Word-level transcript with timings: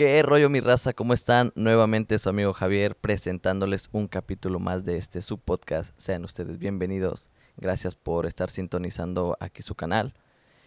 ¿Qué 0.00 0.22
rollo 0.22 0.48
mi 0.48 0.60
raza? 0.60 0.94
¿Cómo 0.94 1.12
están? 1.12 1.52
Nuevamente 1.56 2.18
su 2.18 2.30
amigo 2.30 2.54
Javier 2.54 2.96
presentándoles 2.96 3.90
un 3.92 4.08
capítulo 4.08 4.58
más 4.58 4.86
de 4.86 4.96
este 4.96 5.20
su 5.20 5.36
podcast. 5.36 5.92
Sean 5.98 6.24
ustedes 6.24 6.56
bienvenidos. 6.56 7.28
Gracias 7.58 7.96
por 7.96 8.24
estar 8.24 8.48
sintonizando 8.48 9.36
aquí 9.40 9.60
su 9.60 9.74
canal. 9.74 10.14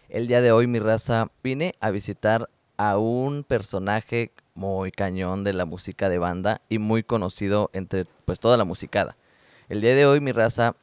El 0.08 0.28
día 0.28 0.40
de 0.40 0.52
hoy 0.52 0.68
mi 0.68 0.78
raza 0.78 1.32
vine 1.42 1.74
a 1.80 1.90
visitar 1.90 2.48
a 2.76 2.96
un 2.96 3.42
personaje 3.42 4.30
muy 4.54 4.92
cañón 4.92 5.42
de 5.42 5.52
la 5.52 5.64
música 5.64 6.08
de 6.08 6.18
banda 6.18 6.60
y 6.68 6.78
muy 6.78 7.02
conocido 7.02 7.70
entre 7.72 8.04
pues 8.24 8.38
toda 8.38 8.56
la 8.56 8.64
musicada. 8.64 9.16
El 9.68 9.80
día 9.80 9.96
de 9.96 10.06
hoy 10.06 10.20
mi 10.20 10.30
raza 10.30 10.76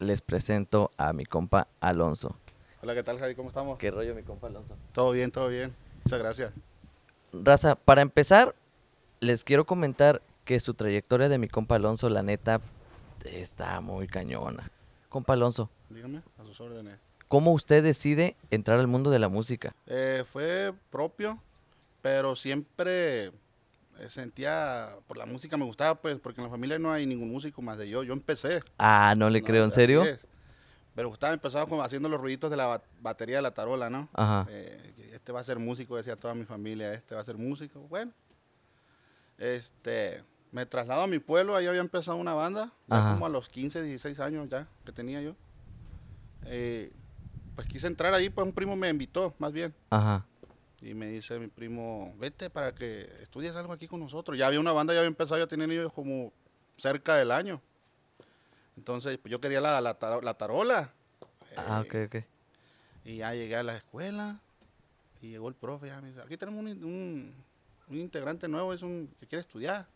les 0.00 0.20
presento 0.20 0.90
a 0.96 1.12
mi 1.12 1.26
compa 1.26 1.68
Alonso. 1.78 2.40
Hola, 2.82 2.96
¿qué 2.96 3.04
tal, 3.04 3.20
Javi? 3.20 3.36
¿Cómo 3.36 3.50
estamos? 3.50 3.78
¿Qué 3.78 3.92
rollo 3.92 4.16
mi 4.16 4.24
compa 4.24 4.48
Alonso? 4.48 4.74
Todo 4.90 5.12
bien, 5.12 5.30
todo 5.30 5.46
bien. 5.46 5.76
Muchas 6.02 6.18
gracias. 6.18 6.52
Raza, 7.32 7.74
para 7.74 8.02
empezar, 8.02 8.54
les 9.20 9.44
quiero 9.44 9.66
comentar 9.66 10.22
que 10.44 10.60
su 10.60 10.74
trayectoria 10.74 11.28
de 11.28 11.38
mi 11.38 11.48
compa 11.48 11.76
Alonso, 11.76 12.08
la 12.08 12.22
neta, 12.22 12.60
está 13.24 13.80
muy 13.80 14.06
cañona. 14.06 14.70
Compa 15.08 15.34
Alonso, 15.34 15.70
Dígame, 15.90 16.22
a 16.38 16.44
sus 16.44 16.60
órdenes. 16.60 16.98
¿cómo 17.28 17.52
usted 17.52 17.82
decide 17.82 18.36
entrar 18.50 18.78
al 18.80 18.86
mundo 18.86 19.10
de 19.10 19.18
la 19.18 19.28
música? 19.28 19.74
Eh, 19.86 20.24
fue 20.30 20.72
propio, 20.90 21.42
pero 22.00 22.36
siempre 22.36 23.26
eh, 23.26 24.08
sentía, 24.08 24.96
por 25.06 25.16
la 25.16 25.26
música 25.26 25.56
me 25.56 25.64
gustaba, 25.64 25.96
pues, 26.00 26.18
porque 26.18 26.40
en 26.40 26.46
la 26.46 26.50
familia 26.50 26.78
no 26.78 26.92
hay 26.92 27.04
ningún 27.06 27.30
músico 27.30 27.60
más 27.62 27.76
de 27.78 27.88
yo. 27.88 28.02
Yo 28.02 28.12
empecé. 28.12 28.62
Ah, 28.78 29.14
no 29.16 29.28
le 29.28 29.40
¿no? 29.40 29.46
creo, 29.46 29.64
¿en 29.64 29.70
serio? 29.70 30.04
es. 30.04 30.24
Pero 30.98 31.10
gustaba, 31.10 31.32
empezaba 31.32 31.64
como 31.66 31.80
haciendo 31.80 32.08
los 32.08 32.20
ruiditos 32.20 32.50
de 32.50 32.56
la 32.56 32.66
ba- 32.66 32.82
batería 33.00 33.36
de 33.36 33.42
la 33.42 33.52
tarola, 33.52 33.88
¿no? 33.88 34.08
Ajá. 34.14 34.48
Eh, 34.50 35.12
este 35.14 35.30
va 35.30 35.38
a 35.38 35.44
ser 35.44 35.60
músico, 35.60 35.96
decía 35.96 36.16
toda 36.16 36.34
mi 36.34 36.44
familia, 36.44 36.92
este 36.92 37.14
va 37.14 37.20
a 37.20 37.24
ser 37.24 37.36
músico. 37.38 37.78
Bueno, 37.82 38.10
este, 39.38 40.24
me 40.50 40.66
traslado 40.66 41.02
a 41.02 41.06
mi 41.06 41.20
pueblo, 41.20 41.54
ahí 41.54 41.66
había 41.68 41.80
empezado 41.82 42.16
una 42.16 42.34
banda, 42.34 42.72
ya 42.88 42.96
como 43.12 43.26
a 43.26 43.28
los 43.28 43.48
15, 43.48 43.80
16 43.80 44.18
años 44.18 44.48
ya, 44.48 44.66
que 44.84 44.90
tenía 44.90 45.20
yo. 45.22 45.36
Eh, 46.46 46.90
pues 47.54 47.68
quise 47.68 47.86
entrar 47.86 48.12
ahí, 48.12 48.28
pues 48.28 48.44
un 48.44 48.52
primo 48.52 48.74
me 48.74 48.88
invitó, 48.88 49.34
más 49.38 49.52
bien. 49.52 49.72
Ajá. 49.90 50.26
Y 50.80 50.94
me 50.94 51.06
dice 51.06 51.38
mi 51.38 51.46
primo, 51.46 52.12
vete 52.18 52.50
para 52.50 52.74
que 52.74 53.08
estudies 53.22 53.54
algo 53.54 53.72
aquí 53.72 53.86
con 53.86 54.00
nosotros. 54.00 54.36
Ya 54.36 54.48
había 54.48 54.58
una 54.58 54.72
banda, 54.72 54.94
ya 54.94 54.98
había 54.98 55.08
empezado, 55.08 55.38
ya 55.38 55.46
tenían 55.46 55.70
ellos 55.70 55.92
como 55.92 56.32
cerca 56.76 57.14
del 57.14 57.30
año. 57.30 57.60
Entonces, 58.78 59.18
pues 59.18 59.30
yo 59.32 59.40
quería 59.40 59.60
la, 59.60 59.80
la, 59.80 59.98
taro- 59.98 60.22
la 60.22 60.34
tarola. 60.34 60.90
Ah, 61.56 61.82
Eh, 61.84 62.06
ok, 62.06 62.14
ok. 62.14 62.24
y 63.04 63.16
ya 63.16 63.34
llegué 63.34 63.56
a 63.56 63.62
la 63.64 63.76
escuela 63.76 64.38
y 65.20 65.30
llegó 65.30 65.48
el 65.48 65.54
profe. 65.54 65.88
Ya 65.88 66.00
me 66.00 66.08
dice, 66.08 66.22
aquí 66.22 66.36
tenemos 66.36 66.60
un, 66.60 66.68
un- 66.84 67.34
un 67.88 67.96
integrante 67.96 68.46
nuevo, 68.46 68.72
es 68.72 68.82
un 68.82 69.10
que 69.18 69.26
quiere 69.26 69.40
estudiar. 69.40 69.86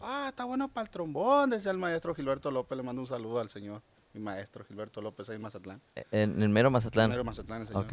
Ah, 0.00 0.26
está 0.30 0.44
bueno 0.44 0.66
para 0.68 0.86
el 0.86 0.90
trombón, 0.90 1.50
decía 1.50 1.70
el 1.70 1.78
maestro 1.78 2.14
Gilberto 2.14 2.50
López. 2.50 2.76
Le 2.76 2.82
mando 2.82 3.00
un 3.02 3.06
saludo 3.08 3.38
al 3.38 3.48
señor, 3.48 3.80
mi 4.12 4.20
maestro 4.20 4.64
Gilberto 4.64 5.00
López 5.00 5.28
ahí 5.28 5.36
en 5.36 5.42
Mazatlán. 5.42 5.80
En 6.10 6.42
el 6.42 6.48
mero 6.48 6.70
Mazatlán. 6.70 7.10
Primero 7.10 7.24
Mazatlán, 7.24 7.62
el 7.62 7.68
señor. 7.68 7.84
Ok. 7.84 7.92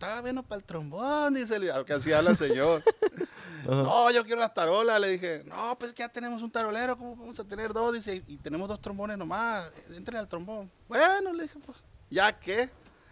Está 0.00 0.22
bueno 0.22 0.42
para 0.42 0.58
el 0.60 0.64
trombón, 0.64 1.34
dice 1.34 1.56
el 1.56 1.84
que 1.84 1.92
así 1.92 2.10
habla 2.10 2.30
el 2.30 2.38
señor. 2.38 2.82
no, 3.68 4.10
yo 4.10 4.24
quiero 4.24 4.40
las 4.40 4.54
tarolas. 4.54 4.98
Le 4.98 5.10
dije, 5.10 5.42
no, 5.44 5.78
pues 5.78 5.92
que 5.92 5.98
ya 6.02 6.08
tenemos 6.08 6.40
un 6.40 6.50
tarolero, 6.50 6.96
¿cómo 6.96 7.16
vamos 7.16 7.38
a 7.38 7.44
tener 7.44 7.74
dos? 7.74 7.92
Dice, 7.92 8.22
y 8.26 8.38
tenemos 8.38 8.66
dos 8.66 8.80
trombones 8.80 9.18
nomás, 9.18 9.70
entren 9.94 10.16
al 10.18 10.26
trombón. 10.26 10.70
Bueno, 10.88 11.34
le 11.34 11.42
dije, 11.42 11.58
pues, 11.66 11.76
¿ya 12.08 12.32
qué? 12.32 12.70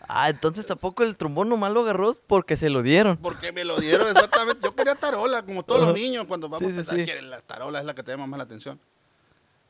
Ah, 0.09 0.31
entonces 0.31 0.65
tampoco 0.65 1.03
el 1.03 1.15
trombón 1.15 1.51
nomás 1.51 1.73
lo 1.73 1.81
agarró 1.81 2.15
porque 2.27 2.57
se 2.57 2.71
lo 2.71 2.81
dieron. 2.83 3.19
Porque 3.19 3.53
me 3.53 3.67
lo 3.67 3.79
dieron 3.79 4.09
exactamente. 4.09 4.63
Yo 4.65 4.75
quería 4.75 4.95
tarola, 4.95 5.43
como 5.43 5.63
todos 5.65 5.83
los 5.83 5.95
niños 5.95 6.25
cuando 6.25 6.49
vamos 6.49 6.61
Sí, 6.61 6.65
a 6.69 6.71
empezar, 6.71 6.97
sí. 6.97 7.05
quieren 7.05 7.29
la 7.29 7.43
tarola 7.43 7.81
es 7.81 7.85
la 7.85 7.95
que 7.95 8.03
te 8.03 8.13
llama 8.13 8.27
más 8.27 8.39
la 8.39 8.45
atención. 8.45 8.81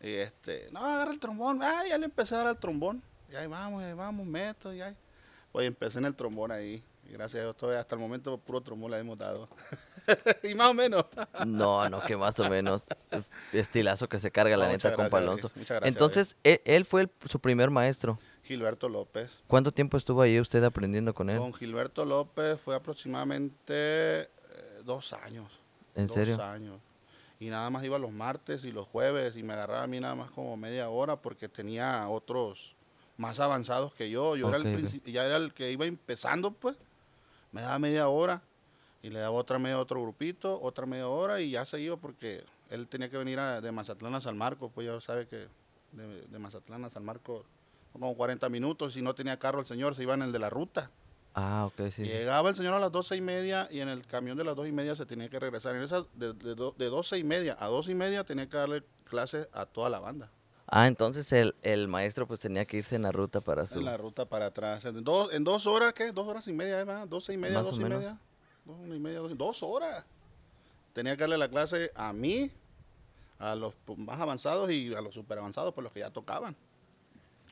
Y 0.01 0.13
este, 0.13 0.69
no, 0.71 0.87
agarra 0.87 1.11
el 1.11 1.19
trombón. 1.19 1.65
Ah, 1.65 1.83
ya 1.85 1.99
le 1.99 2.05
empecé 2.05 2.37
a 2.37 2.39
dar 2.39 2.47
al 2.47 2.59
trombón. 2.61 3.03
Y 3.29 3.35
ahí 3.35 3.49
vamos, 3.49 3.83
ahí 3.83 3.93
vamos, 3.93 4.25
meto, 4.25 4.73
y 4.73 4.83
ahí. 4.83 4.95
Pues 5.51 5.67
empecé 5.67 5.99
en 5.99 6.05
el 6.05 6.15
trombón 6.15 6.53
ahí. 6.53 6.81
Gracias 7.09 7.41
a 7.41 7.45
Dios, 7.45 7.57
todavía 7.57 7.81
hasta 7.81 7.95
el 7.95 8.01
momento 8.01 8.37
puro 8.39 8.61
trombón 8.61 8.91
le 8.91 8.99
hemos 8.99 9.17
dado. 9.19 9.49
y 10.43 10.55
más 10.55 10.69
o 10.71 10.75
menos. 10.75 11.05
No, 11.47 11.89
no, 11.89 12.01
que 12.03 12.17
más 12.17 12.39
o 12.41 12.49
menos. 12.49 12.85
Estilazo 13.53 14.09
que 14.09 14.19
se 14.19 14.31
carga 14.31 14.57
la 14.57 14.67
neta, 14.67 14.89
muchas 14.91 14.97
compa 14.97 15.21
gracias, 15.21 15.23
Alonso. 15.29 15.49
David. 15.49 15.59
Muchas 15.61 15.81
gracias, 15.81 15.89
Entonces, 15.95 16.37
él, 16.45 16.61
él 16.65 16.85
fue 16.85 17.03
el- 17.03 17.11
su 17.29 17.41
primer 17.41 17.71
maestro. 17.71 18.19
Gilberto 18.45 18.89
López. 18.89 19.43
¿Cuánto 19.47 19.73
tiempo 19.73 19.97
estuvo 19.97 20.23
ahí 20.23 20.39
usted 20.41 20.63
aprendiendo 20.65 21.13
con 21.15 21.29
él? 21.31 21.39
Con 21.39 21.53
Gilberto 21.55 22.05
López 22.05 22.59
fue 22.61 22.75
aproximadamente 22.75 24.23
eh, 24.23 24.29
dos 24.85 25.13
años. 25.13 25.51
¿En 25.95 26.07
dos 26.07 26.15
serio? 26.15 26.43
años. 26.43 26.81
Y 27.41 27.51
nada 27.51 27.71
más 27.71 27.85
iba 27.85 27.99
los 27.99 28.11
martes 28.11 28.65
y 28.65 28.73
los 28.73 28.87
jueves 28.89 29.37
y 29.37 29.43
me 29.43 29.53
agarraba 29.53 29.83
a 29.85 29.87
mí 29.87 30.01
nada 30.01 30.15
más 30.15 30.31
como 30.31 30.57
media 30.57 30.89
hora 30.89 31.17
porque 31.17 31.49
tenía 31.49 32.09
otros 32.09 32.75
más 33.17 33.39
avanzados 33.39 33.93
que 33.95 34.11
yo. 34.11 34.35
Yo 34.37 34.49
era 34.49 34.57
el 34.59 34.63
ok. 34.67 34.81
princi- 34.81 35.13
ya 35.13 35.25
era 35.25 35.37
el 35.37 35.53
que 35.55 35.71
iba 35.71 35.85
empezando, 35.87 36.51
pues. 36.53 36.77
Me 37.59 37.63
daba 37.65 37.79
media 37.81 38.09
hora 38.09 38.41
y 39.03 39.11
le 39.11 39.19
daba 39.19 39.33
otra 39.37 39.59
media 39.59 39.75
a 39.75 39.81
otro 39.81 40.01
grupito, 40.01 40.61
otra 40.63 40.87
media 40.87 41.09
hora 41.09 41.41
y 41.41 41.51
ya 41.51 41.65
se 41.65 41.81
iba 41.81 41.97
porque 41.97 42.45
él 42.71 42.87
tenía 42.87 43.11
que 43.11 43.17
venir 43.19 43.41
a- 43.41 43.61
de 43.61 43.73
Mazatlán 43.73 44.15
a 44.15 44.21
San 44.21 44.39
Marcos, 44.39 44.71
pues 44.73 44.87
ya 44.87 45.01
sabe 45.01 45.27
que 45.27 45.49
de, 45.91 46.23
de 46.29 46.39
Mazatlán 46.39 46.85
a 46.85 46.91
San 46.91 47.05
Marcos 47.05 47.45
son 47.93 48.01
como 48.01 48.15
40 48.17 48.49
minutos. 48.49 48.93
Si 48.95 49.03
no 49.03 49.13
tenía 49.17 49.41
carro 49.41 49.59
el 49.59 49.67
señor, 49.67 49.97
se 49.97 50.03
iba 50.05 50.15
en 50.15 50.23
el 50.23 50.31
de 50.31 50.39
la 50.39 50.51
ruta. 50.51 50.89
Ah, 51.35 51.67
ok, 51.67 51.91
sí. 51.91 52.05
Llegaba 52.05 52.49
el 52.51 52.55
señor 52.55 52.75
a 52.75 52.79
las 52.79 52.93
doce 52.93 53.17
y 53.17 53.21
media 53.21 53.67
y 53.73 53.81
en 53.81 53.89
el 53.89 54.07
camión 54.07 54.39
de 54.39 54.45
las 54.45 54.55
dos 54.55 54.69
y 54.69 54.73
media 54.73 54.95
se 54.95 55.05
tenía 55.05 55.29
que 55.29 55.41
regresar. 55.41 55.75
En 55.75 55.83
esa, 55.83 56.05
de, 56.15 56.33
de, 56.35 56.55
de 56.55 56.87
doce 56.89 57.19
y 57.19 57.25
media 57.25 57.57
a 57.59 57.67
dos 57.67 57.89
y 57.89 57.95
media 57.95 58.23
tenía 58.23 58.49
que 58.49 58.57
darle 58.57 58.85
clases 59.05 59.49
a 59.53 59.67
toda 59.67 59.91
la 59.91 59.99
banda. 59.99 60.31
Ah, 60.71 60.87
entonces 60.87 61.33
el, 61.33 61.55
el 61.63 61.89
maestro 61.89 62.27
pues 62.27 62.41
tenía 62.41 62.67
que 62.67 62.77
irse 62.77 62.95
en 62.97 63.03
la 63.03 63.11
ruta 63.13 63.41
para 63.41 63.67
su... 63.67 63.79
En 63.79 63.87
la 63.87 63.97
ruta 63.97 64.27
para 64.27 64.47
atrás. 64.47 64.85
En 64.85 65.03
dos, 65.03 65.33
en 65.33 65.43
dos 65.43 65.67
horas, 65.67 65.95
¿qué? 65.95 66.13
Dos 66.13 66.29
horas 66.29 66.47
y 66.47 66.53
media, 66.53 66.77
¿verdad? 66.77 67.09
Doce 67.09 67.33
y 67.33 67.39
media, 67.39 67.59
Más 67.59 67.67
dos 67.67 67.77
y 67.77 67.83
menos. 67.83 67.99
media. 68.01 68.19
Dos 68.67 68.77
y 68.87 68.99
media, 68.99 69.19
dos, 69.21 69.39
dos 69.39 69.63
horas. 69.63 70.05
Tenía 70.93 71.17
que 71.17 71.23
darle 71.23 71.39
la 71.39 71.49
clase 71.49 71.91
a 71.95 72.13
mí, 72.13 72.51
a 73.39 73.55
los 73.55 73.73
más 73.97 74.21
avanzados 74.21 74.71
y 74.71 74.93
a 74.95 75.01
los 75.01 75.15
super 75.15 75.39
avanzados, 75.39 75.73
por 75.73 75.85
los 75.85 75.93
que 75.93 76.01
ya 76.01 76.11
tocaban. 76.11 76.55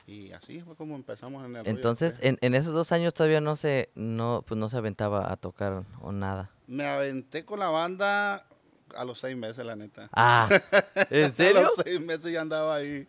Y 0.05 0.31
así 0.31 0.61
fue 0.61 0.75
como 0.75 0.95
empezamos 0.95 1.43
en 1.43 1.55
el 1.55 1.67
Entonces, 1.67 2.13
este. 2.13 2.27
en, 2.27 2.37
en 2.41 2.53
esos 2.53 2.71
dos 2.71 2.91
años 2.91 3.15
todavía 3.15 3.41
no 3.41 3.55
se, 3.55 3.89
no, 3.95 4.43
pues 4.45 4.59
no 4.59 4.69
se 4.69 4.77
aventaba 4.77 5.31
a 5.31 5.37
tocar 5.37 5.85
o 6.01 6.11
nada. 6.11 6.51
Me 6.67 6.85
aventé 6.85 7.45
con 7.45 7.59
la 7.59 7.69
banda 7.69 8.45
a 8.95 9.03
los 9.05 9.19
seis 9.19 9.35
meses, 9.37 9.65
la 9.65 9.75
neta. 9.75 10.09
Ah, 10.13 10.49
¿en 11.09 11.25
A 11.31 11.31
serio? 11.31 11.61
los 11.63 11.73
seis 11.83 11.99
meses 12.01 12.31
ya 12.31 12.41
andaba 12.41 12.75
ahí 12.75 13.07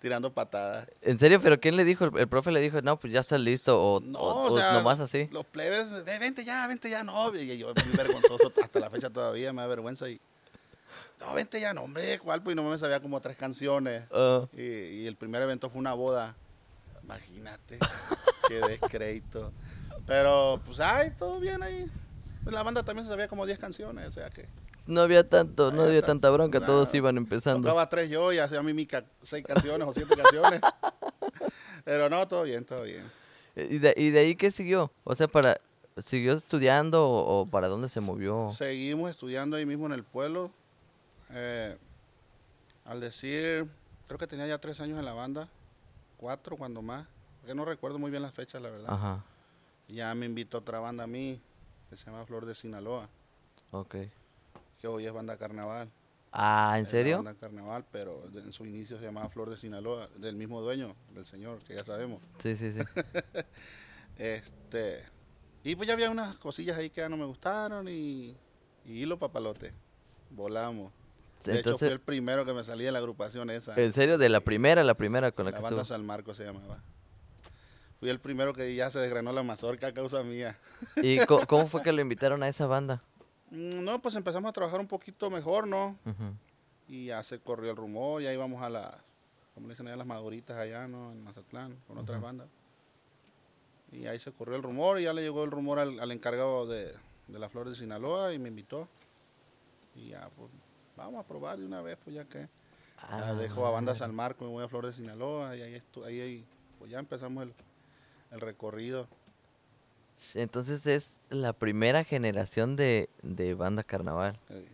tirando 0.00 0.32
patadas. 0.32 0.86
¿En 1.02 1.18
serio? 1.18 1.40
¿Pero 1.42 1.58
quién 1.58 1.76
le 1.76 1.84
dijo? 1.84 2.04
¿El, 2.04 2.16
el 2.18 2.28
profe 2.28 2.52
le 2.52 2.60
dijo, 2.60 2.80
no, 2.82 2.98
pues 3.00 3.12
ya 3.12 3.20
estás 3.20 3.40
listo? 3.40 3.80
¿O, 3.82 4.00
No, 4.00 4.18
o- 4.18 4.56
sea, 4.58 4.74
nomás 4.74 5.00
así? 5.00 5.28
Los 5.32 5.46
plebes, 5.46 5.90
"Ve, 6.04 6.18
vente 6.18 6.44
ya, 6.44 6.66
vente 6.66 6.90
ya, 6.90 7.02
no. 7.02 7.34
Y 7.34 7.56
yo 7.58 7.68
muy 7.68 7.96
vergonzoso 7.96 8.52
hasta 8.62 8.78
la 8.78 8.90
fecha 8.90 9.10
todavía, 9.10 9.52
me 9.52 9.62
da 9.62 9.68
vergüenza. 9.68 10.08
Y, 10.08 10.20
no, 11.18 11.32
vente 11.34 11.60
ya, 11.60 11.72
no, 11.72 11.82
hombre, 11.82 12.18
¿cuál? 12.18 12.42
Pues 12.42 12.54
no 12.54 12.62
me 12.62 12.78
sabía 12.78 13.00
como 13.00 13.20
tres 13.20 13.36
canciones. 13.36 14.04
Ah, 14.12 14.46
Y, 14.52 14.62
y 14.62 15.06
el 15.06 15.16
primer 15.16 15.42
evento 15.42 15.70
fue 15.70 15.78
una 15.80 15.94
boda. 15.94 16.36
Imagínate, 17.02 17.78
qué 18.48 18.54
descrédito. 18.68 19.52
Pero, 20.06 20.60
pues, 20.64 20.78
ay, 20.80 21.12
todo 21.18 21.40
bien 21.40 21.62
ahí. 21.62 21.90
Pues 22.44 22.54
la 22.54 22.62
banda 22.62 22.84
también 22.84 23.04
se 23.06 23.10
sabía 23.10 23.26
como 23.28 23.44
10 23.46 23.58
canciones, 23.58 24.06
o 24.06 24.12
sea 24.12 24.30
que 24.30 24.46
no 24.86 25.00
había 25.00 25.28
tanto, 25.28 25.70
no 25.72 25.82
había 25.82 26.02
tanta 26.02 26.30
bronca, 26.30 26.64
todos 26.64 26.92
iban 26.94 27.16
empezando. 27.16 27.62
tocaba 27.62 27.88
tres 27.88 28.08
yo 28.10 28.32
y 28.32 28.38
hacía 28.38 28.62
mímica 28.62 29.04
seis 29.22 29.44
canciones 29.44 29.86
o 29.88 29.92
siete 29.92 30.14
canciones. 30.16 30.60
Pero 31.84 32.08
no, 32.08 32.26
todo 32.26 32.42
bien, 32.42 32.64
todo 32.64 32.82
bien. 32.82 33.04
¿Y 33.54 33.78
de, 33.78 33.94
¿Y 33.96 34.10
de 34.10 34.18
ahí 34.18 34.36
qué 34.36 34.50
siguió? 34.50 34.90
O 35.04 35.14
sea, 35.14 35.28
para 35.28 35.60
¿siguió 35.98 36.34
estudiando 36.34 37.08
o, 37.08 37.40
o 37.42 37.46
para 37.46 37.68
dónde 37.68 37.88
se 37.88 38.00
movió? 38.00 38.50
Seguimos 38.52 39.10
estudiando 39.10 39.56
ahí 39.56 39.64
mismo 39.66 39.86
en 39.86 39.92
el 39.92 40.04
pueblo. 40.04 40.50
Eh, 41.30 41.76
al 42.84 43.00
decir, 43.00 43.66
creo 44.06 44.18
que 44.18 44.26
tenía 44.26 44.46
ya 44.46 44.58
tres 44.58 44.80
años 44.80 44.98
en 44.98 45.04
la 45.04 45.12
banda, 45.12 45.48
cuatro 46.18 46.56
cuando 46.56 46.82
más, 46.82 47.06
porque 47.40 47.54
no 47.54 47.64
recuerdo 47.64 47.98
muy 47.98 48.10
bien 48.10 48.22
las 48.22 48.34
fechas, 48.34 48.60
la 48.62 48.70
verdad. 48.70 48.86
Ajá, 48.88 49.24
Ya 49.88 50.14
me 50.14 50.26
invitó 50.26 50.58
otra 50.58 50.78
banda 50.78 51.04
a 51.04 51.06
mí, 51.06 51.40
que 51.90 51.96
se 51.96 52.04
llama 52.04 52.24
Flor 52.26 52.46
de 52.46 52.54
Sinaloa, 52.54 53.08
ok. 53.72 53.96
Que 54.86 54.88
hoy 54.88 55.06
es 55.06 55.12
banda 55.12 55.36
carnaval. 55.36 55.90
Ah, 56.30 56.76
¿en 56.78 56.86
serio? 56.86 57.16
Banda 57.16 57.34
carnaval, 57.34 57.84
pero 57.90 58.22
en 58.32 58.52
su 58.52 58.64
inicio 58.66 58.98
se 58.98 59.04
llamaba 59.04 59.28
Flor 59.28 59.50
de 59.50 59.56
Sinaloa, 59.56 60.08
del 60.16 60.36
mismo 60.36 60.60
dueño, 60.60 60.94
del 61.12 61.26
señor, 61.26 61.58
que 61.64 61.74
ya 61.74 61.82
sabemos. 61.84 62.20
Sí, 62.38 62.56
sí, 62.56 62.72
sí. 62.72 62.80
Este, 64.18 65.04
y 65.62 65.76
pues 65.76 65.86
ya 65.86 65.92
había 65.92 66.08
unas 66.08 66.38
cosillas 66.38 66.78
ahí 66.78 66.88
que 66.88 67.02
ya 67.02 67.08
no 67.10 67.18
me 67.18 67.26
gustaron 67.26 67.86
y, 67.86 68.34
y 68.86 69.02
hilo 69.02 69.18
papalote. 69.18 69.74
Volamos. 70.30 70.90
De 71.44 71.52
hecho, 71.52 71.62
fui 71.62 71.72
Entonces, 71.72 71.90
el 71.90 72.00
primero 72.00 72.46
que 72.46 72.54
me 72.54 72.64
salí 72.64 72.84
de 72.84 72.92
la 72.92 72.98
agrupación 72.98 73.50
esa. 73.50 73.74
¿en 73.78 73.92
serio? 73.92 74.16
¿De 74.16 74.30
la 74.30 74.40
primera, 74.40 74.82
la 74.84 74.94
primera 74.94 75.32
con 75.32 75.44
la, 75.44 75.50
la 75.50 75.58
que 75.58 75.62
banda 75.62 75.82
estuvo? 75.82 75.96
San 75.96 76.06
Marcos 76.06 76.38
se 76.38 76.44
llamaba. 76.44 76.82
Fui 78.00 78.08
el 78.08 78.20
primero 78.20 78.54
que 78.54 78.74
ya 78.74 78.88
se 78.88 79.00
desgranó 79.00 79.32
la 79.32 79.42
mazorca 79.42 79.88
a 79.88 79.92
causa 79.92 80.22
mía. 80.22 80.58
¿Y 81.02 81.18
cómo 81.26 81.66
fue 81.66 81.82
que 81.82 81.92
lo 81.92 82.00
invitaron 82.00 82.42
a 82.42 82.48
esa 82.48 82.66
banda? 82.66 83.02
Mm, 83.50 83.84
No, 83.84 84.00
pues 84.00 84.14
empezamos 84.14 84.48
a 84.48 84.52
trabajar 84.52 84.80
un 84.80 84.86
poquito 84.88 85.30
mejor, 85.30 85.66
¿no? 85.66 85.96
Y 86.88 87.06
ya 87.06 87.22
se 87.22 87.38
corrió 87.40 87.70
el 87.72 87.76
rumor, 87.76 88.22
ya 88.22 88.32
íbamos 88.32 88.62
a 88.62 88.70
las, 88.70 88.92
como 89.54 89.66
le 89.66 89.74
dicen 89.74 89.86
allá, 89.88 89.96
las 89.96 90.06
maduritas 90.06 90.56
allá, 90.56 90.86
¿no? 90.86 91.10
En 91.12 91.22
Mazatlán, 91.24 91.76
con 91.86 91.98
otras 91.98 92.20
bandas. 92.20 92.48
Y 93.92 94.06
ahí 94.06 94.18
se 94.18 94.32
corrió 94.32 94.56
el 94.56 94.62
rumor 94.62 94.98
y 95.00 95.04
ya 95.04 95.12
le 95.12 95.22
llegó 95.22 95.44
el 95.44 95.50
rumor 95.50 95.78
al, 95.78 95.98
al 96.00 96.10
encargado 96.12 96.66
de, 96.66 96.92
de 97.28 97.38
la 97.38 97.48
Flor 97.48 97.68
de 97.68 97.74
Sinaloa 97.76 98.32
y 98.34 98.38
me 98.38 98.48
invitó. 98.48 98.88
Y 99.94 100.08
ya, 100.10 100.28
pues, 100.36 100.50
vamos 100.96 101.24
a 101.24 101.26
probar 101.26 101.58
de 101.58 101.64
una 101.66 101.80
vez, 101.82 101.98
pues 102.04 102.14
ya 102.14 102.24
que. 102.24 102.40
Ya 102.40 102.48
Ah, 103.30 103.34
dejo 103.34 103.66
a 103.66 103.70
Banda. 103.70 103.94
San 103.94 104.14
Marco, 104.14 104.44
me 104.44 104.50
voy 104.50 104.64
a 104.64 104.68
Flor 104.68 104.86
de 104.86 104.92
Sinaloa 104.92 105.56
y 105.56 105.62
ahí, 105.62 105.80
ahí, 106.04 106.44
pues 106.78 106.90
ya 106.90 106.98
empezamos 106.98 107.44
el, 107.44 107.54
el 108.30 108.40
recorrido. 108.40 109.06
Entonces 110.34 110.86
es 110.86 111.12
la 111.30 111.52
primera 111.52 112.04
generación 112.04 112.76
de, 112.76 113.08
de 113.22 113.54
banda 113.54 113.82
carnaval. 113.82 114.38
Eh, 114.50 114.66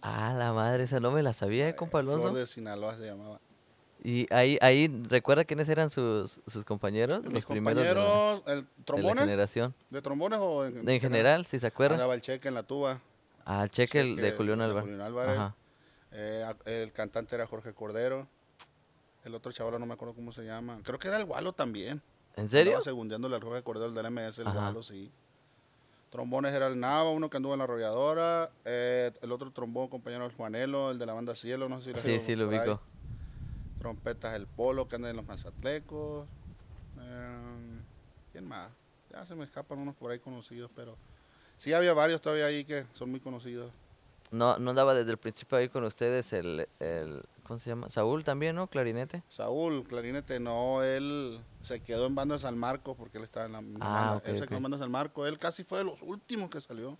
Ah, 0.00 0.32
la 0.38 0.52
madre, 0.52 0.84
esa 0.84 1.00
no 1.00 1.10
me 1.10 1.24
la 1.24 1.32
sabía, 1.32 1.68
eh, 1.68 1.74
compa 1.74 1.98
Alonso. 1.98 2.32
De 2.32 2.46
Sinaloa 2.46 2.96
se 2.96 3.06
llamaba. 3.06 3.40
Y 4.04 4.32
ahí, 4.32 4.56
ahí, 4.60 4.86
¿recuerda 5.08 5.44
quiénes 5.44 5.68
eran 5.68 5.90
sus, 5.90 6.38
sus 6.46 6.64
compañeros? 6.64 7.24
Los 7.24 7.44
primeros 7.44 7.82
de 7.84 7.94
la- 7.94 8.00
compañeros, 8.00 8.42
el 8.46 8.54
de 8.54 8.62
la, 8.62 8.84
trombones, 8.84 9.24
generación. 9.24 9.74
de 9.90 10.00
trombones 10.00 10.38
o 10.40 10.64
en, 10.66 10.88
En 10.88 11.00
general, 11.00 11.44
si 11.46 11.58
se 11.58 11.66
acuerda. 11.66 11.96
Andaba 11.96 12.14
el 12.14 12.22
cheque 12.22 12.46
en 12.46 12.54
la 12.54 12.62
tuba. 12.62 13.00
Ah, 13.44 13.64
el 13.64 13.70
cheque 13.70 13.98
el 14.00 14.14
de 14.14 14.22
Cheque, 14.22 14.36
Julián 14.36 14.60
Álvarez. 14.60 14.82
Julián 14.84 15.00
Álvarez. 15.00 15.36
Ajá. 15.36 15.54
Eh, 16.12 16.46
el 16.66 16.92
cantante 16.92 17.34
era 17.34 17.44
Jorge 17.48 17.72
Cordero. 17.74 18.28
El 19.24 19.34
otro 19.34 19.50
chaval 19.50 19.80
no 19.80 19.86
me 19.86 19.94
acuerdo 19.94 20.14
cómo 20.14 20.30
se 20.32 20.44
llama. 20.44 20.78
Creo 20.84 21.00
que 21.00 21.08
era 21.08 21.18
el 21.18 21.24
Gualo 21.24 21.52
también. 21.52 22.00
¿En 22.38 22.48
serio? 22.48 22.72
Andaba 22.72 22.84
segundeándole 22.84 23.36
al 23.36 23.42
Jorge 23.42 23.62
Cordero 23.62 23.90
del 23.92 24.10
MS, 24.10 24.38
el. 24.38 24.44
Gualo, 24.44 24.82
sí. 24.82 25.10
Trombones 26.10 26.54
era 26.54 26.68
el 26.68 26.78
Nava, 26.80 27.10
uno 27.10 27.28
que 27.28 27.36
anduvo 27.36 27.52
en 27.52 27.58
la 27.58 27.64
arrolladora. 27.64 28.50
eh, 28.64 29.12
el 29.20 29.30
otro 29.32 29.50
trombón, 29.50 29.88
compañero, 29.88 30.24
el 30.24 30.32
Juanelo, 30.32 30.90
el 30.90 30.98
de 30.98 31.04
la 31.06 31.12
banda 31.12 31.34
Cielo, 31.34 31.68
no 31.68 31.80
sé 31.80 31.84
si 31.86 31.92
lo 31.92 31.98
Sí, 31.98 32.20
sí, 32.20 32.36
lo 32.36 32.48
ahí. 32.48 32.58
ubico. 32.58 32.80
Trompetas, 33.78 34.34
el 34.34 34.46
Polo, 34.46 34.88
que 34.88 34.96
anda 34.96 35.10
en 35.10 35.16
los 35.16 35.26
Mazatlecos. 35.26 36.26
Eh, 37.00 37.80
¿Quién 38.32 38.46
más? 38.48 38.70
Ya 39.10 39.24
se 39.26 39.34
me 39.34 39.44
escapan 39.44 39.78
unos 39.78 39.94
por 39.96 40.10
ahí 40.10 40.18
conocidos, 40.18 40.70
pero 40.74 40.96
sí 41.58 41.72
había 41.72 41.92
varios 41.92 42.20
todavía 42.20 42.46
ahí 42.46 42.64
que 42.64 42.86
son 42.92 43.10
muy 43.10 43.20
conocidos. 43.20 43.70
No, 44.30 44.58
no 44.58 44.70
andaba 44.70 44.94
desde 44.94 45.10
el 45.10 45.16
principio 45.18 45.56
ahí 45.58 45.68
con 45.68 45.84
ustedes 45.84 46.32
el, 46.32 46.68
el, 46.80 47.22
¿cómo 47.48 47.58
se 47.58 47.70
llama? 47.70 47.90
Saúl 47.90 48.22
también, 48.22 48.54
¿no? 48.54 48.68
Clarinete. 48.68 49.24
Saúl, 49.28 49.82
clarinete, 49.88 50.38
no, 50.38 50.82
él 50.84 51.40
se 51.62 51.80
quedó 51.80 52.06
en 52.06 52.14
banda 52.14 52.34
de 52.36 52.40
San 52.40 52.56
Marcos 52.56 52.96
porque 52.96 53.18
él 53.18 53.24
estaba 53.24 53.46
en 53.46 53.52
la 53.52 53.58
Ah, 53.58 53.62
banda. 53.62 54.16
ok, 54.18 54.22
él 54.26 54.38
se 54.38 54.46
quedó 54.46 54.56
en 54.58 54.62
banda 54.62 54.76
de 54.76 54.84
San 54.84 54.90
Marcos, 54.92 55.26
él 55.28 55.38
casi 55.38 55.64
fue 55.64 55.78
de 55.78 55.84
los 55.84 56.00
últimos 56.02 56.50
que 56.50 56.60
salió. 56.60 56.96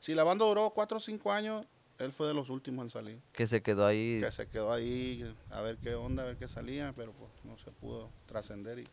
Si 0.00 0.14
la 0.14 0.24
banda 0.24 0.44
duró 0.46 0.70
cuatro 0.70 0.96
o 0.96 1.00
cinco 1.00 1.30
años, 1.32 1.66
él 1.98 2.12
fue 2.12 2.26
de 2.28 2.34
los 2.34 2.48
últimos 2.50 2.84
en 2.84 2.90
salir. 2.90 3.20
Que 3.32 3.46
se 3.46 3.62
quedó 3.62 3.86
ahí. 3.86 4.20
Que 4.20 4.30
se 4.32 4.46
quedó 4.48 4.72
ahí 4.72 5.34
a 5.50 5.60
ver 5.60 5.76
qué 5.78 5.94
onda, 5.94 6.22
a 6.22 6.26
ver 6.26 6.36
qué 6.36 6.48
salía, 6.48 6.92
pero 6.96 7.12
pues 7.12 7.30
no 7.44 7.58
se 7.58 7.70
pudo 7.70 8.10
trascender 8.26 8.78
y 8.78 8.84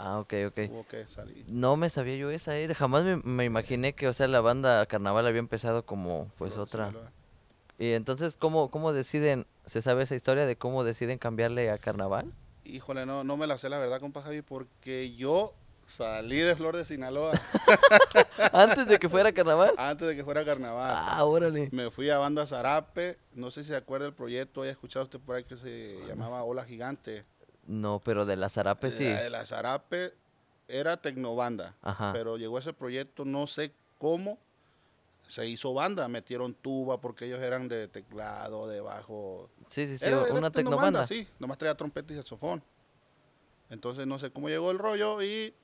Ah, 0.00 0.20
ok, 0.20 0.32
ok. 0.46 0.54
tuvo 0.68 0.86
que 0.86 1.06
salir. 1.08 1.44
No 1.48 1.76
me 1.76 1.90
sabía 1.90 2.14
yo 2.16 2.30
esa, 2.30 2.56
eh. 2.56 2.72
Jamás 2.72 3.02
me, 3.02 3.16
me 3.16 3.44
imaginé 3.44 3.94
que, 3.94 4.06
o 4.06 4.12
sea, 4.12 4.28
la 4.28 4.40
banda 4.40 4.86
carnaval 4.86 5.26
había 5.26 5.40
empezado 5.40 5.84
como, 5.84 6.30
pues, 6.38 6.52
Pero 6.52 6.62
otra. 6.62 6.90
sí 6.92 7.84
Y 7.84 7.92
entonces, 7.94 8.36
¿cómo, 8.36 8.70
cómo 8.70 8.92
deciden, 8.92 9.44
se 9.68 9.82
sabe 9.82 10.02
esa 10.02 10.14
historia 10.14 10.46
de 10.46 10.56
cómo 10.56 10.84
deciden 10.84 11.18
cambiarle 11.18 11.70
a 11.70 11.78
carnaval? 11.78 12.32
Híjole, 12.64 13.06
no, 13.06 13.24
no 13.24 13.36
me 13.36 13.46
la 13.46 13.56
sé 13.58 13.68
la 13.68 13.78
verdad, 13.78 14.00
compa 14.00 14.22
Javi, 14.22 14.42
porque 14.42 15.14
yo 15.16 15.54
salí 15.86 16.38
de 16.38 16.54
Flor 16.54 16.76
de 16.76 16.84
Sinaloa 16.84 17.32
Antes 18.52 18.86
de 18.86 18.98
que 18.98 19.08
fuera 19.08 19.32
carnaval. 19.32 19.74
antes 19.78 20.06
de 20.08 20.16
que 20.16 20.24
fuera 20.24 20.44
carnaval. 20.44 20.94
Ah, 20.96 21.24
órale. 21.24 21.68
Me 21.72 21.90
fui 21.90 22.10
a 22.10 22.18
Banda 22.18 22.46
Zarape, 22.46 23.18
no 23.32 23.50
sé 23.50 23.62
si 23.62 23.68
se 23.70 23.76
acuerda 23.76 24.04
del 24.06 24.14
proyecto, 24.14 24.62
haya 24.62 24.72
escuchado 24.72 25.04
usted 25.04 25.18
por 25.18 25.36
ahí 25.36 25.44
que 25.44 25.56
se 25.56 25.98
llamaba 26.06 26.42
Ola 26.44 26.64
Gigante. 26.64 27.24
No, 27.66 28.00
pero 28.04 28.26
de 28.26 28.36
la 28.36 28.48
Zarape 28.48 28.90
sí. 28.90 29.04
La, 29.08 29.28
la 29.30 29.46
Zarape 29.46 30.12
era 30.68 30.96
tecnobanda, 30.98 31.74
Ajá. 31.82 32.12
pero 32.12 32.36
llegó 32.36 32.58
ese 32.58 32.72
proyecto, 32.72 33.24
no 33.24 33.46
sé 33.46 33.72
cómo, 33.98 34.38
se 35.28 35.46
hizo 35.46 35.72
banda, 35.74 36.08
metieron 36.08 36.54
tuba 36.54 37.00
porque 37.00 37.26
ellos 37.26 37.40
eran 37.40 37.68
de 37.68 37.86
teclado, 37.88 38.66
de 38.66 38.80
bajo. 38.80 39.48
Sí, 39.68 39.86
sí, 39.86 39.98
sí, 39.98 40.04
Era- 40.04 40.24
era 40.24 40.34
una 40.34 40.50
tecnobanda. 40.50 41.06
Sí, 41.06 41.28
nomás 41.38 41.58
traía 41.58 41.76
trompeta 41.76 42.12
y 42.12 42.16
saxofón. 42.16 42.62
Entonces 43.70 44.06
no 44.06 44.18
sé 44.18 44.30
cómo 44.32 44.48
llegó 44.48 44.70
el 44.70 44.78
rollo 44.78 45.22
y 45.22 45.54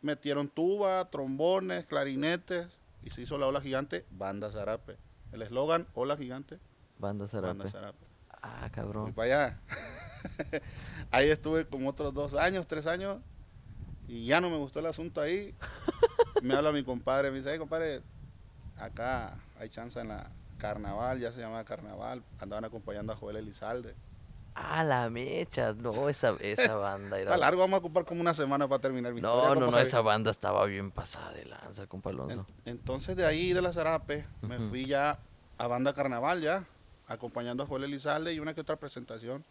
metieron 0.00 0.48
tuba, 0.48 1.10
trombones, 1.10 1.84
clarinetes 1.86 2.68
y 3.02 3.10
se 3.10 3.22
hizo 3.22 3.36
la 3.38 3.46
Ola 3.48 3.60
Gigante, 3.60 4.06
Banda 4.10 4.50
Zarape. 4.52 4.96
El 5.32 5.42
eslogan, 5.42 5.88
Ola 5.94 6.16
Gigante, 6.16 6.60
Banda 6.98 7.26
Zarape. 7.26 7.48
Banda 7.58 7.70
Zarape. 7.70 8.06
Ah, 8.42 8.68
cabrón. 8.72 9.12
para 9.12 9.26
allá. 9.48 9.60
ahí 11.10 11.28
estuve 11.28 11.66
como 11.66 11.88
otros 11.90 12.14
dos 12.14 12.34
años, 12.34 12.66
tres 12.68 12.86
años, 12.86 13.20
y 14.06 14.26
ya 14.26 14.40
no 14.40 14.50
me 14.50 14.56
gustó 14.56 14.78
el 14.80 14.86
asunto 14.86 15.20
ahí. 15.20 15.54
me 16.42 16.54
habla 16.54 16.70
mi 16.72 16.84
compadre, 16.84 17.30
me 17.30 17.38
dice, 17.38 17.50
"Hey, 17.52 17.58
compadre, 17.58 18.02
acá 18.78 19.34
hay 19.58 19.68
chance 19.70 19.98
en 20.00 20.08
la 20.08 20.30
carnaval, 20.58 21.18
ya 21.20 21.32
se 21.32 21.40
llama 21.40 21.64
carnaval. 21.64 22.22
Andaban 22.38 22.64
acompañando 22.64 23.12
a 23.12 23.16
Joel 23.16 23.36
Elizalde. 23.36 23.94
Ah, 24.54 24.84
la 24.84 25.10
mecha. 25.10 25.72
No, 25.72 26.08
esa, 26.08 26.36
esa 26.40 26.74
banda 26.76 27.16
era. 27.18 27.30
Está 27.32 27.36
largo, 27.38 27.60
vamos 27.60 27.74
a 27.74 27.78
ocupar 27.78 28.04
como 28.04 28.20
una 28.20 28.34
semana 28.34 28.68
para 28.68 28.80
terminar 28.80 29.12
mi 29.12 29.18
historia, 29.18 29.48
No, 29.48 29.54
no, 29.60 29.70
no, 29.70 29.78
esa 29.78 30.00
banda 30.00 30.30
estaba 30.30 30.64
bien 30.66 30.90
pasada 30.92 31.32
de 31.32 31.44
lanza, 31.44 31.86
compa 31.86 32.10
Alonso. 32.10 32.46
En- 32.64 32.72
entonces 32.76 33.16
de 33.16 33.26
ahí, 33.26 33.52
de 33.52 33.60
la 33.62 33.72
Zarape, 33.72 34.26
me 34.42 34.58
fui 34.68 34.86
ya 34.86 35.18
a 35.58 35.66
banda 35.66 35.92
carnaval 35.92 36.40
ya, 36.40 36.64
acompañando 37.08 37.64
a 37.64 37.66
Joel 37.66 37.84
Elizalde 37.84 38.32
y 38.32 38.38
una 38.40 38.54
que 38.54 38.60
otra 38.60 38.76
presentación 38.76 39.44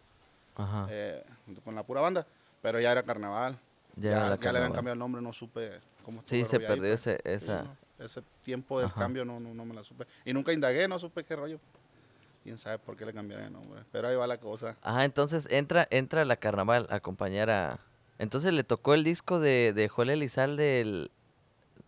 Ajá. 0.56 0.86
eh, 0.90 1.22
con 1.64 1.74
la 1.74 1.82
pura 1.82 2.00
banda. 2.00 2.26
Pero 2.62 2.80
ya 2.80 2.90
era 2.92 3.02
carnaval. 3.02 3.58
ya, 3.96 4.10
Ya, 4.10 4.38
ya 4.40 4.52
le 4.52 4.58
habían 4.58 4.72
cambiado 4.72 4.94
el 4.94 4.98
nombre, 4.98 5.20
no 5.20 5.34
supe 5.34 5.80
cómo 6.02 6.22
Sí, 6.24 6.44
se 6.46 6.56
ahí, 6.56 6.62
perdió 6.66 6.82
pues. 6.94 7.06
ese, 7.06 7.16
Sí, 7.16 7.44
esa. 7.44 7.62
no, 7.64 7.76
ese 8.06 8.22
tiempo 8.42 8.78
del 8.78 8.88
Ajá. 8.88 9.00
cambio 9.00 9.24
no, 9.24 9.40
no, 9.40 9.54
no 9.54 9.64
me 9.64 9.74
la 9.74 9.84
supe. 9.84 10.06
Y 10.24 10.32
nunca 10.32 10.52
indagué, 10.52 10.86
no 10.88 10.98
supe 10.98 11.24
qué 11.24 11.36
rollo. 11.36 11.58
Quién 12.42 12.58
sabe 12.58 12.78
por 12.78 12.96
qué 12.96 13.06
le 13.06 13.12
cambiaron 13.14 13.46
el 13.46 13.52
nombre. 13.52 13.82
Pero 13.90 14.08
ahí 14.08 14.16
va 14.16 14.26
la 14.26 14.38
cosa. 14.38 14.76
Ajá, 14.82 15.04
entonces 15.04 15.46
entra, 15.50 15.88
entra 15.90 16.22
a 16.22 16.24
la 16.26 16.36
carnaval 16.36 16.86
a 16.90 16.96
acompañar 16.96 17.48
a. 17.50 17.78
Entonces 18.18 18.52
le 18.52 18.64
tocó 18.64 18.94
el 18.94 19.02
disco 19.02 19.40
de, 19.40 19.72
de 19.74 19.88
Joel 19.88 20.10
Elizalde, 20.10 20.80
el, 20.80 21.10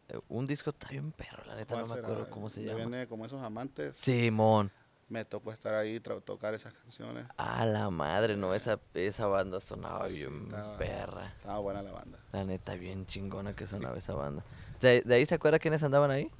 eh, 0.09 0.19
un 0.29 0.47
disco 0.47 0.71
está 0.71 0.89
bien 0.89 1.13
perro, 1.13 1.45
la 1.47 1.55
neta, 1.57 1.77
no 1.77 1.87
¿Cuál 1.87 2.01
me 2.01 2.05
acuerdo 2.07 2.31
cómo 2.31 2.49
se 2.51 2.63
llama. 2.65 2.79
Viene 2.79 3.07
como 3.07 3.27
esos 3.27 3.43
amantes. 3.43 3.97
Simón. 3.99 4.71
Me 5.09 5.25
tocó 5.25 5.53
estar 5.53 5.73
ahí, 5.75 6.01
tocar 6.01 6.55
esas 6.55 6.75
canciones. 6.75 7.27
A 7.37 7.65
la 7.65 7.91
madre, 7.91 8.37
no, 8.37 8.55
esa, 8.55 8.81
esa 8.95 9.27
banda 9.29 9.61
sonaba 9.61 10.09
Sí, 10.09 10.17
bien 10.27 10.47
estaba- 10.47 10.79
perra. 10.79 11.27
Estaba 11.37 11.59
buena 11.61 11.81
la 11.83 11.93
banda. 11.93 12.19
La 12.33 12.43
neta, 12.45 12.75
bien 12.75 13.07
chingona 13.07 13.55
que 13.55 13.69
sonaba 13.69 13.97
esa 13.99 14.15
banda. 14.15 14.43
¿De, 14.81 15.03
de 15.03 15.15
ahí 15.15 15.27
se 15.27 15.35
acuerda 15.35 15.59
quiénes 15.59 15.83
andaban 15.83 16.11
ahí? 16.11 16.31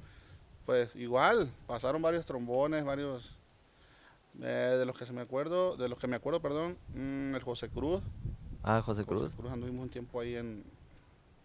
Pues 0.65 0.95
igual, 0.95 1.51
pasaron 1.65 2.01
varios 2.01 2.25
trombones, 2.25 2.83
varios 2.83 3.35
eh, 4.41 4.75
de 4.77 4.85
los 4.85 4.97
que 4.97 5.05
se 5.05 5.13
me 5.13 5.21
acuerdo, 5.21 5.77
de 5.77 5.87
los 5.89 5.97
que 5.97 6.07
me 6.07 6.15
acuerdo, 6.17 6.41
perdón, 6.41 6.77
mm, 6.93 7.35
el 7.35 7.41
José 7.43 7.69
Cruz. 7.69 8.01
Ah, 8.63 8.81
José 8.81 9.05
Cruz. 9.05 9.23
José 9.25 9.37
Cruz 9.37 9.51
anduvimos 9.51 9.83
un 9.83 9.89
tiempo 9.89 10.19
ahí 10.19 10.35
en, 10.35 10.63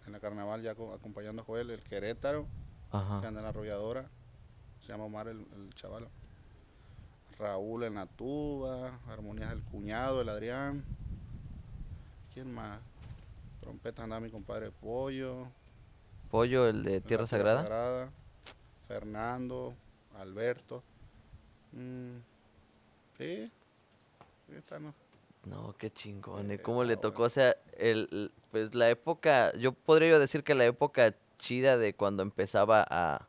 en 0.06 0.12
la 0.12 0.18
carnaval 0.20 0.62
ya 0.62 0.74
co- 0.74 0.92
acompañando 0.92 1.42
a 1.42 1.44
Joel, 1.44 1.70
el 1.70 1.82
Querétaro, 1.82 2.46
que 2.90 2.96
Ajá. 2.96 3.16
anda 3.18 3.28
en 3.40 3.42
la 3.44 3.48
arrolladora. 3.48 4.06
Se 4.80 4.88
llama 4.88 5.04
Omar 5.04 5.28
el, 5.28 5.38
el 5.54 5.72
chaval. 5.76 6.08
Raúl 7.38 7.84
en 7.84 7.94
la 7.94 8.06
tuba, 8.06 8.98
armonías 9.08 9.52
el 9.52 9.62
cuñado, 9.62 10.20
el 10.20 10.28
Adrián. 10.28 10.84
¿Quién 12.34 12.52
más? 12.52 12.80
Trompetas 13.60 14.02
andaba 14.02 14.20
mi 14.20 14.30
compadre 14.30 14.70
Pollo. 14.72 15.46
Pollo, 16.32 16.66
el 16.66 16.82
de 16.82 17.02
Tierra 17.02 17.26
Sagrada. 17.26 18.10
Fernando, 18.88 19.74
Alberto. 20.18 20.82
Mm, 21.72 22.16
sí. 23.18 23.52
está, 24.56 24.78
¿no? 24.78 24.94
No, 25.44 25.74
qué 25.76 25.90
chingón. 25.90 26.50
¿Y 26.50 26.54
Eh, 26.54 26.62
cómo 26.62 26.84
le 26.84 26.96
tocó? 26.96 27.24
O 27.24 27.28
sea, 27.30 27.54
el, 27.76 28.32
pues 28.50 28.74
la 28.74 28.88
época, 28.88 29.52
yo 29.58 29.72
podría 29.72 30.08
yo 30.08 30.18
decir 30.18 30.42
que 30.42 30.54
la 30.54 30.64
época 30.64 31.14
chida 31.36 31.76
de 31.76 31.94
cuando 31.94 32.22
empezaba 32.22 32.86
a, 32.88 33.28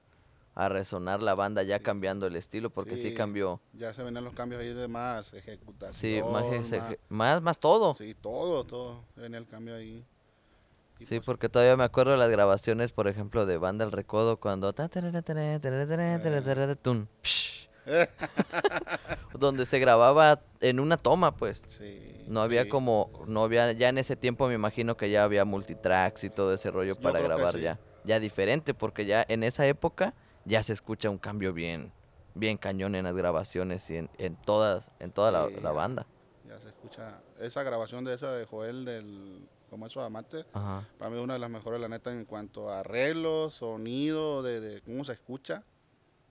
a 0.55 0.69
resonar 0.69 1.21
la 1.21 1.35
banda, 1.35 1.61
ya 1.63 1.79
Sí. 1.79 1.83
cambiando 1.83 2.25
el 2.27 2.37
estilo, 2.37 2.69
porque 2.69 2.95
sí, 2.95 3.09
Sí, 3.09 3.13
cambió. 3.15 3.59
Ya 3.73 3.93
se 3.93 4.01
venían 4.03 4.23
los 4.23 4.33
cambios 4.33 4.61
ahí 4.61 4.73
de 4.73 4.87
más 4.87 5.33
ejecutación. 5.33 5.93
Sí, 5.93 6.21
más- 6.29 6.97
más, 7.09 7.41
más 7.41 7.59
todo. 7.59 7.95
Sí, 7.95 8.13
todo, 8.15 8.63
todo. 8.63 9.03
Venía 9.17 9.39
el 9.39 9.45
cambio 9.47 9.75
ahí. 9.75 10.05
Sí, 10.99 11.05
pues, 11.05 11.21
porque 11.25 11.49
todavía 11.49 11.75
me 11.75 11.83
acuerdo 11.83 12.11
de 12.11 12.17
las 12.17 12.29
grabaciones, 12.29 12.91
por 12.91 13.07
ejemplo, 13.07 13.45
de 13.45 13.57
Banda 13.57 13.83
El 13.85 13.91
Recodo, 13.91 14.37
cuando... 14.37 14.73
donde 19.33 19.65
se 19.65 19.79
grababa 19.79 20.41
en 20.61 20.79
una 20.79 20.97
toma, 20.97 21.35
pues. 21.35 21.61
sí, 21.67 22.23
No 22.27 22.41
había 22.41 22.63
sí. 22.63 22.69
como, 22.69 23.11
no 23.27 23.43
había, 23.43 23.71
ya 23.73 23.89
en 23.89 23.97
ese 23.97 24.15
tiempo 24.15 24.47
me 24.47 24.53
imagino 24.53 24.95
que 24.95 25.09
ya 25.09 25.23
había 25.23 25.45
multitracks 25.45 26.23
y 26.23 26.29
todo 26.29 26.53
ese 26.53 26.71
rollo 26.71 26.95
Yo 26.95 27.01
para 27.01 27.19
grabar 27.19 27.55
sí. 27.55 27.61
ya. 27.61 27.79
Ya 28.05 28.19
diferente, 28.19 28.73
porque 28.73 29.05
ya 29.05 29.25
en 29.27 29.43
esa 29.43 29.65
época 29.65 30.13
ya 30.45 30.61
se 30.63 30.73
escucha 30.73 31.09
un 31.09 31.17
cambio 31.17 31.53
bien, 31.53 31.91
bien 32.35 32.57
cañón 32.57 32.95
en 32.95 33.05
las 33.05 33.15
grabaciones 33.15 33.89
y 33.89 33.97
en, 33.97 34.09
en 34.17 34.35
todas, 34.35 34.91
en 34.99 35.11
toda 35.11 35.31
la, 35.31 35.49
la 35.49 35.71
banda. 35.71 36.05
Ya 36.47 36.59
se 36.59 36.67
escucha. 36.67 37.21
Esa 37.39 37.63
grabación 37.63 38.03
de 38.03 38.13
esa 38.15 38.31
de 38.33 38.45
Joel 38.45 38.85
del 38.85 39.47
Como 39.73 39.87
esos 39.87 40.03
amantes, 40.03 40.45
Ajá. 40.53 40.87
para 40.99 41.09
mí 41.09 41.17
es 41.17 41.23
una 41.23 41.33
de 41.33 41.39
las 41.39 41.49
mejores, 41.49 41.81
la 41.81 41.89
neta, 41.89 42.11
en 42.11 42.25
cuanto 42.25 42.69
a 42.69 42.81
arreglos, 42.81 43.55
sonido, 43.55 44.43
de, 44.43 44.59
de 44.59 44.81
cómo 44.81 45.03
se 45.03 45.13
escucha. 45.13 45.63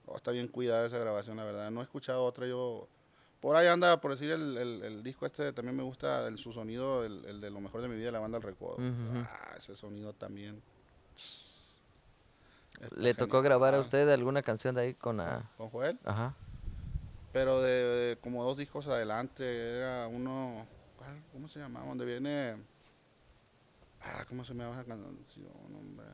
Oh, 0.05 0.15
está 0.15 0.31
bien 0.31 0.47
cuidada 0.47 0.85
esa 0.87 0.97
grabación, 0.97 1.35
la 1.35 1.43
verdad. 1.43 1.69
No 1.69 1.81
he 1.81 1.83
escuchado 1.83 2.23
otra 2.23 2.47
yo. 2.47 2.87
Por 3.41 3.57
ahí 3.57 3.67
anda, 3.67 3.99
por 3.99 4.11
decir, 4.11 4.31
el, 4.31 4.55
el- 4.57 4.81
el 4.83 5.03
disco 5.03 5.25
este 5.25 5.51
también 5.51 5.75
me 5.75 5.83
gusta 5.83 6.25
el, 6.29 6.37
su 6.37 6.53
sonido, 6.53 7.03
el, 7.03 7.25
el 7.25 7.41
de 7.41 7.49
lo 7.51 7.59
mejor 7.59 7.81
de 7.81 7.89
mi 7.89 7.97
vida, 7.97 8.13
la 8.13 8.19
banda 8.19 8.37
El 8.37 8.43
Recodo. 8.43 8.75
Ujú. 8.75 9.17
Ah, 9.29 9.55
ese 9.57 9.75
sonido 9.75 10.13
también. 10.13 10.63
Está 12.79 12.95
¿Le 12.95 13.13
tocó 13.13 13.39
genial. 13.39 13.43
grabar 13.43 13.75
a 13.75 13.81
usted 13.81 14.09
alguna 14.09 14.41
canción 14.41 14.73
de 14.75 14.81
ahí 14.83 14.93
con 14.93 15.17
la... 15.17 15.51
Con 15.57 15.69
Joel. 15.69 15.99
Ajá. 16.05 16.33
Pero 17.33 17.61
de, 17.61 17.69
de 17.71 18.17
como 18.21 18.41
dos 18.45 18.57
discos 18.57 18.87
adelante, 18.87 19.77
era 19.77 20.07
uno, 20.07 20.65
¿cuál? 20.97 21.21
¿cómo 21.33 21.49
se 21.49 21.59
llamaba? 21.59 21.87
Donde 21.87 22.05
viene, 22.05 22.55
ah, 24.03 24.25
¿cómo 24.27 24.43
se 24.45 24.53
llama 24.53 24.73
esa 24.79 24.85
canción, 24.85 25.47
hombre? 25.75 26.05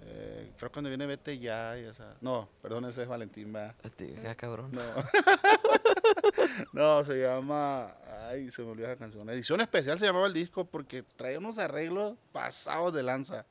Eh, 0.00 0.52
creo 0.56 0.70
que 0.70 0.76
donde 0.76 0.90
viene 0.90 1.06
Vete 1.06 1.38
Ya 1.38 1.78
y 1.78 1.84
esa, 1.84 2.16
no, 2.20 2.48
perdón, 2.62 2.84
ese 2.86 3.02
es 3.02 3.08
Valentín, 3.08 3.54
va. 3.54 3.74
Ya, 4.22 4.34
cabrón. 4.34 4.70
No. 4.72 4.82
no, 6.72 7.04
se 7.04 7.20
llama, 7.20 7.94
ay, 8.28 8.50
se 8.50 8.62
me 8.62 8.70
olvidó 8.70 8.86
esa 8.88 8.96
canción. 8.96 9.28
Edición 9.28 9.60
especial 9.60 9.98
se 9.98 10.06
llamaba 10.06 10.26
el 10.26 10.32
disco 10.32 10.64
porque 10.64 11.02
traía 11.02 11.38
unos 11.38 11.58
arreglos 11.58 12.16
pasados 12.32 12.94
de 12.94 13.02
lanza. 13.02 13.44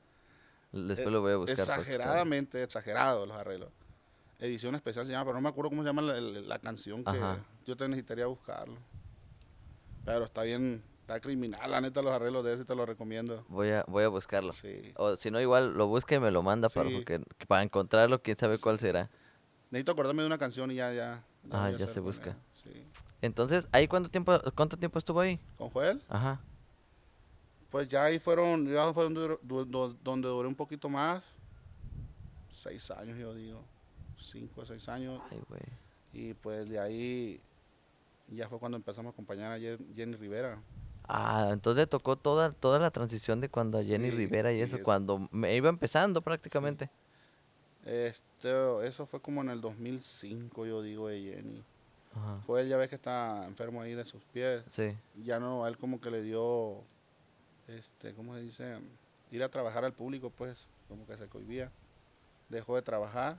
Después 0.72 1.08
Eh, 1.08 1.12
lo 1.12 1.22
voy 1.22 1.34
a 1.34 1.38
buscar. 1.38 1.56
para 1.58 1.64
escucharlo. 1.64 1.82
Exageradamente 1.94 2.64
exagerados 2.64 3.28
los 3.28 3.38
arreglos. 3.38 3.70
Edición 4.40 4.76
especial 4.76 5.06
se 5.06 5.12
llama, 5.12 5.26
pero 5.26 5.36
no 5.36 5.42
me 5.42 5.50
acuerdo 5.50 5.70
cómo 5.70 5.82
se 5.84 5.88
llama 5.90 6.02
la, 6.02 6.20
la- 6.20 6.42
la 6.42 6.60
canción 6.60 7.04
que 7.04 7.10
Ajá. 7.12 7.40
yo 7.66 7.76
te 7.76 7.88
necesitaría 7.88 8.26
buscarlo. 8.26 8.78
Pero 10.06 10.26
está 10.26 10.44
bien, 10.44 10.82
está 11.08 11.22
criminal, 11.22 11.72
la 11.72 11.80
neta, 11.80 12.02
los 12.02 12.12
arreglos 12.12 12.44
de 12.44 12.54
ese 12.54 12.66
te 12.66 12.76
lo 12.76 12.86
recomiendo. 12.86 13.46
Voy 13.48 13.70
a, 13.72 13.86
voy 13.88 14.04
a 14.04 14.10
buscarlo. 14.10 14.52
Sí. 14.52 14.92
O 14.98 15.16
si 15.16 15.32
no, 15.32 15.40
igual 15.40 15.74
lo 15.78 15.88
busca 15.88 16.16
y 16.16 16.20
me 16.20 16.32
lo 16.32 16.44
manda 16.44 16.68
para, 16.68 16.90
porque, 16.90 17.22
para 17.48 17.64
encontrarlo, 17.64 18.22
quién 18.22 18.36
sabe 18.36 18.58
cuál 18.58 18.78
será. 18.78 19.10
Necesito 19.72 19.94
acordarme 19.94 20.24
de 20.24 20.28
una 20.28 20.38
canción 20.38 20.70
y 20.70 20.76
ya, 20.76 20.92
ya. 20.92 21.24
Ah, 21.50 21.72
ya 21.72 21.88
se 21.88 22.02
busca. 22.02 22.36
Sí. 22.62 22.84
Entonces, 23.22 23.70
¿ahí 23.72 23.88
cuánto 23.88 24.10
tiempo, 24.10 24.38
cuánto 24.54 24.76
tiempo 24.78 25.00
estuvo 25.00 25.22
ahí? 25.22 25.40
¿Con 25.58 25.70
Joel? 25.70 26.04
Ajá. 26.10 26.42
Pues 27.70 27.88
ya 27.88 28.04
ahí 28.04 28.20
fueron, 28.20 28.68
ya 28.68 28.94
fue 28.94 29.04
donde, 29.10 29.38
donde 30.04 30.28
duré 30.28 30.48
un 30.50 30.56
poquito 30.56 30.90
más. 30.90 31.24
Seis 32.50 32.92
años, 32.92 33.18
yo 33.18 33.34
digo. 33.34 33.64
Cinco 34.20 34.62
o 34.62 34.66
seis 34.66 34.88
años. 34.90 35.22
Ay, 35.32 35.42
güey. 35.48 35.62
Y 36.12 36.34
pues 36.34 36.68
de 36.68 36.80
ahí 36.80 37.40
ya 38.30 38.50
fue 38.50 38.60
cuando 38.60 38.76
empezamos 38.76 39.12
a 39.12 39.14
acompañar 39.14 39.54
a 39.54 39.58
Jen- 39.58 39.96
Jenny 39.96 40.16
Rivera. 40.16 40.60
Ah, 41.08 41.50
entonces 41.54 41.84
le 41.84 41.88
tocó 41.88 42.18
toda, 42.18 42.52
toda 42.52 42.80
la 42.80 42.92
transición 42.92 43.40
de 43.40 43.50
cuando 43.50 43.78
a 43.78 43.84
Jenny 43.84 44.10
Sí, 44.12 44.18
Rivera 44.18 44.52
y 44.52 44.58
y 44.58 44.62
eso, 44.62 44.84
cuando 44.84 45.28
me 45.32 45.56
iba 45.56 45.70
empezando 45.70 46.22
prácticamente. 46.22 46.90
Este, 47.86 48.86
eso 48.86 49.06
fue 49.06 49.22
como 49.22 49.42
en 49.42 49.50
el 49.50 49.62
2005, 49.62 50.66
yo 50.66 50.82
digo, 50.82 51.08
de 51.08 51.22
Jenny. 51.22 51.64
Ajá. 52.14 52.42
Joel 52.46 52.68
ya 52.68 52.78
ves 52.78 52.90
que 52.90 52.96
está 52.96 53.46
enfermo 53.48 53.82
ahí 53.82 53.94
de 53.94 54.04
sus 54.04 54.22
pies. 54.34 54.64
Sí. 54.68 54.94
Ya 55.24 55.40
no, 55.40 55.64
a 55.64 55.70
él 55.70 55.78
como 55.78 56.02
que 56.02 56.12
le 56.12 56.22
dio, 56.22 56.82
este, 57.68 58.14
¿cómo 58.14 58.36
se 58.36 58.42
dice? 58.42 58.78
Ir 59.32 59.44
a 59.44 59.50
trabajar 59.50 59.86
al 59.86 59.94
público, 59.94 60.30
pues, 60.30 60.68
como 60.90 61.06
que 61.08 61.16
se 61.18 61.28
cohibía. 61.28 61.72
Dejó 62.50 62.76
de 62.76 62.82
trabajar. 62.82 63.38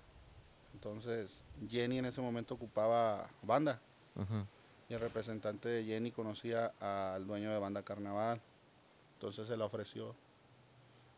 Entonces, 0.72 1.42
Jenny 1.68 1.98
en 1.98 2.06
ese 2.06 2.20
momento 2.20 2.54
ocupaba 2.54 3.28
banda. 3.42 3.80
ujú. 4.16 4.46
Y 4.88 4.94
el 4.94 5.00
representante 5.00 5.68
de 5.68 5.84
Jenny 5.84 6.10
conocía 6.12 6.72
al 6.80 7.26
dueño 7.26 7.50
de 7.50 7.58
banda 7.58 7.82
Carnaval. 7.82 8.40
Entonces 9.14 9.46
se 9.48 9.56
la 9.56 9.66
ofreció. 9.66 10.14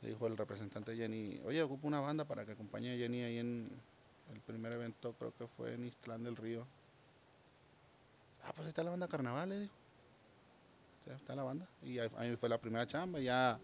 Le 0.02 0.08
dijo 0.10 0.26
el 0.26 0.36
representante 0.36 0.92
de 0.92 0.96
Jenny, 0.96 1.40
oye, 1.44 1.62
ocupo 1.62 1.86
una 1.86 2.00
banda 2.00 2.24
para 2.24 2.44
que 2.44 2.52
acompañe 2.52 2.94
a 2.94 2.96
Jenny 2.96 3.22
ahí 3.22 3.38
en 3.38 3.70
el 4.32 4.40
primer 4.40 4.72
evento, 4.72 5.14
creo 5.18 5.32
que 5.36 5.46
fue 5.46 5.74
en 5.74 5.84
Istlán 5.84 6.24
del 6.24 6.36
Río. 6.36 6.66
Ah, 8.44 8.52
pues 8.54 8.60
ahí 8.66 8.68
está 8.70 8.82
la 8.82 8.90
banda 8.90 9.06
Carnaval, 9.08 9.48
le 9.50 9.58
dijo. 9.60 9.74
Sí, 11.04 11.10
está 11.12 11.34
la 11.34 11.42
banda. 11.42 11.68
Y 11.82 11.98
ahí, 11.98 12.10
ahí 12.16 12.36
fue 12.36 12.48
la 12.48 12.58
primera 12.58 12.86
chamba. 12.86 13.20
Ya 13.20 13.58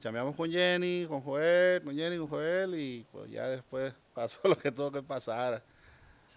chambeamos 0.00 0.34
con 0.34 0.50
Jenny, 0.50 1.06
con 1.08 1.20
Joel, 1.20 1.82
con 1.82 1.94
Jenny, 1.94 2.16
con 2.18 2.28
Joel. 2.28 2.74
Y 2.78 3.06
pues 3.12 3.30
ya 3.30 3.46
después 3.48 3.92
pasó 4.14 4.48
lo 4.48 4.56
que 4.56 4.72
tuvo 4.72 4.90
que 4.90 5.02
pasar. 5.02 5.62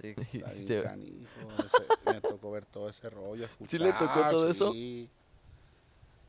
Sí. 0.01 0.13
Bien 0.33 0.67
Se- 0.67 0.83
canijo, 0.83 1.47
ese- 1.59 2.26
tocó 2.38 2.51
ver 2.51 2.65
todo 2.65 2.89
ese 2.89 3.10
rollo. 3.10 3.48
¿Sí 3.67 3.77
le 3.79 3.91
tocó 3.94 4.06
escuchar, 4.06 4.32
todo 4.32 4.50
eso? 4.50 4.72
sí. 4.74 5.10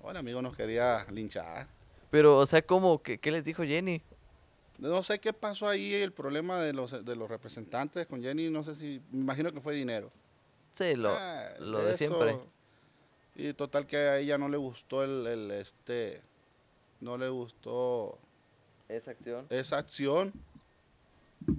El 0.08 0.16
amigo 0.16 0.40
nos 0.40 0.56
quería 0.56 1.04
linchar. 1.10 1.66
Pero, 2.10 2.38
o 2.38 2.46
sea, 2.46 2.62
¿cómo? 2.62 3.02
¿Qué, 3.02 3.18
qué 3.18 3.30
les 3.30 3.44
dijo 3.44 3.62
Jenny? 3.62 4.00
No 4.78 5.02
sé 5.02 5.18
qué 5.18 5.32
pasó 5.34 5.68
ahí, 5.68 5.92
el 5.92 6.12
problema 6.12 6.60
de 6.62 6.72
los, 6.72 7.04
de 7.04 7.16
los 7.16 7.28
representantes 7.28 8.06
con 8.06 8.22
Jenny, 8.22 8.48
no 8.48 8.62
sé 8.62 8.74
si, 8.74 9.02
me 9.10 9.20
imagino 9.20 9.52
que 9.52 9.60
fue 9.60 9.74
dinero. 9.74 10.10
Sí, 10.74 10.94
lo, 10.94 11.10
Ah, 11.10 11.50
lo 11.58 11.84
de 11.84 11.96
siempre. 11.98 12.38
Y 13.34 13.52
total 13.52 13.86
que 13.86 13.96
a 13.96 14.18
ella 14.18 14.38
no 14.38 14.48
le 14.48 14.56
gustó 14.56 15.02
el, 15.02 15.26
el, 15.26 15.50
este, 15.50 16.22
no 17.00 17.18
le 17.18 17.28
gustó 17.28 18.18
Esa 18.88 19.10
acción. 19.10 19.46
esa 19.50 19.78
acción. 19.78 20.32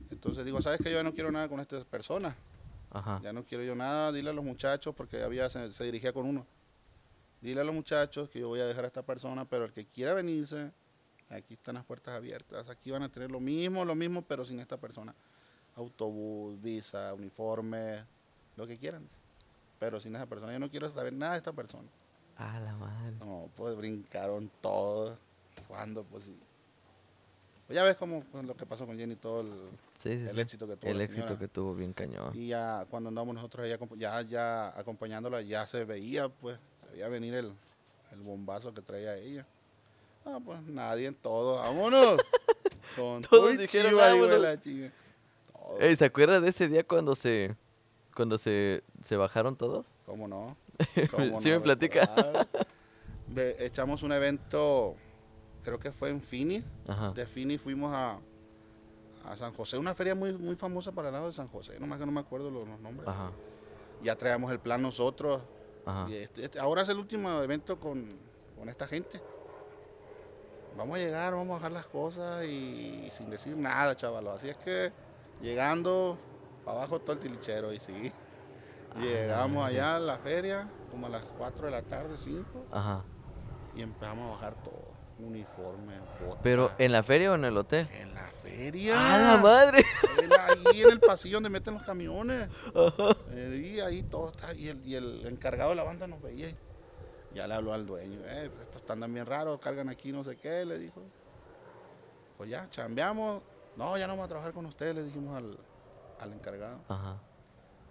Entonces 0.10 0.44
digo, 0.44 0.62
¿sabes 0.62 0.82
que 0.82 0.92
Yo 0.92 1.04
no 1.04 1.14
quiero 1.14 1.32
nada 1.32 1.48
con 1.48 1.60
estas 1.60 1.84
personas. 1.86 2.36
Ajá. 2.92 3.20
Ya 3.24 3.34
no 3.34 3.44
quiero 3.44 3.64
yo 3.64 3.76
nada, 3.76 4.12
dile 4.12 4.30
a 4.30 4.34
los 4.34 4.44
muchachos, 4.44 4.96
porque 4.96 5.22
había 5.22 5.50
se, 5.50 5.72
se 5.72 5.84
dirigía 5.84 6.14
con 6.14 6.26
uno. 6.26 6.46
Dile 7.42 7.62
a 7.62 7.64
los 7.64 7.74
muchachos 7.74 8.30
que 8.30 8.40
yo 8.40 8.50
voy 8.50 8.60
a 8.60 8.66
dejar 8.66 8.84
a 8.84 8.88
esta 8.88 9.04
persona, 9.04 9.46
pero 9.46 9.66
el 9.66 9.72
que 9.72 9.86
quiera 9.86 10.14
venirse, 10.14 10.72
aquí 11.30 11.54
están 11.54 11.76
las 11.76 11.86
puertas 11.86 12.16
abiertas. 12.16 12.70
Aquí 12.70 12.92
van 12.92 13.04
a 13.04 13.10
tener 13.10 13.32
lo 13.32 13.40
mismo, 13.40 13.86
lo 13.86 13.96
mismo, 13.96 14.22
pero 14.24 14.46
sin 14.46 14.60
esta 14.60 14.78
persona. 14.78 15.16
Autobús, 15.76 16.62
visa, 16.62 17.14
uniforme, 17.14 18.04
lo 18.58 18.68
que 18.68 18.78
quieran. 18.78 19.08
Pero 19.80 20.00
sin 20.02 20.16
esa 20.16 20.26
persona, 20.26 20.52
yo 20.52 20.60
no 20.60 20.70
quiero 20.70 20.90
saber 20.92 21.14
nada 21.14 21.34
de 21.34 21.38
esta 21.38 21.54
persona. 21.54 21.88
Ah, 22.38 22.60
la 22.60 22.76
madre. 22.76 23.16
No, 23.20 23.50
pues 23.56 23.76
brincaron 23.78 24.52
todos. 24.62 25.18
¿Cuándo? 25.68 26.04
Pues 26.04 26.24
sí. 26.24 26.38
Pues 27.70 27.76
ya 27.78 27.84
ves 27.84 27.98
cómo 27.98 28.24
pues, 28.32 28.44
lo 28.46 28.58
que 28.58 28.66
pasó 28.66 28.88
con 28.88 28.98
Jenny, 28.98 29.16
todo 29.16 29.42
el, 29.42 29.52
Sí, 30.00 30.18
sí, 30.18 30.26
el 30.28 30.34
sí. 30.34 30.42
éxito 30.42 30.68
que 30.68 30.76
tuvo. 30.76 30.90
El 30.90 31.02
éxito 31.02 31.22
señora. 31.28 31.40
que 31.40 31.48
tuvo 31.48 31.76
bien 31.76 31.94
cañón. 31.94 32.32
Y 32.34 32.48
ya 32.48 32.88
cuando 32.90 33.10
andamos 33.10 33.36
nosotros 33.36 33.64
ahí 33.64 33.72
acompa- 33.72 33.96
ya, 33.96 34.20
ya 34.24 34.70
acompañándola, 34.70 35.44
ya 35.44 35.68
se 35.68 35.84
veía, 35.86 36.30
pues, 36.30 36.58
se 36.88 36.94
veía 36.94 37.08
venir 37.10 37.36
el, 37.36 37.54
el 38.12 38.20
bombazo 38.22 38.74
que 38.74 38.82
traía 38.82 39.16
ella. 39.18 39.46
Ah, 40.26 40.40
pues 40.44 40.60
nadie 40.64 41.06
en 41.06 41.14
todo, 41.14 41.58
vámonos. 41.58 42.20
Con 42.96 43.22
Todos 43.22 43.56
dijeron, 43.56 43.92
chiva, 43.92 44.08
"Vámonos". 44.10 44.40
la 44.42 44.60
chinga. 44.60 44.92
Todo, 45.54 45.80
Ey, 45.80 45.96
¿se 45.96 46.06
acuerda 46.06 46.42
de 46.42 46.50
ese 46.50 46.68
día 46.70 46.84
cuando 46.84 47.14
se 47.16 47.56
cuando 48.16 48.40
se, 48.40 48.84
se 49.06 49.16
bajaron 49.16 49.56
todos? 49.56 49.86
¿Cómo 50.08 50.28
no? 50.28 50.58
Sí 51.42 51.50
me 51.50 51.60
platica. 51.60 52.10
Ve, 53.28 53.56
echamos 53.60 54.02
un 54.02 54.12
evento, 54.12 54.96
creo 55.64 55.80
que 55.80 55.92
fue 55.92 56.10
en 56.10 56.22
Fini. 56.22 56.64
Ajá. 56.88 57.12
De 57.12 57.26
Fini 57.26 57.58
fuimos 57.58 57.94
a, 57.94 58.20
a 59.26 59.36
San 59.38 59.54
José, 59.54 59.78
una 59.78 59.94
feria 59.96 60.16
muy, 60.16 60.34
muy 60.34 60.56
famosa 60.56 60.92
para 60.92 61.10
el 61.10 61.14
lado 61.14 61.28
de 61.28 61.34
San 61.34 61.48
José, 61.48 61.80
nomás 61.80 62.00
que 62.00 62.06
no 62.06 62.12
me 62.12 62.20
acuerdo 62.22 62.50
los, 62.52 62.68
los 62.68 62.80
nombres. 62.80 63.08
Ajá. 63.08 63.32
Ya 64.04 64.16
traíamos 64.16 64.52
el 64.52 64.60
plan 64.60 64.82
nosotros. 64.82 65.42
Ajá. 65.86 66.10
Y 66.10 66.16
este- 66.16 66.46
este- 66.46 66.60
ahora 66.60 66.82
es 66.84 66.90
el 66.90 66.98
último 66.98 67.30
evento 67.42 67.80
con, 67.80 68.18
con 68.58 68.70
esta 68.70 68.88
gente. 68.88 69.22
Vamos 70.78 70.96
a 70.96 71.00
llegar, 71.00 71.34
vamos 71.34 71.50
a 71.50 71.54
bajar 71.56 71.72
las 71.72 71.86
cosas 71.88 72.46
y, 72.46 73.10
sin 73.12 73.30
decir 73.30 73.58
nada, 73.58 73.96
chavalos. 73.96 74.38
Así 74.38 74.50
es 74.50 74.58
que 74.58 74.92
llegando 75.42 76.18
para 76.64 76.78
abajo 76.78 77.00
todo 77.00 77.14
el 77.14 77.20
tilichero 77.20 77.74
y 77.74 77.80
sí. 77.80 78.12
Ah, 78.96 79.00
Llegamos 79.02 79.68
allá 79.68 79.98
a 79.98 80.00
la 80.00 80.18
feria, 80.20 80.70
como 80.90 81.08
a 81.08 81.10
las 81.10 81.24
4 81.38 81.66
de 81.66 81.72
la 81.72 81.82
tarde, 81.82 82.18
5, 82.18 82.66
Ajá. 82.72 83.04
y 83.76 83.82
empezamos 83.82 84.28
a 84.28 84.32
bajar 84.32 84.56
todo. 84.64 84.89
Uniforme, 85.20 86.00
botas. 86.22 86.40
Pero 86.44 86.72
en 86.78 86.92
la 86.92 87.04
feria 87.04 87.32
o 87.32 87.36
en 87.36 87.46
el 87.46 87.58
hotel? 87.58 87.88
en 87.94 88.14
la 88.14 88.30
feria. 88.42 88.94
¡Ah, 88.96 89.36
la 89.36 89.38
madre! 89.42 89.84
Ahí 90.40 90.82
en 90.82 90.92
el 90.92 91.00
pasillo 91.00 91.38
donde 91.38 91.50
meten 91.50 91.74
los 91.74 91.84
camiones. 91.84 92.50
Eh, 93.32 93.72
y 93.76 93.80
ahí 93.80 94.04
todo 94.04 94.32
está. 94.32 94.54
Y 94.54 94.70
el, 94.70 94.86
y 94.86 94.96
el 94.96 95.26
encargado 95.28 95.72
de 95.72 95.76
la 95.76 95.84
banda 95.84 96.08
nos 96.08 96.22
veía. 96.22 96.56
Ya 97.34 97.48
le 97.48 97.54
habló 97.54 97.74
al 97.74 97.86
dueño. 97.86 98.20
Eh, 98.26 98.50
estos 98.62 98.82
están 98.82 99.00
bien 99.14 99.26
raros, 99.26 99.60
cargan 99.60 99.90
aquí 99.90 100.12
no 100.12 100.24
sé 100.24 100.38
qué, 100.38 100.66
le 100.66 100.80
dijo. 100.80 101.02
Pues 102.38 102.50
ya, 102.50 102.68
chambeamos. 102.70 103.42
No, 103.76 103.98
ya 103.98 104.08
no 104.08 104.14
vamos 104.14 104.26
a 104.26 104.30
trabajar 104.30 104.54
con 104.54 104.66
ustedes, 104.66 104.96
le 104.96 105.04
dijimos 105.04 105.38
al, 105.38 105.58
al 106.20 106.34
encargado. 106.34 106.80
Ajá. 106.88 107.18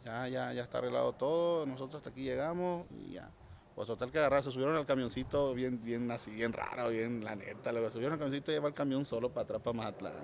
Ya, 0.05 0.29
ya, 0.29 0.53
ya 0.53 0.63
está 0.63 0.79
arreglado 0.79 1.13
todo. 1.13 1.67
Nosotros 1.67 1.97
hasta 1.97 2.11
aquí 2.11 2.23
llegamos 2.23 2.87
y 2.91 3.13
ya. 3.13 3.31
Pues 3.79 3.87
total 3.87 4.11
que 4.11 4.19
agarrar, 4.19 4.43
se 4.43 4.51
subieron 4.51 4.75
al 4.75 4.85
camioncito 4.87 5.55
bien, 5.55 5.81
bien 5.85 6.11
así, 6.11 6.33
bien 6.33 6.53
raro, 6.53 6.89
bien 6.89 7.23
la 7.23 7.37
neta. 7.37 7.71
Luego 7.71 7.89
subieron 7.93 8.15
al 8.15 8.19
camioncito 8.19 8.51
y 8.51 8.55
lleva 8.55 8.67
el 8.67 8.75
camión 8.75 9.05
solo 9.05 9.31
para 9.33 9.45
atrás, 9.45 9.63
para 9.63 9.77
Mazatlán. 9.77 10.15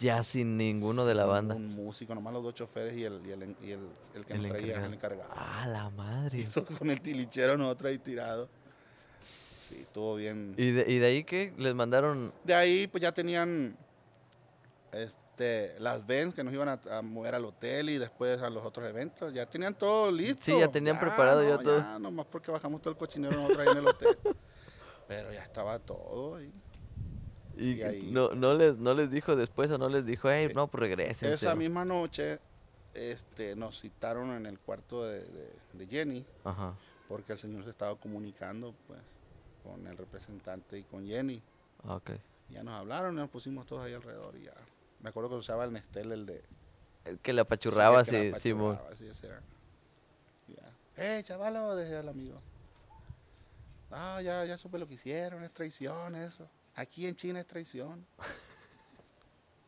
Ya 0.00 0.24
sin 0.24 0.56
ninguno 0.56 1.04
de 1.04 1.14
la 1.14 1.26
banda. 1.26 1.54
Un 1.54 1.66
músico, 1.66 2.14
nomás 2.14 2.32
los 2.32 2.42
dos 2.42 2.54
choferes 2.54 2.96
y 2.96 3.04
el, 3.04 3.20
y 3.26 3.32
el, 3.32 3.56
y 3.60 3.70
el, 3.72 3.80
el 4.14 4.24
que 4.24 4.32
El 4.32 4.42
nos 4.44 4.50
traía, 4.52 4.66
encargado. 4.68 4.86
el 4.86 4.94
encargado. 4.94 5.30
Ah, 5.36 5.66
la 5.68 5.90
madre. 5.90 6.38
Y 6.56 6.74
con 6.78 6.88
el 6.90 7.02
tilichero 7.02 7.58
nosotros 7.58 7.90
ahí 7.90 7.98
tirado. 7.98 8.48
Sí, 9.20 9.80
estuvo 9.82 10.14
bien. 10.14 10.54
¿Y 10.56 10.70
de, 10.70 10.90
¿Y 10.90 10.98
de 11.00 11.06
ahí 11.06 11.22
qué? 11.24 11.52
¿Les 11.58 11.74
mandaron? 11.74 12.32
De 12.44 12.54
ahí 12.54 12.86
pues 12.86 13.02
ya 13.02 13.12
tenían 13.12 13.76
este, 14.92 15.18
las 15.78 16.06
Benz 16.06 16.34
que 16.34 16.44
nos 16.44 16.52
iban 16.52 16.68
a, 16.68 16.80
a 16.90 17.02
mover 17.02 17.34
al 17.34 17.44
hotel 17.44 17.90
y 17.90 17.98
después 17.98 18.40
a 18.42 18.50
los 18.50 18.64
otros 18.64 18.88
eventos. 18.88 19.32
Ya 19.32 19.46
tenían 19.46 19.74
todo 19.74 20.10
listo. 20.10 20.42
Sí, 20.44 20.58
ya 20.58 20.68
tenían 20.68 20.98
preparado 20.98 21.42
ya 21.42 21.58
todo. 21.58 21.78
Ya, 21.78 21.98
nomás 21.98 22.26
porque 22.26 22.50
bajamos 22.50 22.80
todo 22.82 22.92
el 22.92 22.98
cochinero 22.98 23.34
nosotros 23.36 23.58
ahí 23.60 23.68
en 23.72 23.78
el 23.78 23.86
hotel. 23.88 24.18
Pero 25.08 25.32
ya 25.32 25.42
estaba 25.42 25.78
todo 25.78 26.36
ahí. 26.36 26.52
¿Y, 27.56 27.72
Y 27.72 27.82
ahí- 27.82 28.10
no, 28.12 28.30
no, 28.34 28.54
les, 28.54 28.78
no 28.78 28.94
les 28.94 29.10
dijo 29.10 29.34
después 29.36 29.70
o 29.70 29.78
no 29.78 29.88
les 29.88 30.06
dijo, 30.06 30.30
hey, 30.30 30.50
no, 30.54 30.68
pues 30.68 30.80
regresen? 30.80 31.32
Esa 31.32 31.54
misma 31.54 31.84
noche 31.84 32.38
este, 32.94 33.54
nos 33.56 33.80
citaron 33.80 34.30
en 34.30 34.46
el 34.46 34.58
cuarto 34.58 35.04
de, 35.04 35.20
de- 35.24 35.52
de 35.74 35.86
Jenny 35.86 36.24
Ajá. 36.44 36.74
porque 37.08 37.32
el 37.34 37.38
señor 37.38 37.64
se 37.64 37.70
estaba 37.70 37.94
comunicando 37.96 38.74
pues 38.86 39.00
con 39.64 39.86
el 39.86 39.96
representante 39.96 40.78
y 40.78 40.82
con 40.84 41.06
Jenny. 41.06 41.42
Ah, 41.84 41.96
Ok. 41.96 42.10
Ya 42.50 42.64
nos 42.64 42.74
hablaron 42.74 43.14
y 43.14 43.18
nos 43.18 43.30
pusimos 43.30 43.64
todos 43.66 43.84
ahí 43.86 43.92
alrededor 43.94 44.34
y 44.36 44.44
ya. 44.44 44.54
Me 45.02 45.10
acuerdo 45.10 45.30
que 45.30 45.36
usaba 45.36 45.64
el 45.64 45.72
Nestel, 45.72 46.12
el 46.12 46.26
de... 46.26 46.44
El 47.04 47.18
que 47.18 47.32
le 47.32 47.40
apachurraba, 47.40 48.04
Sí, 48.04 48.14
el 48.14 48.32
que 48.34 48.40
sí, 48.40 48.52
la 48.52 48.54
apachurraba, 48.54 48.96
sí, 48.96 49.26
era. 49.26 49.42
Ya. 50.48 50.72
¡Eh, 50.96 51.22
chavalo! 51.24 51.74
Decía 51.74 52.00
el 52.00 52.08
amigo. 52.08 52.38
Ah, 53.90 54.20
ya, 54.22 54.44
ya 54.44 54.56
supe 54.56 54.78
lo 54.78 54.86
que 54.86 54.94
hicieron, 54.94 55.42
es 55.42 55.52
traición 55.52 56.14
eso. 56.14 56.48
Aquí 56.76 57.06
en 57.06 57.16
China 57.16 57.40
es 57.40 57.46
traición. 57.46 58.06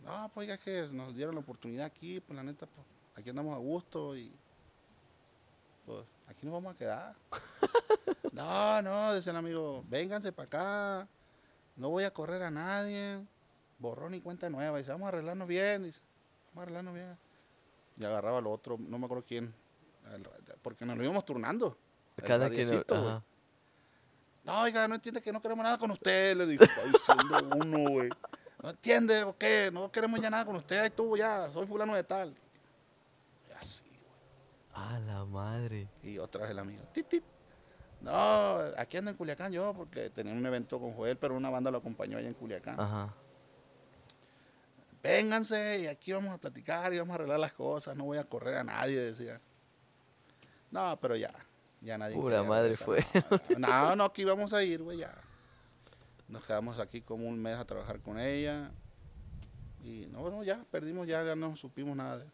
No, 0.04 0.28
pues 0.34 0.48
ya 0.48 0.58
que 0.58 0.88
nos 0.90 1.14
dieron 1.14 1.36
la 1.36 1.42
oportunidad 1.42 1.86
aquí, 1.86 2.18
pues 2.18 2.36
la 2.36 2.42
neta, 2.42 2.66
pues 2.66 2.84
aquí 3.14 3.30
andamos 3.30 3.54
a 3.54 3.58
gusto 3.58 4.16
y 4.16 4.32
pues 5.86 6.04
aquí 6.26 6.44
nos 6.44 6.54
vamos 6.54 6.74
a 6.74 6.78
quedar. 6.78 7.14
No, 8.32 8.80
no, 8.80 9.12
decía 9.12 9.30
el 9.30 9.36
amigo, 9.36 9.82
vénganse 9.88 10.32
para 10.32 10.46
acá, 10.46 11.08
no 11.76 11.90
voy 11.90 12.04
a 12.04 12.10
correr 12.10 12.42
a 12.42 12.50
nadie, 12.50 13.20
borrón 13.82 14.14
y 14.14 14.20
cuenta 14.20 14.48
nueva, 14.48 14.78
dice, 14.78 14.90
vamos 14.92 15.06
a 15.06 15.08
arreglarnos 15.08 15.46
bien, 15.48 15.82
dice, 15.82 16.00
vamos 16.48 16.60
a 16.60 16.62
arreglarnos 16.62 16.94
bien. 16.94 17.16
Y 17.98 18.04
agarraba 18.04 18.38
al 18.38 18.46
otro, 18.46 18.78
no 18.78 18.98
me 18.98 19.04
acuerdo 19.04 19.24
quién, 19.26 19.52
porque 20.62 20.86
nos 20.86 20.96
lo 20.96 21.04
íbamos 21.04 21.24
turnando. 21.24 21.76
Cada 22.24 22.48
quien. 22.48 22.84
No, 24.44 24.62
oiga, 24.62 24.88
no 24.88 24.94
entiende 24.96 25.20
que 25.20 25.32
no 25.32 25.40
queremos 25.40 25.62
nada 25.62 25.78
con 25.78 25.90
usted, 25.92 26.36
le 26.36 26.46
dijo, 26.46 26.64
"Ay, 26.64 26.92
siendo 27.04 27.56
uno, 27.56 27.90
güey. 27.90 28.08
No 28.62 28.70
entiende, 28.70 29.22
¿o 29.24 29.36
qué? 29.36 29.70
No 29.72 29.90
queremos 29.90 30.20
ya 30.20 30.30
nada 30.30 30.44
con 30.44 30.56
usted, 30.56 30.78
ahí 30.80 30.90
tú 30.90 31.16
ya, 31.16 31.50
soy 31.52 31.66
fulano 31.66 31.94
de 31.94 32.02
tal. 32.04 32.34
Y 33.48 33.52
así, 33.52 33.84
güey. 33.88 34.00
Ah, 34.74 34.98
la 35.00 35.24
madre. 35.24 35.88
Y 36.02 36.18
otra 36.18 36.42
vez 36.42 36.50
el 36.50 36.58
amigo, 36.58 36.82
tit, 36.92 37.08
tit. 37.08 37.24
No, 38.00 38.58
aquí 38.76 38.96
ando 38.96 39.12
en 39.12 39.16
Culiacán 39.16 39.52
yo, 39.52 39.72
porque 39.74 40.10
tenía 40.10 40.32
un 40.32 40.44
evento 40.44 40.80
con 40.80 40.92
Joel, 40.92 41.16
pero 41.16 41.36
una 41.36 41.50
banda 41.50 41.70
lo 41.70 41.78
acompañó 41.78 42.18
allá 42.18 42.26
en 42.26 42.34
Culiacán. 42.34 42.78
Ajá. 42.80 43.14
Vénganse 45.02 45.80
y 45.80 45.87
aquí 45.88 46.12
vamos 46.12 46.32
a 46.32 46.38
platicar 46.38 46.94
y 46.94 46.99
vamos 46.99 47.12
a 47.12 47.14
arreglar 47.16 47.40
las 47.40 47.52
cosas, 47.52 47.97
no 47.97 48.04
voy 48.04 48.18
a 48.18 48.25
correr 48.25 48.59
a 48.59 48.64
nadie, 48.64 48.99
decía. 48.99 49.40
No, 50.71 50.97
pero 51.00 51.16
ya, 51.16 51.35
ya 51.80 51.99
nadie. 51.99 52.14
Pura 52.14 52.42
madre 52.44 52.76
regresar, 52.76 53.42
No, 53.59 53.68
no, 53.88 53.97
no, 53.97 54.04
aquí 54.04 54.25
vamos 54.25 54.52
a 54.52 54.62
ir, 54.62 54.82
güey, 54.82 54.99
ya. 54.99 55.12
Nos 56.28 56.44
quedamos 56.44 56.78
aquí 56.78 57.00
como 57.00 57.26
un 57.28 57.40
mes 57.42 57.56
a 57.56 57.64
trabajar 57.64 58.00
con 58.00 58.18
ella. 58.18 58.71
Y 59.85 60.06
no, 60.12 60.21
bueno, 60.21 60.44
ya, 60.44 60.64
perdimos, 60.71 61.09
ya, 61.09 61.25
ya 61.25 61.35
no 61.35 61.56
supimos 61.56 61.97
nada 61.97 62.18
de 62.18 62.26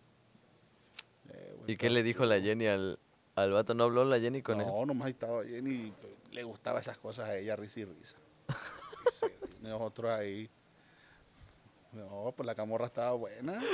Eh, 1.31 1.57
¿Y 1.69 1.77
qué 1.77 1.89
le 1.89 2.03
dijo 2.03 2.27
la 2.27 2.39
Jenny 2.39 2.67
al, 2.67 2.99
al 3.35 3.53
vato? 3.53 3.75
¿No 3.75 3.85
habló 3.85 4.05
la 4.05 4.21
Jenny 4.21 4.43
con 4.43 4.61
él? 4.61 4.67
no, 4.67 4.85
nomás 4.85 5.09
estaba 5.09 5.41
bien 5.41 5.67
y 5.67 5.91
pues, 5.91 6.13
le 6.33 6.43
gustaba 6.43 6.81
esas 6.81 6.99
cosas 6.99 7.31
a 7.31 7.37
ella, 7.39 7.57
risa 7.57 7.81
y 7.81 7.85
risa. 7.87 8.17
Risa 9.07 9.27
y 9.27 9.47
risa. 9.47 9.57
Nosotros 9.63 10.13
ahí. 10.13 10.51
No, 11.93 12.33
pues 12.37 12.47
la 12.47 12.55
camorra 12.55 12.87
estaba 12.87 13.13
buena. 13.13 13.61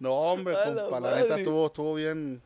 No, 0.00 0.12
hombre, 0.14 0.54
A 0.54 0.66
la 0.70 0.82
compa, 0.82 1.00
la 1.00 1.16
neta 1.16 1.38
estuvo, 1.38 1.66
estuvo 1.66 1.94
bien. 1.94 2.40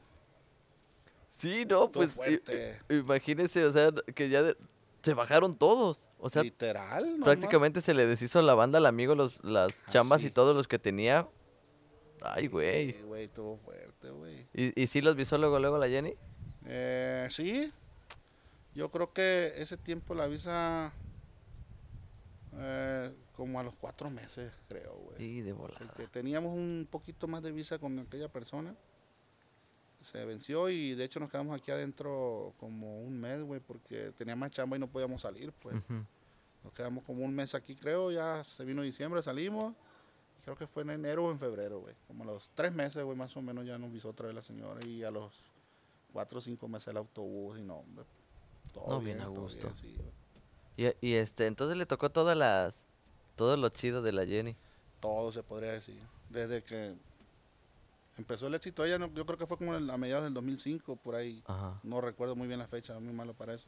Sí, 1.28 1.66
no, 1.68 1.84
Estuvo 1.84 1.90
pues 1.90 2.12
fuerte. 2.12 2.80
i- 2.88 3.58
o 3.60 3.70
sea, 3.72 3.90
que 4.14 4.30
ya 4.30 4.42
de- 4.42 4.56
se 5.02 5.12
bajaron 5.12 5.54
todos. 5.56 6.08
O 6.18 6.30
sea, 6.30 6.42
literal, 6.42 7.18
no 7.18 7.24
prácticamente 7.26 7.82
se 7.82 7.92
le 7.92 8.06
deshizo 8.06 8.40
la 8.40 8.54
banda 8.54 8.78
al 8.78 8.86
amigo 8.86 9.14
los, 9.14 9.44
las 9.44 9.70
chambas 9.90 10.22
y 10.22 10.30
todos 10.30 10.56
los 10.56 10.66
que 10.66 10.78
tenía. 10.78 11.28
Ay, 12.22 12.46
güey. 12.46 12.92
Sí, 12.92 13.02
güey, 13.02 13.24
estuvo 13.24 13.58
fuerte, 13.58 14.08
güey. 14.08 14.46
¿Y, 14.54 14.80
¿Y 14.80 14.86
sí 14.86 15.02
los 15.02 15.14
visó 15.14 15.36
luego, 15.36 15.58
luego 15.58 15.76
la 15.76 15.88
Jenny? 15.88 16.14
Eh, 16.64 17.26
sí, 17.30 17.70
yo 18.74 18.90
creo 18.90 19.12
que 19.12 19.52
ese 19.58 19.76
tiempo 19.76 20.14
la 20.14 20.26
visa 20.26 20.92
eh, 22.54 23.14
como 23.34 23.58
a 23.58 23.62
los 23.62 23.74
cuatro 23.74 24.10
meses, 24.10 24.52
creo, 24.68 24.94
güey. 24.94 25.16
Sí, 25.18 25.40
de 25.40 25.52
volada. 25.52 25.86
Porque 25.86 26.06
teníamos 26.06 26.52
un 26.54 26.86
poquito 26.90 27.26
más 27.26 27.42
de 27.42 27.52
visa 27.52 27.78
con 27.78 27.98
aquella 27.98 28.28
persona. 28.28 28.74
Se 30.02 30.24
venció 30.24 30.68
y 30.68 30.94
de 30.94 31.04
hecho 31.04 31.20
nos 31.20 31.30
quedamos 31.30 31.58
aquí 31.60 31.70
adentro 31.70 32.52
como 32.58 33.00
un 33.02 33.20
mes, 33.20 33.40
güey, 33.42 33.60
porque 33.60 34.12
tenía 34.18 34.34
más 34.34 34.50
chamba 34.50 34.76
y 34.76 34.80
no 34.80 34.88
podíamos 34.88 35.22
salir, 35.22 35.52
pues. 35.52 35.76
Nos 36.64 36.72
quedamos 36.74 37.04
como 37.04 37.24
un 37.24 37.34
mes 37.34 37.54
aquí, 37.54 37.74
creo, 37.76 38.10
ya 38.10 38.42
se 38.44 38.64
vino 38.64 38.82
diciembre, 38.82 39.22
salimos. 39.22 39.74
Creo 40.44 40.56
que 40.56 40.66
fue 40.66 40.82
en 40.82 40.90
enero 40.90 41.26
o 41.26 41.30
en 41.30 41.38
febrero, 41.38 41.80
güey. 41.80 41.94
Como 42.08 42.24
a 42.24 42.26
los 42.26 42.50
tres 42.54 42.72
meses, 42.72 43.04
güey, 43.04 43.16
más 43.16 43.36
o 43.36 43.42
menos 43.42 43.64
ya 43.64 43.78
nos 43.78 43.92
visó 43.92 44.08
otra 44.10 44.26
vez 44.26 44.34
la 44.34 44.42
señora 44.42 44.80
y 44.84 45.04
a 45.04 45.10
los 45.12 45.32
cuatro 46.12 46.38
o 46.38 46.40
cinco 46.40 46.66
meses 46.66 46.88
el 46.88 46.96
autobús 46.96 47.58
y 47.58 47.62
no, 47.62 47.76
hombre. 47.76 48.04
Todo 48.74 48.88
No, 48.88 49.00
bien 49.00 49.18
bien, 49.18 49.26
a 49.28 49.30
gusto. 49.30 49.68
bien, 49.68 49.76
sí. 49.76 49.96
Y, 50.76 50.86
y 51.00 51.14
este, 51.14 51.46
entonces 51.46 51.76
le 51.76 51.86
tocó 51.86 52.10
todas 52.10 52.36
las, 52.36 52.80
todo 53.36 53.56
lo 53.56 53.68
chido 53.68 54.02
de 54.02 54.12
la 54.12 54.26
Jenny. 54.26 54.56
todo 55.00 55.32
se 55.32 55.42
podría 55.42 55.72
decir. 55.72 55.96
Desde 56.30 56.62
que 56.62 56.94
empezó 58.16 58.46
el 58.46 58.54
éxito, 58.54 58.84
ella 58.84 58.98
no- 58.98 59.12
yo 59.12 59.26
creo 59.26 59.38
que 59.38 59.46
fue 59.46 59.58
como 59.58 59.72
a 59.74 59.80
mediados 59.98 60.24
del 60.24 60.34
2005, 60.34 60.96
por 60.96 61.14
ahí. 61.14 61.42
Ajá. 61.46 61.78
No 61.82 62.00
recuerdo 62.00 62.34
muy 62.36 62.46
bien 62.48 62.58
la 62.58 62.68
fecha, 62.68 62.98
muy 62.98 63.12
malo 63.12 63.34
para 63.34 63.54
eso. 63.54 63.66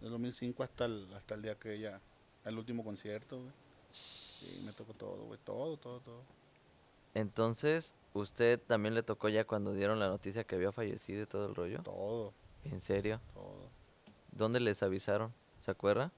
Del 0.00 0.10
2005 0.10 0.62
hasta 0.62 0.84
el, 0.86 1.06
hasta 1.14 1.34
el 1.34 1.42
día 1.42 1.54
que 1.56 1.74
ella, 1.74 2.00
el 2.44 2.58
último 2.58 2.82
concierto, 2.84 3.38
güey. 3.38 3.50
Sí, 3.92 4.60
me 4.64 4.72
tocó 4.72 4.94
todo, 4.94 5.24
güey, 5.24 5.38
todo, 5.44 5.76
todo, 5.76 6.00
todo. 6.00 6.22
Entonces, 7.14 7.94
usted 8.14 8.58
también 8.60 8.94
le 8.94 9.02
tocó 9.02 9.28
ya 9.28 9.44
cuando 9.44 9.72
dieron 9.74 9.98
la 10.00 10.08
noticia 10.08 10.44
que 10.44 10.56
había 10.56 10.72
fallecido 10.72 11.22
y 11.22 11.26
todo 11.26 11.46
el 11.46 11.54
rollo. 11.54 11.82
Todo, 11.82 12.32
¿En 12.64 12.80
serio? 12.80 13.20
todo. 13.34 13.68
¿Dónde 14.32 14.60
les 14.60 14.82
avisaron? 14.82 15.32
¿Se 15.64 15.70
acuerda? 15.70 16.10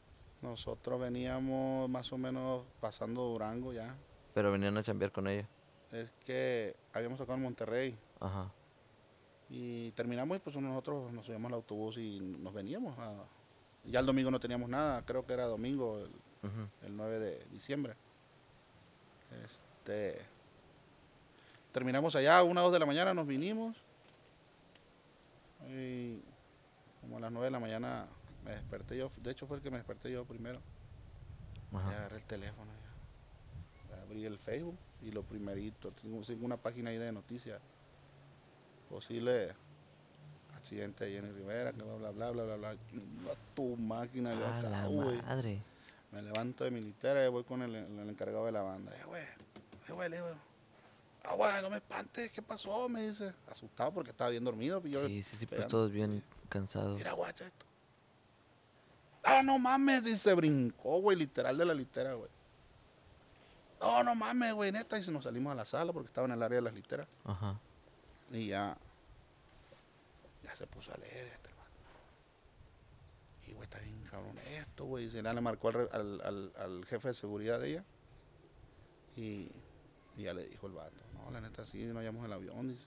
Nosotros 0.42 1.00
veníamos 1.00 1.88
más 1.88 2.12
o 2.12 2.18
menos 2.18 2.64
pasando 2.80 3.22
Durango 3.22 3.72
ya. 3.72 3.94
Pero 4.34 4.52
venían 4.52 4.76
a 4.76 4.82
chambear 4.82 5.12
con 5.12 5.26
ella. 5.28 5.46
Es 5.92 6.10
que 6.24 6.74
habíamos 6.92 7.18
tocado 7.18 7.36
en 7.36 7.44
Monterrey 7.44 7.96
Ajá. 8.20 8.50
y 9.48 9.90
terminamos 9.92 10.36
y 10.36 10.40
pues 10.40 10.56
nosotros 10.56 11.12
nos 11.12 11.24
subíamos 11.26 11.50
al 11.50 11.54
autobús 11.54 11.96
y 11.98 12.20
nos 12.20 12.52
veníamos. 12.52 12.98
A, 12.98 13.14
ya 13.84 14.00
el 14.00 14.06
domingo 14.06 14.30
no 14.30 14.40
teníamos 14.40 14.68
nada, 14.68 15.02
creo 15.04 15.24
que 15.24 15.34
era 15.34 15.44
domingo, 15.44 15.98
el, 15.98 16.10
el 16.82 16.96
9 16.96 17.18
de 17.18 17.44
diciembre. 17.50 17.94
Este, 19.44 20.20
terminamos 21.72 22.16
allá, 22.16 22.42
una 22.42 22.62
o 22.62 22.64
dos 22.64 22.72
de 22.72 22.78
la 22.80 22.86
mañana 22.86 23.14
nos 23.14 23.26
vinimos. 23.26 23.76
Y 25.68 26.18
como 27.00 27.18
a 27.18 27.20
las 27.20 27.32
9 27.32 27.46
de 27.46 27.50
la 27.50 27.60
mañana 27.60 28.06
me 28.44 28.52
desperté 28.52 28.96
yo, 28.96 29.10
de 29.22 29.30
hecho 29.30 29.46
fue 29.46 29.56
el 29.56 29.62
que 29.62 29.70
me 29.70 29.78
desperté 29.78 30.10
yo 30.10 30.24
primero. 30.24 30.60
Y 31.72 31.76
Ajá. 31.76 31.88
agarré 31.90 32.16
el 32.16 32.22
teléfono, 32.24 32.70
ya. 33.90 34.02
abrí 34.02 34.24
el 34.24 34.38
Facebook 34.38 34.78
y 35.02 35.10
lo 35.10 35.22
primerito, 35.22 35.90
tengo, 35.92 36.22
una 36.42 36.56
página 36.56 36.90
ahí 36.90 36.98
de 36.98 37.10
noticias. 37.12 37.60
Posible 38.88 39.54
accidente 40.56 41.04
de 41.04 41.12
Jenny 41.12 41.32
Rivera, 41.32 41.72
que 41.72 41.82
bla 41.82 41.96
bla 41.96 42.10
bla 42.10 42.30
bla 42.30 42.44
bla 42.44 42.56
bla. 42.56 42.76
Tu 43.54 43.76
máquina 43.76 44.34
yo 44.34 44.46
A 44.46 44.58
acá, 44.58 44.70
la 44.70 44.86
güey. 44.86 45.20
madre. 45.22 45.62
Me 46.12 46.22
levanto 46.22 46.64
de 46.64 46.70
mi 46.70 46.80
litera 46.80 47.24
y 47.24 47.28
voy 47.28 47.44
con 47.44 47.60
el, 47.62 47.74
el 47.74 48.08
encargado 48.08 48.46
de 48.46 48.52
la 48.52 48.62
banda. 48.62 48.92
Eh, 48.96 49.04
güey, 49.04 49.22
eh, 49.22 49.92
güey, 49.92 50.08
le 50.10 50.18
Ah, 51.24 51.34
güey, 51.34 51.62
no 51.62 51.70
me 51.70 51.76
espantes, 51.76 52.30
¿qué 52.32 52.42
pasó? 52.42 52.88
Me 52.88 53.08
dice. 53.08 53.32
Asustado 53.50 53.92
porque 53.92 54.10
estaba 54.10 54.30
bien 54.30 54.44
dormido. 54.44 54.80
y 54.84 54.90
yo, 54.90 55.06
Sí, 55.06 55.22
sí, 55.22 55.36
sí, 55.38 55.46
pues 55.46 55.66
todos 55.66 55.90
bien 55.90 56.22
cansados. 56.50 56.96
Mira, 56.96 57.12
guacha 57.12 57.46
esto. 57.46 57.66
Ah, 59.24 59.42
no 59.42 59.58
mames, 59.58 60.04
dice, 60.04 60.34
brincó, 60.34 61.00
güey, 61.00 61.16
literal 61.16 61.56
de 61.56 61.64
la 61.64 61.74
litera, 61.74 62.14
güey. 62.14 62.30
No, 63.80 64.02
no 64.02 64.14
mames, 64.14 64.52
güey, 64.54 64.70
neta. 64.72 64.98
Y 64.98 65.02
se 65.02 65.10
nos 65.10 65.24
salimos 65.24 65.52
a 65.52 65.54
la 65.56 65.64
sala 65.64 65.92
porque 65.92 66.08
estaba 66.08 66.26
en 66.26 66.32
el 66.32 66.42
área 66.42 66.56
de 66.56 66.62
las 66.62 66.74
literas. 66.74 67.06
Ajá. 67.24 67.58
Y 68.32 68.48
ya. 68.48 68.76
Ya 70.42 70.56
se 70.56 70.66
puso 70.66 70.92
a 70.92 70.96
leer 70.98 71.26
este 71.26 71.48
hermano. 71.48 71.70
Y 73.46 73.52
güey, 73.52 73.64
está 73.64 73.78
bien 73.78 74.02
cabrón 74.10 74.38
esto, 74.50 74.84
güey. 74.84 75.06
Y 75.06 75.10
se 75.10 75.22
le 75.22 75.40
marcó 75.40 75.68
al, 75.68 75.88
al, 75.92 76.20
al- 76.22 76.52
al 76.58 76.84
jefe 76.86 77.08
de 77.08 77.14
seguridad 77.14 77.60
de 77.60 77.70
ella. 77.70 77.84
Y, 79.16 79.48
y 80.16 80.22
ya 80.24 80.34
le 80.34 80.46
dijo 80.48 80.66
el 80.66 80.72
vato, 80.74 80.92
no, 81.14 81.30
la 81.30 81.40
neta 81.40 81.64
sí, 81.64 81.82
no 81.84 82.00
hayamos 82.00 82.24
el 82.26 82.32
avión, 82.32 82.68
dice. 82.68 82.86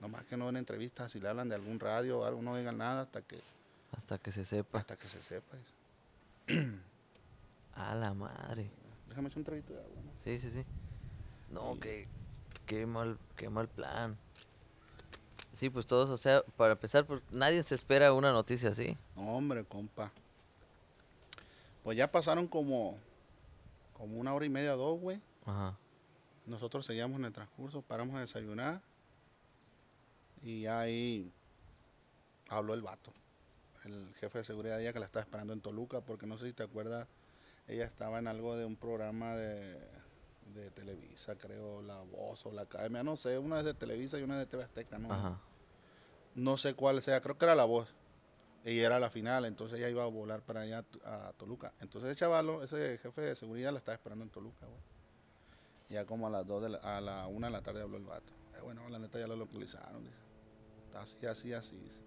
Nomás 0.00 0.24
que 0.26 0.36
no 0.36 0.48
en 0.48 0.56
entrevistas, 0.58 1.12
si 1.12 1.20
le 1.20 1.28
hablan 1.28 1.48
de 1.48 1.54
algún 1.54 1.80
radio 1.80 2.20
o 2.20 2.24
algo, 2.24 2.40
no 2.42 2.56
digan 2.56 2.78
nada 2.78 3.02
hasta 3.02 3.22
que, 3.22 3.40
Hasta 3.96 4.18
que 4.18 4.32
se 4.32 4.44
sepa. 4.44 4.78
hasta 4.78 4.96
que 4.96 5.08
se 5.08 5.20
sepa. 5.22 5.56
A 7.74 7.94
la 7.94 8.14
madre. 8.14 8.70
Déjame 9.08 9.28
echar 9.28 9.38
un 9.38 9.44
traguito 9.44 9.72
de 9.74 9.80
agua. 9.80 9.92
¿no? 10.04 10.10
Sí, 10.22 10.38
sí, 10.38 10.50
sí. 10.50 10.64
No, 11.50 11.74
Y- 11.74 11.80
qué, 11.80 12.08
qué 12.66 12.86
mal, 12.86 13.18
qué 13.36 13.48
mal 13.50 13.68
plan. 13.68 14.16
Sí, 15.52 15.70
pues 15.70 15.86
todos, 15.86 16.10
o 16.10 16.18
sea, 16.18 16.42
para 16.56 16.72
empezar, 16.72 17.06
pues 17.06 17.22
nadie 17.30 17.62
se 17.62 17.74
espera 17.74 18.12
una 18.12 18.32
noticia 18.32 18.70
así. 18.70 18.96
Hombre, 19.14 19.64
compa. 19.64 20.10
Pues 21.82 21.96
ya 21.96 22.10
pasaron 22.10 22.46
como, 22.46 22.98
como 23.94 24.18
una 24.18 24.34
hora 24.34 24.44
y 24.44 24.50
media, 24.50 24.72
dos, 24.72 25.00
güey. 25.00 25.20
Ajá. 25.46 25.78
Nosotros 26.46 26.84
seguíamos 26.84 27.18
en 27.18 27.24
el 27.26 27.32
transcurso, 27.32 27.80
paramos 27.82 28.16
a 28.16 28.20
desayunar. 28.20 28.80
Y 30.42 30.66
ahí 30.66 31.32
habló 32.48 32.74
el 32.74 32.82
vato. 32.82 33.12
El 33.86 34.14
jefe 34.16 34.38
de 34.38 34.44
seguridad 34.44 34.76
de 34.76 34.82
ella 34.82 34.92
que 34.92 34.98
la 34.98 35.06
estaba 35.06 35.22
esperando 35.22 35.52
en 35.52 35.60
Toluca, 35.60 36.00
porque 36.00 36.26
no 36.26 36.36
sé 36.38 36.46
si 36.46 36.52
te 36.52 36.64
acuerdas, 36.64 37.08
ella 37.68 37.84
estaba 37.84 38.18
en 38.18 38.28
algo 38.28 38.56
de 38.56 38.64
un 38.64 38.76
programa 38.76 39.34
de, 39.34 39.78
de 40.54 40.70
Televisa, 40.70 41.36
creo, 41.36 41.82
La 41.82 42.00
Voz 42.00 42.44
o 42.46 42.52
La 42.52 42.62
Academia, 42.62 43.02
no 43.02 43.16
sé, 43.16 43.38
una 43.38 43.60
es 43.60 43.64
de 43.64 43.74
Televisa 43.74 44.18
y 44.18 44.22
una 44.22 44.34
es 44.34 44.40
de 44.40 44.46
TV 44.46 44.64
Azteca, 44.64 44.98
¿no? 44.98 45.12
Ajá. 45.12 45.40
No 46.34 46.56
sé 46.56 46.74
cuál 46.74 47.00
sea, 47.00 47.20
creo 47.20 47.38
que 47.38 47.44
era 47.44 47.54
La 47.54 47.64
Voz. 47.64 47.88
Y 48.64 48.80
era 48.80 48.98
la 48.98 49.10
final, 49.10 49.44
entonces 49.44 49.78
ella 49.78 49.88
iba 49.88 50.02
a 50.02 50.08
volar 50.08 50.42
para 50.42 50.62
allá 50.62 50.84
a 51.04 51.32
Toluca. 51.38 51.72
Entonces 51.80 52.10
el 52.10 52.16
chavalo, 52.16 52.64
ese 52.64 52.98
jefe 52.98 53.20
de 53.20 53.36
seguridad 53.36 53.72
la 53.72 53.78
estaba 53.78 53.94
esperando 53.94 54.24
en 54.24 54.30
Toluca, 54.30 54.66
güey. 54.66 54.80
Ya 55.88 56.04
como 56.04 56.26
a 56.26 56.30
las 56.30 56.44
2 56.44 56.62
de 56.62 56.68
la, 56.70 56.78
a 56.78 57.00
la 57.00 57.28
1 57.28 57.46
de 57.46 57.52
la 57.52 57.62
tarde 57.62 57.82
habló 57.82 57.96
el 57.96 58.04
vato. 58.04 58.32
Eh, 58.56 58.60
bueno, 58.62 58.88
la 58.88 58.98
neta 58.98 59.20
ya 59.20 59.28
lo 59.28 59.36
localizaron, 59.36 60.02
dice. 60.02 60.16
Así, 60.96 61.26
así, 61.26 61.52
así. 61.52 61.76
dice. 61.76 62.00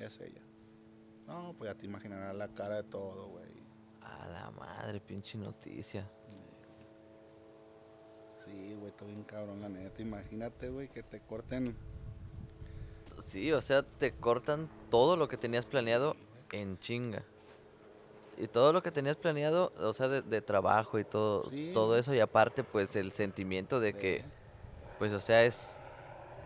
Es 0.00 0.20
ella. 0.20 0.42
No, 1.26 1.54
pues 1.58 1.70
ya 1.72 1.78
te 1.78 1.86
imaginarás 1.86 2.34
la 2.34 2.48
cara 2.48 2.76
de 2.76 2.82
todo, 2.84 3.28
güey. 3.28 3.46
A 4.02 4.26
la 4.28 4.50
madre, 4.52 5.00
pinche 5.00 5.36
noticia. 5.38 6.04
Sí, 8.44 8.74
güey, 8.74 8.88
estoy 8.88 9.08
bien 9.08 9.24
cabrón, 9.24 9.60
la 9.60 9.68
neta. 9.68 10.00
Imagínate, 10.02 10.68
güey, 10.68 10.88
que 10.88 11.02
te 11.02 11.20
corten. 11.20 11.76
Sí, 13.18 13.50
o 13.52 13.60
sea, 13.60 13.82
te 13.82 14.12
cortan 14.14 14.68
todo 14.90 15.16
lo 15.16 15.26
que 15.28 15.36
tenías 15.36 15.66
planeado 15.66 16.14
en 16.52 16.78
chinga. 16.78 17.24
Y 18.38 18.48
todo 18.48 18.72
lo 18.72 18.82
que 18.82 18.92
tenías 18.92 19.16
planeado, 19.16 19.72
o 19.78 19.94
sea, 19.94 20.08
de, 20.08 20.22
de 20.22 20.42
trabajo 20.42 20.98
y 20.98 21.04
todo, 21.04 21.48
Sí. 21.50 21.70
todo 21.72 21.96
eso, 21.96 22.14
y 22.14 22.20
aparte, 22.20 22.62
pues 22.62 22.94
el 22.94 23.10
sentimiento 23.12 23.80
de 23.80 23.94
que, 23.94 24.22
pues, 24.98 25.12
o 25.12 25.20
sea, 25.20 25.42
es, 25.44 25.78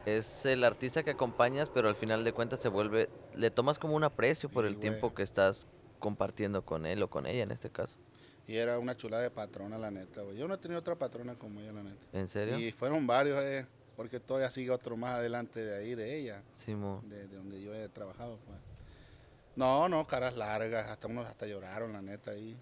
es 0.06 0.44
el 0.46 0.64
artista 0.64 1.02
que 1.02 1.10
acompañas, 1.10 1.68
pero 1.68 1.88
al 1.88 1.94
final 1.94 2.24
de 2.24 2.32
cuentas 2.32 2.60
se 2.60 2.68
vuelve, 2.68 3.08
le 3.34 3.50
tomas 3.50 3.78
como 3.78 3.94
un 3.94 4.04
aprecio 4.04 4.48
por 4.48 4.64
el 4.64 4.74
güey. 4.74 4.80
tiempo 4.80 5.14
que 5.14 5.22
estás 5.22 5.66
compartiendo 5.98 6.64
con 6.64 6.86
él 6.86 7.02
o 7.02 7.10
con 7.10 7.26
ella 7.26 7.42
en 7.42 7.50
este 7.50 7.70
caso. 7.70 7.96
Y 8.46 8.56
era 8.56 8.78
una 8.78 8.96
chula 8.96 9.20
de 9.20 9.30
patrona, 9.30 9.78
la 9.78 9.90
neta, 9.90 10.22
güey. 10.22 10.36
Yo 10.36 10.48
no 10.48 10.54
he 10.54 10.58
tenido 10.58 10.80
otra 10.80 10.96
patrona 10.96 11.36
como 11.36 11.60
ella, 11.60 11.72
la 11.72 11.82
neta. 11.84 12.06
¿En 12.12 12.28
serio? 12.28 12.58
Y 12.58 12.72
fueron 12.72 13.06
varios, 13.06 13.40
eh, 13.44 13.66
porque 13.96 14.18
todavía 14.18 14.50
sigue 14.50 14.70
otro 14.70 14.96
más 14.96 15.16
adelante 15.16 15.62
de 15.64 15.78
ahí, 15.78 15.94
de 15.94 16.18
ella, 16.18 16.42
Simón. 16.50 17.08
de, 17.08 17.28
de 17.28 17.36
donde 17.36 17.62
yo 17.62 17.74
he 17.74 17.88
trabajado, 17.88 18.38
pues. 18.46 18.58
No, 19.54 19.88
no, 19.88 20.06
caras 20.06 20.36
largas, 20.36 20.88
hasta 20.88 21.06
unos 21.06 21.26
hasta 21.26 21.46
lloraron, 21.46 21.92
la 21.92 22.00
neta, 22.02 22.30
ahí. 22.30 22.56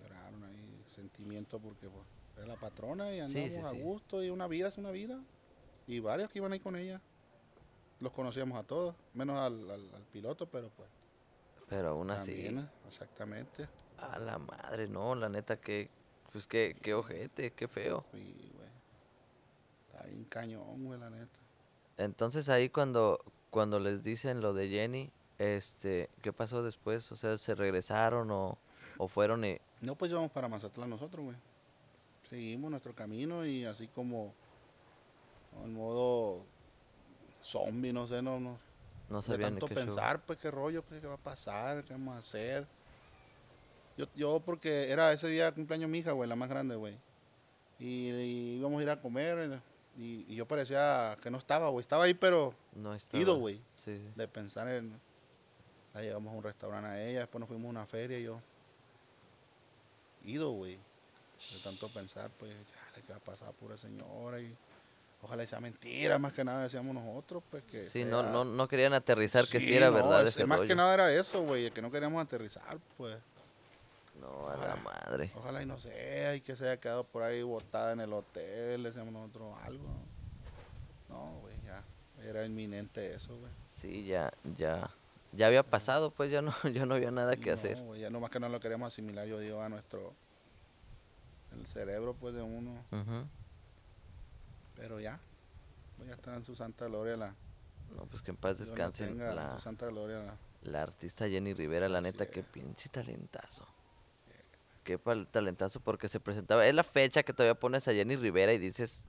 Lloraron 0.00 0.44
ahí, 0.44 0.84
sentimiento, 0.94 1.58
porque 1.58 1.88
pues, 1.88 2.04
era 2.36 2.46
la 2.46 2.56
patrona 2.56 3.12
y 3.14 3.20
andamos 3.20 3.50
sí, 3.50 3.56
a 3.56 3.70
sí. 3.72 3.80
gusto, 3.80 4.22
y 4.22 4.30
una 4.30 4.46
vida 4.46 4.68
es 4.68 4.78
una 4.78 4.90
vida. 4.92 5.20
Y 5.86 6.00
varios 6.00 6.30
que 6.30 6.38
iban 6.38 6.52
ahí 6.52 6.60
con 6.60 6.76
ella. 6.76 7.00
Los 8.00 8.12
conocíamos 8.12 8.58
a 8.58 8.64
todos, 8.64 8.94
menos 9.14 9.38
al, 9.38 9.70
al- 9.70 9.94
al 9.94 10.02
piloto, 10.12 10.46
pero 10.46 10.70
pues. 10.70 10.88
Pero 11.68 11.90
aún 11.90 12.10
así, 12.10 12.54
exactamente. 12.88 13.68
a 13.98 14.18
la 14.18 14.38
madre, 14.38 14.88
no, 14.88 15.14
la 15.14 15.28
neta, 15.28 15.56
que, 15.60 15.88
pues, 16.32 16.46
qué, 16.46 16.76
qué 16.82 16.92
ojete, 16.94 17.52
qué 17.52 17.68
feo. 17.68 18.04
Sí, 18.12 18.50
güey. 18.54 18.68
Está 19.86 20.04
bien 20.06 20.24
cañón, 20.24 20.84
güey, 20.84 20.98
la 20.98 21.08
neta. 21.10 21.38
Entonces 21.96 22.48
ahí 22.48 22.68
cuando, 22.68 23.20
cuando 23.50 23.78
les 23.78 24.02
dicen 24.02 24.40
lo 24.40 24.52
de 24.52 24.68
Jenny, 24.68 25.10
este, 25.38 26.10
¿qué 26.20 26.32
pasó 26.32 26.62
después? 26.62 27.10
O 27.12 27.16
sea, 27.16 27.38
¿se 27.38 27.54
regresaron 27.54 28.30
o, 28.30 28.58
o 28.98 29.08
fueron 29.08 29.44
y... 29.44 29.58
No, 29.80 29.94
pues 29.96 30.10
llevamos 30.10 30.32
para 30.32 30.48
Mazatlán 30.48 30.90
nosotros, 30.90 31.24
güey. 31.24 31.36
Seguimos 32.28 32.70
nuestro 32.70 32.94
camino 32.94 33.46
y 33.46 33.64
así 33.64 33.88
como 33.88 34.34
en 35.64 35.74
modo 35.74 36.44
zombie, 37.42 37.92
no 37.92 38.06
sé, 38.06 38.22
no, 38.22 38.40
no. 38.40 38.58
no 39.08 39.20
De 39.20 39.26
sabían 39.26 39.54
ni 39.54 39.60
tanto 39.60 39.66
qué 39.68 39.74
show? 39.74 39.84
pensar, 39.86 40.20
pues 40.22 40.38
qué 40.38 40.50
rollo, 40.50 40.82
pues, 40.82 41.00
qué 41.00 41.06
va 41.06 41.14
a 41.14 41.18
pasar, 41.18 41.84
qué 41.84 41.92
vamos 41.92 42.14
a 42.14 42.18
hacer. 42.18 42.66
Yo, 43.96 44.06
yo 44.14 44.40
porque 44.40 44.90
era 44.90 45.12
ese 45.12 45.28
día 45.28 45.46
de 45.46 45.52
cumpleaños 45.52 45.90
mi 45.90 45.98
hija, 45.98 46.12
güey, 46.12 46.28
la 46.28 46.36
más 46.36 46.48
grande, 46.48 46.76
güey. 46.76 46.94
Y, 47.78 48.10
y 48.10 48.56
íbamos 48.58 48.80
a 48.80 48.82
ir 48.82 48.90
a 48.90 49.00
comer 49.00 49.60
y, 49.98 50.24
y 50.28 50.34
yo 50.36 50.46
parecía 50.46 51.16
que 51.22 51.30
no 51.30 51.38
estaba, 51.38 51.68
güey. 51.68 51.82
Estaba 51.82 52.04
ahí, 52.04 52.14
pero 52.14 52.54
No 52.74 52.94
estaba. 52.94 53.20
ido, 53.22 53.36
güey. 53.36 53.56
Sí, 53.76 53.96
sí. 53.96 54.08
de 54.14 54.28
pensar 54.28 54.68
en. 54.68 54.98
La 55.92 56.00
llevamos 56.00 56.32
a 56.32 56.36
un 56.38 56.42
restaurante 56.42 56.88
a 56.88 57.04
ella, 57.06 57.20
después 57.20 57.40
nos 57.40 57.48
fuimos 57.48 57.66
a 57.66 57.70
una 57.70 57.86
feria 57.86 58.18
y 58.18 58.22
yo. 58.24 58.38
Ido, 60.24 60.52
güey. 60.52 60.78
De 61.52 61.58
tanto 61.62 61.92
pensar, 61.92 62.30
pues, 62.38 62.54
ya, 62.68 63.02
¿qué 63.02 63.12
va 63.12 63.18
a 63.18 63.20
pasar, 63.20 63.52
pura 63.54 63.76
señora? 63.76 64.40
Y 64.40 64.56
ojalá 65.22 65.46
sea 65.46 65.60
mentira, 65.60 66.18
más 66.18 66.32
que 66.32 66.44
nada 66.44 66.64
decíamos 66.64 66.94
nosotros, 66.94 67.42
pues 67.50 67.62
que. 67.64 67.88
Sí, 67.88 68.04
no, 68.04 68.22
sea- 68.22 68.30
no, 68.30 68.44
no 68.44 68.68
querían 68.68 68.92
aterrizar 68.92 69.46
que 69.48 69.60
sí, 69.60 69.74
era 69.74 69.86
no, 69.88 69.94
verdad 69.94 70.26
ese- 70.26 70.44
Más 70.46 70.58
rollo. 70.58 70.68
que 70.68 70.74
nada 70.74 70.92
era 70.94 71.12
eso, 71.14 71.42
güey, 71.42 71.70
que 71.70 71.80
no 71.82 71.90
queríamos 71.90 72.22
aterrizar, 72.22 72.78
pues. 72.96 73.16
No, 74.20 74.48
a 74.48 74.56
la 74.56 74.76
madre. 74.76 75.32
Ojalá 75.34 75.62
y 75.62 75.66
no 75.66 75.78
sea, 75.78 76.36
y 76.36 76.42
que 76.42 76.54
se 76.54 76.64
haya 76.64 76.78
quedado 76.78 77.02
por 77.04 77.22
ahí 77.22 77.42
botada 77.42 77.92
en 77.92 78.00
el 78.00 78.12
hotel, 78.12 78.82
decíamos 78.82 79.12
nosotros 79.12 79.54
algo. 79.64 79.86
No, 81.08 81.38
güey, 81.40 81.54
ya. 81.64 81.82
Era 82.24 82.44
inminente 82.44 83.14
eso, 83.14 83.36
güey. 83.36 83.50
Sí, 83.70 84.04
ya, 84.04 84.32
ya, 84.56 84.90
ya 85.32 85.46
había 85.48 85.62
pasado, 85.64 86.10
pues 86.12 86.30
ya 86.30 86.40
no, 86.40 86.52
ya 86.72 86.86
no 86.86 86.94
había 86.94 87.10
nada 87.10 87.34
que 87.36 87.50
No, 87.50 87.54
hacer. 87.54 87.76
güey, 87.78 88.00
ya 88.00 88.10
nomás 88.10 88.30
que 88.30 88.38
no 88.38 88.48
lo 88.48 88.60
queremos 88.60 88.92
asimilar, 88.92 89.26
yo 89.26 89.38
digo, 89.40 89.60
a 89.60 89.68
nuestro. 89.68 90.12
El 91.58 91.66
cerebro, 91.66 92.14
pues, 92.18 92.34
de 92.34 92.42
uno. 92.42 92.70
Ujú. 92.92 93.26
Pero 94.82 94.98
ya. 94.98 95.20
Pues 95.96 96.08
ya 96.08 96.16
está 96.16 96.34
en 96.34 96.44
su 96.44 96.56
santa 96.56 96.86
gloria 96.86 97.16
la. 97.16 97.36
No, 97.96 98.04
pues 98.06 98.20
que 98.20 98.32
en 98.32 98.36
paz 98.36 98.56
Dios 98.56 98.76
la 98.76 98.86
en 98.86 99.54
su 99.54 99.60
santa 99.60 99.86
gloria 99.86 100.18
la. 100.18 100.36
la 100.62 100.82
artista 100.82 101.28
Jenny 101.28 101.54
Rivera, 101.54 101.88
la 101.88 102.00
neta, 102.00 102.26
qué 102.26 102.42
pinche 102.42 102.88
talentazo. 102.88 103.64
Qué 104.82 104.98
talentazo 105.30 105.78
porque 105.78 106.08
se 106.08 106.18
presentaba. 106.18 106.66
Es 106.66 106.74
la 106.74 106.82
fecha 106.82 107.22
que 107.22 107.32
todavía 107.32 107.54
pones 107.54 107.86
a 107.86 107.92
Jenny 107.92 108.16
Rivera 108.16 108.52
y 108.52 108.58
dices. 108.58 109.04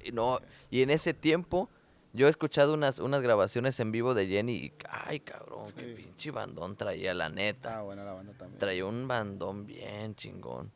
Y 0.00 0.12
no, 0.12 0.38
y 0.70 0.82
en 0.82 0.90
ese 0.90 1.12
tiempo 1.12 1.68
yo 2.12 2.28
he 2.28 2.30
escuchado 2.30 2.72
unas, 2.74 3.00
unas 3.00 3.20
grabaciones 3.20 3.80
en 3.80 3.90
vivo 3.90 4.14
de 4.14 4.28
Jenny 4.28 4.52
y 4.52 4.74
ay 4.88 5.18
cabrón, 5.18 5.72
qué 5.72 5.86
pinche 5.86 6.30
bandón 6.30 6.76
traía, 6.76 7.14
la 7.14 7.30
neta. 7.30 7.70
Estaba 7.70 7.82
buena 7.82 8.04
la 8.04 8.12
banda 8.12 8.32
también. 8.34 8.58
Traía 8.60 8.86
un 8.86 9.08
bandón 9.08 9.66
bien 9.66 10.14
chingón. 10.14 10.70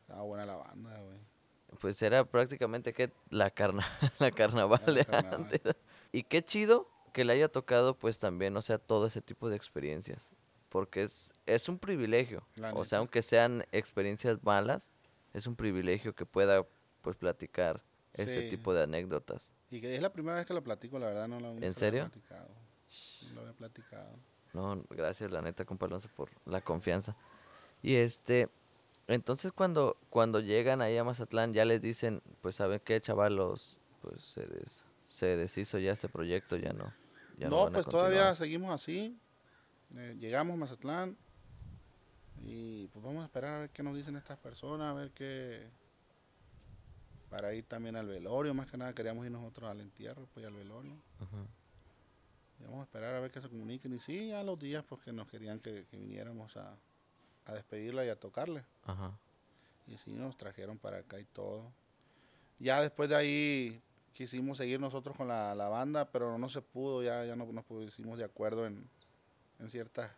Estaba 0.00 0.22
buena 0.22 0.44
la 0.46 0.56
banda, 0.56 0.98
güey. 0.98 1.29
Pues 1.78 2.00
era 2.02 2.24
prácticamente 2.24 2.92
que 2.92 3.10
la 3.30 3.50
carna, 3.50 3.86
la 4.18 4.30
carnaval 4.30 4.94
de 4.94 5.04
carnaval. 5.04 5.34
antes. 5.52 5.60
Y 6.12 6.24
qué 6.24 6.42
chido 6.42 6.88
que 7.12 7.24
le 7.24 7.32
haya 7.34 7.48
tocado 7.48 7.94
pues 7.96 8.18
también, 8.18 8.56
o 8.56 8.62
sea, 8.62 8.78
todo 8.78 9.06
ese 9.06 9.20
tipo 9.22 9.48
de 9.48 9.54
experiencias. 9.56 10.28
Porque 10.68 11.04
es, 11.04 11.32
es 11.46 11.68
un 11.68 11.78
privilegio. 11.78 12.44
La 12.56 12.70
o 12.70 12.74
neta. 12.74 12.84
sea, 12.84 12.98
aunque 12.98 13.22
sean 13.22 13.64
experiencias 13.70 14.42
malas, 14.42 14.90
es 15.34 15.46
un 15.46 15.54
privilegio 15.54 16.14
que 16.14 16.26
pueda 16.26 16.66
pues 17.02 17.16
platicar 17.16 17.82
ese 18.14 18.42
tipo 18.50 18.74
de 18.74 18.82
anécdotas. 18.82 19.52
Y 19.70 19.80
que 19.80 19.94
es 19.94 20.02
la 20.02 20.12
primera 20.12 20.36
vez 20.36 20.46
que 20.46 20.54
lo 20.54 20.62
platico, 20.64 20.98
la 20.98 21.06
verdad, 21.06 21.28
no 21.28 21.38
lo 21.38 21.52
nunca 21.54 21.66
lo 21.66 21.72
serio? 21.74 22.02
había 22.02 22.10
platicado. 22.12 22.48
No 23.28 23.34
lo 23.34 23.40
había 23.42 23.52
platicado. 23.52 24.16
No, 24.52 24.84
gracias 24.90 25.30
la 25.30 25.42
neta, 25.42 25.64
compa 25.64 25.86
Alonso, 25.86 26.08
por 26.16 26.28
la 26.44 26.60
confianza. 26.60 27.14
Y 27.82 27.94
este, 27.94 28.48
entonces 29.14 29.52
cuando, 29.52 29.96
cuando 30.08 30.40
llegan 30.40 30.80
ahí 30.82 30.96
a 30.96 31.04
Mazatlán, 31.04 31.52
ya 31.52 31.64
les 31.64 31.80
dicen, 31.80 32.22
pues 32.40 32.56
saben 32.56 32.80
qué, 32.84 33.00
chavalos, 33.00 33.78
pues 34.02 34.20
se, 34.22 34.46
des- 34.46 34.84
se 35.06 35.36
deshizo 35.36 35.78
ya 35.78 35.92
este 35.92 36.08
proyecto, 36.08 36.56
ya 36.56 36.72
no. 36.72 36.92
Ya 37.38 37.48
no, 37.48 37.70
pues 37.72 37.86
todavía 37.86 38.34
seguimos 38.34 38.74
así. 38.74 39.18
Eh, 39.96 40.16
llegamos 40.18 40.54
a 40.54 40.56
Mazatlán 40.58 41.16
y 42.44 42.86
pues 42.88 43.04
vamos 43.04 43.22
a 43.22 43.26
esperar 43.26 43.54
a 43.54 43.58
ver 43.60 43.70
qué 43.70 43.82
nos 43.82 43.96
dicen 43.96 44.16
estas 44.16 44.38
personas, 44.38 44.90
a 44.90 44.94
ver 44.94 45.10
qué... 45.10 45.68
Para 47.28 47.54
ir 47.54 47.64
también 47.64 47.94
al 47.94 48.06
velorio, 48.08 48.52
más 48.54 48.68
que 48.68 48.76
nada 48.76 48.92
queríamos 48.92 49.24
ir 49.24 49.30
nosotros 49.30 49.70
al 49.70 49.80
entierro, 49.80 50.26
pues 50.34 50.44
al 50.44 50.52
velorio. 50.54 50.94
Y 52.58 52.64
vamos 52.64 52.80
a 52.80 52.82
esperar 52.82 53.14
a 53.14 53.20
ver 53.20 53.30
que 53.30 53.40
se 53.40 53.48
comuniquen. 53.48 53.94
Y 53.94 54.00
sí, 54.00 54.32
a 54.32 54.42
los 54.42 54.58
días, 54.58 54.84
porque 54.88 55.12
nos 55.12 55.28
querían 55.28 55.60
que, 55.60 55.86
que 55.88 55.96
viniéramos 55.96 56.56
a, 56.56 56.76
a 57.46 57.52
despedirla 57.54 58.04
y 58.04 58.08
a 58.08 58.16
tocarle. 58.16 58.64
Ajá. 58.84 59.12
Y 59.86 59.96
sí, 59.98 60.12
nos 60.12 60.36
trajeron 60.36 60.78
para 60.78 60.98
acá 60.98 61.18
y 61.18 61.24
todo. 61.24 61.70
Ya 62.58 62.80
después 62.80 63.08
de 63.08 63.16
ahí 63.16 63.82
quisimos 64.12 64.58
seguir 64.58 64.78
nosotros 64.78 65.16
con 65.16 65.28
la, 65.28 65.54
la 65.54 65.68
banda, 65.68 66.10
pero 66.10 66.36
no 66.38 66.48
se 66.48 66.60
pudo, 66.60 67.02
ya, 67.02 67.24
ya 67.24 67.34
no 67.36 67.46
nos 67.46 67.64
pusimos 67.64 68.18
de 68.18 68.24
acuerdo 68.24 68.66
en, 68.66 68.86
en 69.58 69.66
ciertas 69.68 70.10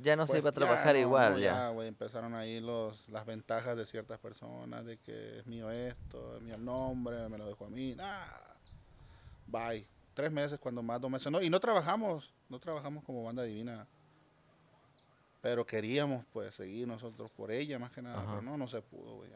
Ya 0.00 0.14
no 0.14 0.24
se 0.26 0.32
pues 0.34 0.42
iba 0.42 0.50
a 0.50 0.52
ya 0.52 0.56
trabajar 0.56 0.94
no, 0.94 1.00
igual, 1.00 1.32
no, 1.32 1.38
ya. 1.40 1.68
güey, 1.70 1.88
empezaron 1.88 2.34
ahí 2.34 2.60
los, 2.60 3.08
las 3.08 3.26
ventajas 3.26 3.76
de 3.76 3.84
ciertas 3.84 4.18
personas, 4.20 4.86
de 4.86 4.98
que 4.98 5.40
es 5.40 5.46
mío 5.46 5.68
esto, 5.70 6.36
es 6.36 6.42
mío 6.42 6.54
el 6.54 6.64
nombre, 6.64 7.28
me 7.28 7.38
lo 7.38 7.46
dejó 7.46 7.66
a 7.66 7.70
mí. 7.70 7.94
Nah. 7.96 8.26
Bye. 9.46 9.86
Tres 10.14 10.30
meses, 10.30 10.58
cuando 10.58 10.82
más, 10.82 11.00
dos 11.00 11.10
meses. 11.10 11.30
No, 11.32 11.42
y 11.42 11.50
no 11.50 11.58
trabajamos, 11.58 12.32
no 12.48 12.58
trabajamos 12.60 13.02
como 13.04 13.24
banda 13.24 13.42
divina. 13.42 13.86
Pero 15.40 15.64
queríamos, 15.64 16.24
pues, 16.32 16.54
seguir 16.54 16.86
nosotros 16.86 17.30
por 17.30 17.50
ella, 17.50 17.78
más 17.78 17.90
que 17.92 18.02
nada. 18.02 18.18
Ajá. 18.22 18.26
Pero 18.30 18.42
no, 18.42 18.56
no 18.58 18.68
se 18.68 18.82
pudo, 18.82 19.16
güey. 19.16 19.30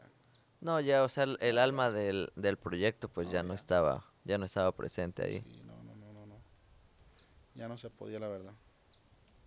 No, 0.61 0.79
ya, 0.79 1.03
o 1.03 1.09
sea, 1.09 1.23
el, 1.25 1.37
el 1.41 1.57
alma 1.57 1.91
del, 1.91 2.31
del 2.35 2.57
proyecto 2.57 3.09
pues 3.09 3.27
No, 3.27 3.33
ya 3.33 3.43
no 3.43 3.53
estaba, 3.53 4.05
ya 4.23 4.37
no 4.37 4.45
estaba 4.45 4.71
presente 4.71 5.23
ahí. 5.23 5.43
Sí, 5.49 5.61
no, 5.63 5.75
no, 5.83 5.95
no, 5.95 6.13
no, 6.13 6.25
no. 6.25 6.41
Ya 7.55 7.67
no 7.67 7.77
se 7.77 7.89
podía, 7.89 8.19
la 8.19 8.27
verdad. 8.27 8.53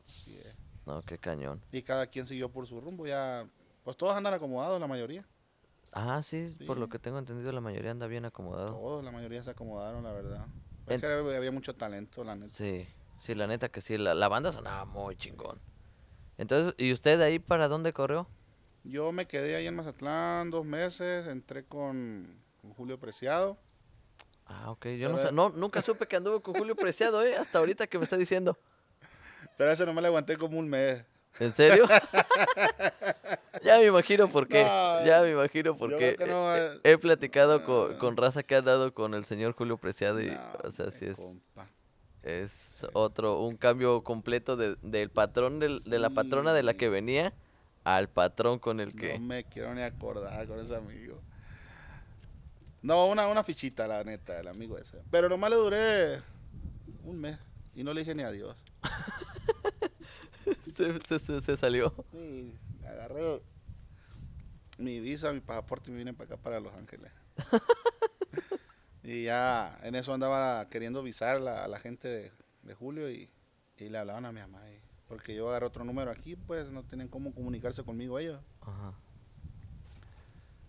Es. 0.05 0.61
No, 0.87 1.01
qué 1.03 1.19
cañón. 1.19 1.61
Y 1.73 1.83
cada 1.83 2.07
quien 2.07 2.27
siguió 2.27 2.49
por 2.51 2.67
su 2.67 2.81
rumbo, 2.81 3.07
ya. 3.07 3.49
Pues 3.85 3.97
todos 3.97 4.15
andan 4.17 4.35
acomodados, 4.35 4.81
la 4.81 4.87
mayoría. 4.87 5.25
Ah, 5.93 6.23
sí, 6.23 6.55
por 6.67 6.77
lo 6.77 6.87
Sí. 6.87 6.93
que 6.93 6.99
tengo 6.99 7.19
entendido 7.19 7.51
la 7.53 7.61
mayoría 7.61 7.91
anda 7.91 8.07
bien 8.07 8.25
acomodado. 8.25 8.73
Todos, 8.73 9.05
la 9.05 9.11
mayoría 9.11 9.43
se 9.43 9.51
acomodaron, 9.51 10.03
la 10.05 10.13
verdad. 10.13 10.47
En- 10.87 10.95
Es 10.95 11.01
que 11.01 11.07
había 11.07 11.37
había 11.37 11.53
mucho 11.53 11.75
talento, 11.75 12.23
la 12.25 12.35
neta. 12.37 12.53
Sí, 12.53 12.87
sí, 13.21 13.35
la 13.35 13.47
neta 13.47 13.69
que 13.71 13.81
sí, 13.81 13.97
la, 13.97 14.15
la 14.15 14.29
banda 14.29 14.53
sonaba 14.53 14.85
muy 14.85 15.17
chingón. 15.17 15.59
Entonces, 16.39 16.75
¿y 16.79 16.93
usted 16.93 17.21
ahí 17.21 17.39
para 17.39 17.69
dónde 17.69 17.93
corrió? 17.93 18.27
Yo 18.85 19.13
me 19.13 19.27
quedé 19.27 19.57
ahí 19.57 19.67
en 19.67 19.77
Mazatlán 19.77 20.51
dos 20.51 20.65
meses, 20.65 21.27
entré 21.27 21.65
con, 21.65 22.41
con 22.63 22.73
Julio 22.73 22.99
Preciado. 22.99 23.59
Ah, 24.47 24.71
ok, 24.71 24.87
yo 24.99 25.11
no, 25.11 25.31
no, 25.33 25.51
nunca 25.51 25.83
supe 25.83 26.07
que 26.07 26.17
anduvo 26.17 26.41
con 26.41 26.55
Julio 26.55 26.75
Preciado, 26.75 27.23
¿eh? 27.23 27.37
Hasta 27.37 27.59
ahorita 27.59 27.87
que 27.87 27.99
me 27.99 28.05
está 28.05 28.17
diciendo. 28.17 28.57
Pero 29.59 29.73
ese 29.73 29.85
no 29.85 29.93
me 29.93 30.01
lo 30.01 30.07
aguanté 30.07 30.39
como 30.39 30.59
un 30.59 30.69
mes. 30.69 31.03
¿En 31.39 31.55
serio? 31.55 31.87
ya 33.63 33.79
me 33.79 33.87
imagino 33.87 34.29
por 34.29 34.49
qué. 34.49 34.65
No, 34.65 35.05
ya 35.05 35.21
me 35.21 35.33
imagino 35.33 35.77
por 35.77 35.97
qué. 35.97 36.17
no, 36.27 36.57
Eh, 36.57 36.81
He 36.85 36.99
platicado 36.99 37.65
con, 37.65 37.93
no. 37.93 37.99
con 37.99 38.17
raza 38.17 38.43
que 38.43 38.55
ha 38.55 38.63
dado 38.63 38.95
con 38.95 39.15
el 39.15 39.25
señor 39.25 39.53
Julio 39.53 39.77
Preciado 39.77 40.21
y, 40.21 40.31
o 40.65 40.71
sea, 40.71 40.91
sí 40.91 41.07
hombre, 41.07 41.11
es, 41.11 41.17
compa. 41.17 41.69
Es 42.23 42.85
otro, 42.93 43.41
un 43.43 43.57
cambio 43.57 44.03
completo 44.03 44.57
de- 44.57 44.77
del 44.83 45.11
patrón, 45.11 45.59
del- 45.61 45.83
de 45.85 45.99
la 45.99 46.11
patrona 46.11 46.53
de 46.53 46.63
la 46.63 46.75
que 46.75 46.89
venía 46.89 47.33
al 47.85 48.09
patrón 48.09 48.59
con 48.59 48.81
el 48.81 48.95
que... 48.95 49.19
No 49.19 49.25
me 49.27 49.45
quiero 49.45 49.75
ni 49.75 49.83
acordar 49.83 50.47
con 50.47 50.59
ese 50.61 50.77
amigo. 50.77 51.21
No, 52.83 53.07
una, 53.07 53.27
una 53.29 53.43
fichita, 53.43 53.87
la 53.87 54.05
neta, 54.05 54.39
el 54.41 54.49
amigo 54.49 54.79
ese. 54.79 55.03
Pero 55.11 55.29
nomás 55.29 55.51
le 55.51 55.57
duré 55.57 56.23
un 57.05 57.19
mes 57.21 57.39
y 57.75 57.83
no 57.83 57.93
le 57.93 58.01
dije 58.01 58.15
ni 58.15 58.23
adiós. 58.23 58.57
se, 60.75 61.01
se- 61.01 61.19
se- 61.19 61.43
se 61.43 61.57
salió. 61.57 61.93
Sí, 62.13 62.55
agarré 62.87 63.41
mi 64.79 65.01
visa, 65.01 65.33
mi 65.33 65.41
pasaporte 65.41 65.91
y 65.91 65.93
me 65.93 65.99
vine 65.99 66.15
para 66.15 66.35
acá, 66.35 66.43
para 66.43 66.61
Los 66.61 66.73
Ángeles. 66.75 67.11
y 69.11 69.25
ya 69.25 69.79
en 69.83 69.95
eso 69.95 70.13
andaba 70.13 70.69
queriendo 70.69 71.03
visar 71.03 71.41
la- 71.41 71.65
a 71.65 71.69
la 71.69 71.79
gente 71.81 72.09
de, 72.09 72.33
de 72.63 72.75
Julio 72.75 73.11
y, 73.11 73.31
y 73.79 73.89
le 73.89 73.99
hablaban 73.99 74.27
a 74.27 74.33
mi 74.33 74.41
mamá. 74.41 74.61
y- 74.71 74.81
porque 75.09 75.35
yo 75.35 75.49
agarré 75.49 75.65
otro 75.65 75.85
número 75.85 76.11
aquí, 76.11 76.37
pues 76.37 76.71
no 76.71 76.83
tienen 76.83 77.09
cómo 77.09 77.33
comunicarse 77.33 77.83
conmigo 77.83 78.19
ellos. 78.19 78.41
Ajá. 78.61 78.93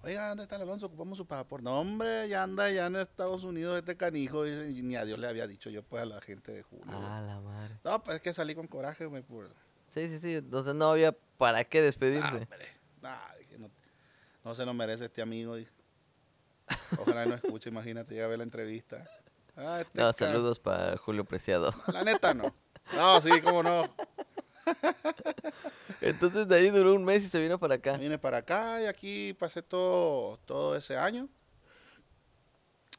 Oiga, 0.02 0.30
¿dónde 0.30 0.44
está 0.44 0.56
el 0.56 0.62
Alonso? 0.62 0.86
Ocupamos 0.86 1.18
su 1.18 1.26
pasaporte. 1.26 1.66
No, 1.66 1.78
hombre, 1.78 2.30
ya 2.30 2.44
anda 2.44 2.70
ya 2.72 2.86
en 2.86 2.96
Estados 2.96 3.44
Unidos 3.44 3.78
este 3.78 3.98
canijo. 3.98 4.48
Y, 4.48 4.52
y 4.80 4.82
ni 4.82 4.96
a 4.96 5.04
Dios 5.04 5.20
le 5.20 5.28
había 5.28 5.46
dicho 5.46 5.70
yo, 5.70 5.84
pues, 5.84 6.04
a 6.04 6.06
la 6.06 6.22
gente 6.22 6.54
de 6.54 6.64
Julio. 6.64 6.86
Ah, 6.88 7.20
la 7.22 7.42
madre. 7.42 7.76
No, 7.84 8.02
pues 8.02 8.16
es 8.16 8.22
que 8.22 8.34
salí 8.34 8.56
con 8.56 8.68
coraje, 8.68 9.06
güey, 9.08 9.24
por... 9.24 9.50
Sí, 9.90 10.08
sí, 10.08 10.20
sí. 10.20 10.36
Entonces 10.36 10.74
no 10.74 10.90
había 10.92 11.12
para 11.38 11.66
qué 11.66 11.80
Ah, 11.80 11.82
despedirse. 11.82 12.34
hombre, 12.34 12.68
nah, 13.02 13.34
dije, 13.40 13.60
no, 13.60 13.70
no 14.46 14.56
se 14.56 14.66
lo 14.66 14.74
merece 14.74 15.04
este 15.06 15.22
amigo. 15.22 15.56
dije. 15.56 15.72
Ojalá 16.98 17.26
no 17.26 17.36
escuche, 17.36 17.70
imagínate, 17.70 18.14
llega 18.14 18.26
a 18.26 18.30
ver 18.30 18.38
la 18.40 18.44
entrevista. 18.44 19.10
Ah, 19.56 19.82
este 19.82 20.00
No, 20.00 20.14
saludos 20.14 20.60
para 20.60 20.98
Julio 20.98 21.26
Preciado. 21.26 21.74
La 21.88 22.04
neta, 22.04 22.34
no. 22.34 22.54
No, 22.96 23.22
sí, 23.22 23.30
cómo 23.42 23.64
no. 23.64 23.84
Entonces 26.02 26.48
de 26.48 26.56
ahí 26.56 26.70
duró 26.70 26.94
un 26.94 27.04
mes 27.04 27.24
y 27.24 27.30
se 27.30 27.40
vino 27.40 27.60
para 27.60 27.76
acá. 27.76 27.98
Vine 27.98 28.18
para 28.18 28.38
acá 28.38 28.82
y 28.82 28.86
aquí 28.86 29.34
pasé 29.34 29.62
todo, 29.62 30.38
todo 30.46 30.76
ese 30.76 30.98
año. 30.98 31.28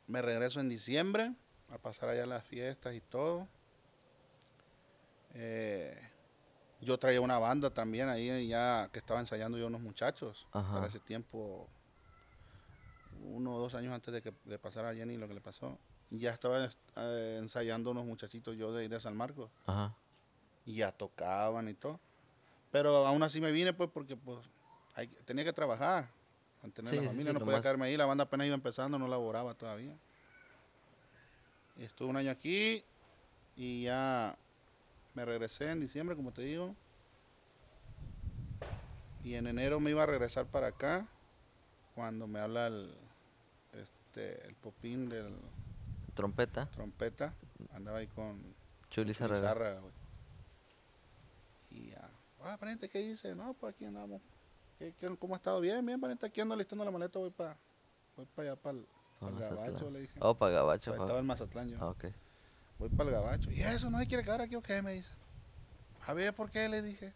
Me 0.06 0.20
regreso 0.22 0.60
en 0.60 0.68
diciembre 0.68 1.32
a 1.70 1.78
pasar 1.78 2.08
allá 2.08 2.26
las 2.26 2.44
fiestas 2.44 2.94
y 2.94 3.00
todo. 3.00 3.48
Eh, 5.34 5.98
yo 6.80 6.98
traía 6.98 7.20
una 7.20 7.38
banda 7.38 7.70
también 7.70 8.08
ahí 8.08 8.48
ya 8.48 8.88
que 8.92 8.98
estaba 8.98 9.20
ensayando 9.20 9.56
yo 9.56 9.66
unos 9.66 9.80
muchachos. 9.80 10.46
Ajá. 10.52 10.74
Para 10.74 10.86
ese 10.88 10.98
tiempo, 10.98 11.68
uno 13.22 13.54
o 13.54 13.58
dos 13.58 13.74
años 13.74 13.92
antes 13.92 14.12
de 14.12 14.22
que 14.22 14.32
le 14.46 14.58
pasara 14.58 14.90
a 14.90 14.94
Jenny 14.94 15.16
lo 15.16 15.28
que 15.28 15.34
le 15.34 15.40
pasó. 15.40 15.78
Ya 16.10 16.32
estaba 16.32 16.68
eh, 16.96 17.36
ensayando 17.40 17.90
unos 17.92 18.04
muchachitos 18.04 18.56
yo 18.56 18.72
de, 18.72 19.00
San 19.00 19.16
Marcos 19.16 19.50
Ajá. 19.66 19.94
y 20.66 20.74
ya 20.76 20.92
tocaban 20.92 21.68
y 21.68 21.74
todo. 21.74 22.00
Pero 22.72 23.06
aún 23.06 23.22
así 23.22 23.40
me 23.40 23.52
vine 23.52 23.72
pues 23.72 23.90
porque 23.92 24.16
pues 24.16 24.38
hay 24.94 25.06
tenía 25.24 25.44
que 25.44 25.52
trabajar, 25.52 26.08
mantener 26.62 26.90
Sí, 26.90 26.96
la 27.00 27.06
familia, 27.08 27.32
sí, 27.32 27.34
no 27.38 27.40
podía 27.40 27.56
más- 27.56 27.62
quedarme 27.62 27.86
ahí, 27.86 27.96
la 27.96 28.06
banda 28.06 28.24
apenas 28.24 28.46
iba 28.46 28.54
empezando, 28.54 28.98
no 28.98 29.06
laboraba 29.08 29.54
todavía. 29.54 29.94
Y 31.76 31.84
estuve 31.84 32.08
un 32.08 32.16
año 32.16 32.30
aquí 32.30 32.84
y 33.56 33.84
ya 33.84 34.36
me 35.14 35.24
regresé 35.24 35.70
en 35.70 35.80
diciembre, 35.80 36.16
como 36.16 36.32
te 36.32 36.42
digo. 36.42 36.74
Y 39.22 39.34
en 39.34 39.46
enero 39.46 39.80
me 39.80 39.90
iba 39.90 40.02
a 40.02 40.06
regresar 40.06 40.46
para 40.46 40.68
acá 40.68 41.06
cuando 41.94 42.26
me 42.26 42.40
habla 42.40 42.68
el, 42.68 42.94
este, 44.10 44.44
el 44.46 44.54
popín 44.56 45.08
del 45.08 45.32
Trompeta. 46.14 46.66
trompeta. 46.66 47.32
Andaba 47.72 47.98
ahí 47.98 48.08
con 48.08 48.42
Chuli 48.90 49.14
güey. 49.14 49.92
Y 51.70 51.90
ya, 51.90 52.10
ah, 52.42 52.56
pariente, 52.58 52.88
¿qué 52.88 52.98
dice? 52.98 53.34
No, 53.36 53.54
pues 53.54 53.74
aquí 53.74 53.84
andamos. 53.84 54.20
¿Qué, 54.78 54.92
qué, 54.98 55.16
cómo 55.16 55.34
ha 55.34 55.36
estado? 55.36 55.60
Bien, 55.60 55.84
bien, 55.86 56.00
pariente, 56.00 56.26
aquí 56.26 56.40
ando 56.40 56.56
listando 56.56 56.84
la 56.84 56.90
maleta, 56.90 57.18
voy 57.20 57.30
para 57.30 57.56
voy 58.16 58.26
pa 58.26 58.42
allá, 58.42 58.56
para 58.56 58.78
el, 58.78 58.86
Pa' 59.20 59.30
gabacho, 59.30 59.90
le 59.90 60.00
dije. 60.00 60.18
Oh, 60.20 60.34
para 60.34 60.52
Gabacho. 60.52 60.96
Pa- 60.96 61.02
estaba 61.02 61.18
en 61.20 61.26
Mazatlán 61.26 61.68
yo. 61.68 61.76
Ah, 61.80 61.90
ok. 61.90 62.06
Voy 62.78 62.88
para 62.88 63.10
el 63.10 63.14
gabacho. 63.14 63.50
¿Y 63.50 63.62
eso 63.62 63.90
no 63.90 63.98
se 63.98 64.06
quiere 64.08 64.24
quedar 64.24 64.40
aquí 64.40 64.56
o 64.56 64.62
qué? 64.62 64.80
Me 64.82 64.94
dice. 64.94 65.10
A 66.06 66.14
ver, 66.14 66.34
¿por 66.34 66.50
qué? 66.50 66.68
Le 66.68 66.80
dije. 66.82 67.12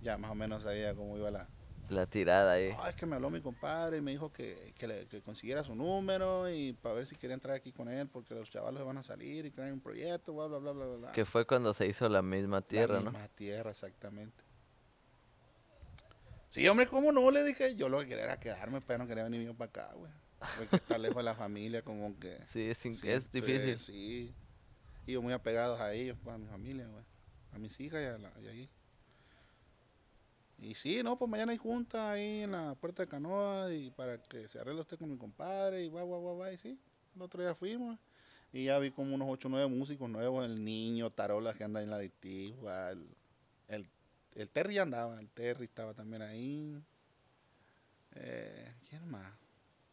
Ya 0.00 0.16
más 0.16 0.30
o 0.30 0.34
menos 0.34 0.62
sabía 0.62 0.94
cómo 0.94 1.16
iba 1.18 1.30
la... 1.30 1.46
La 1.88 2.06
tirada 2.06 2.52
ahí. 2.52 2.70
Ah, 2.78 2.90
es 2.90 2.96
que 2.96 3.06
me 3.06 3.14
habló 3.16 3.30
mi 3.30 3.40
compadre 3.40 3.98
y 3.98 4.00
me 4.00 4.10
dijo 4.10 4.32
que, 4.32 4.74
que, 4.76 4.86
le- 4.88 5.06
que 5.06 5.22
consiguiera 5.22 5.62
su 5.62 5.74
número 5.74 6.50
y 6.50 6.72
para 6.72 6.96
ver 6.96 7.06
si 7.06 7.14
quería 7.16 7.34
entrar 7.34 7.54
aquí 7.54 7.72
con 7.72 7.88
él 7.88 8.08
porque 8.08 8.34
los 8.34 8.50
chavalos 8.50 8.84
van 8.84 8.98
a 8.98 9.02
salir 9.04 9.46
y 9.46 9.50
crean 9.52 9.72
un 9.72 9.80
proyecto, 9.80 10.34
bla, 10.34 10.46
bla, 10.46 10.58
bla, 10.58 10.72
bla, 10.72 10.96
bla. 10.96 11.12
Que 11.12 11.24
fue 11.24 11.46
cuando 11.46 11.72
se 11.74 11.86
hizo 11.86 12.08
la 12.08 12.22
misma 12.22 12.60
tierra, 12.62 12.94
la 12.94 13.00
¿no? 13.02 13.10
misma 13.12 13.28
tierra, 13.28 13.70
exactamente. 13.70 14.42
Sí, 16.50 16.66
hombre, 16.68 16.86
¿cómo 16.86 17.12
no? 17.12 17.30
Le 17.30 17.44
dije, 17.44 17.74
yo 17.74 17.88
lo 17.88 18.00
que 18.00 18.06
quería 18.08 18.24
era 18.24 18.40
quedarme, 18.40 18.80
pero 18.80 18.98
no 19.00 19.06
quería 19.06 19.24
venir 19.24 19.42
yo 19.42 19.54
para 19.54 19.68
acá, 19.68 19.92
güey. 19.94 20.10
Porque 20.58 20.76
está 20.76 20.96
lejos 20.98 21.18
de 21.18 21.22
la 21.22 21.34
familia, 21.34 21.82
como 21.82 22.18
que... 22.18 22.38
Sí, 22.46 22.70
es, 22.70 23.30
difícil. 23.30 23.78
Sí. 23.78 24.34
Y 25.06 25.12
yo 25.12 25.22
muy 25.22 25.32
apegados 25.32 25.80
a 25.80 25.92
ellos, 25.92 26.16
pues, 26.22 26.34
a 26.34 26.38
mi 26.38 26.46
familia, 26.46 26.86
güey. 26.88 27.04
A 27.52 27.58
mis 27.58 27.78
hijas 27.78 28.00
y, 28.02 28.04
a 28.06 28.18
la, 28.18 28.32
y. 28.52 28.68
Y 30.58 30.74
sí, 30.74 31.02
no, 31.02 31.18
pues 31.18 31.30
mañana 31.30 31.52
hay 31.52 31.58
junta 31.58 32.12
ahí 32.12 32.42
en 32.42 32.52
la 32.52 32.74
puerta 32.74 33.02
de 33.02 33.08
canoa 33.08 33.72
y 33.72 33.90
para 33.90 34.18
que 34.22 34.48
se 34.48 34.58
arregle 34.58 34.80
usted 34.80 34.98
con 34.98 35.10
mi 35.10 35.18
compadre 35.18 35.84
y 35.84 35.88
va, 35.88 36.04
va, 36.04 36.18
va, 36.18 36.34
va, 36.34 36.52
y 36.52 36.58
sí. 36.58 36.78
El 37.14 37.22
otro 37.22 37.42
día 37.42 37.54
fuimos 37.54 37.98
y 38.52 38.64
ya 38.64 38.78
vi 38.78 38.90
como 38.90 39.14
unos 39.14 39.28
8 39.30 39.48
o 39.48 39.50
9 39.50 39.66
músicos 39.68 40.08
nuevos, 40.08 40.46
el 40.46 40.64
niño, 40.64 41.10
Tarola 41.10 41.52
que 41.52 41.64
anda 41.64 41.82
en 41.82 41.90
la 41.90 41.96
adictiva, 41.96 42.90
el, 42.90 43.06
el, 43.68 43.86
el 44.34 44.48
Terry 44.48 44.78
andaba, 44.78 45.20
el 45.20 45.28
Terry 45.28 45.64
estaba 45.64 45.92
también 45.92 46.22
ahí. 46.22 46.80
Eh, 48.14 48.72
¿Quién 48.88 49.10
más? 49.10 49.32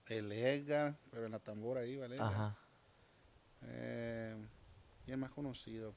El 0.08 0.32
Edgar, 0.32 0.96
pero 1.12 1.26
en 1.26 1.34
la 1.34 1.40
tambora 1.40 1.82
ahí, 1.82 1.98
¿vale? 1.98 2.18
Ajá. 2.20 2.56
Eh, 3.64 4.36
¿Quién 5.06 5.20
más 5.20 5.32
conocido? 5.32 5.94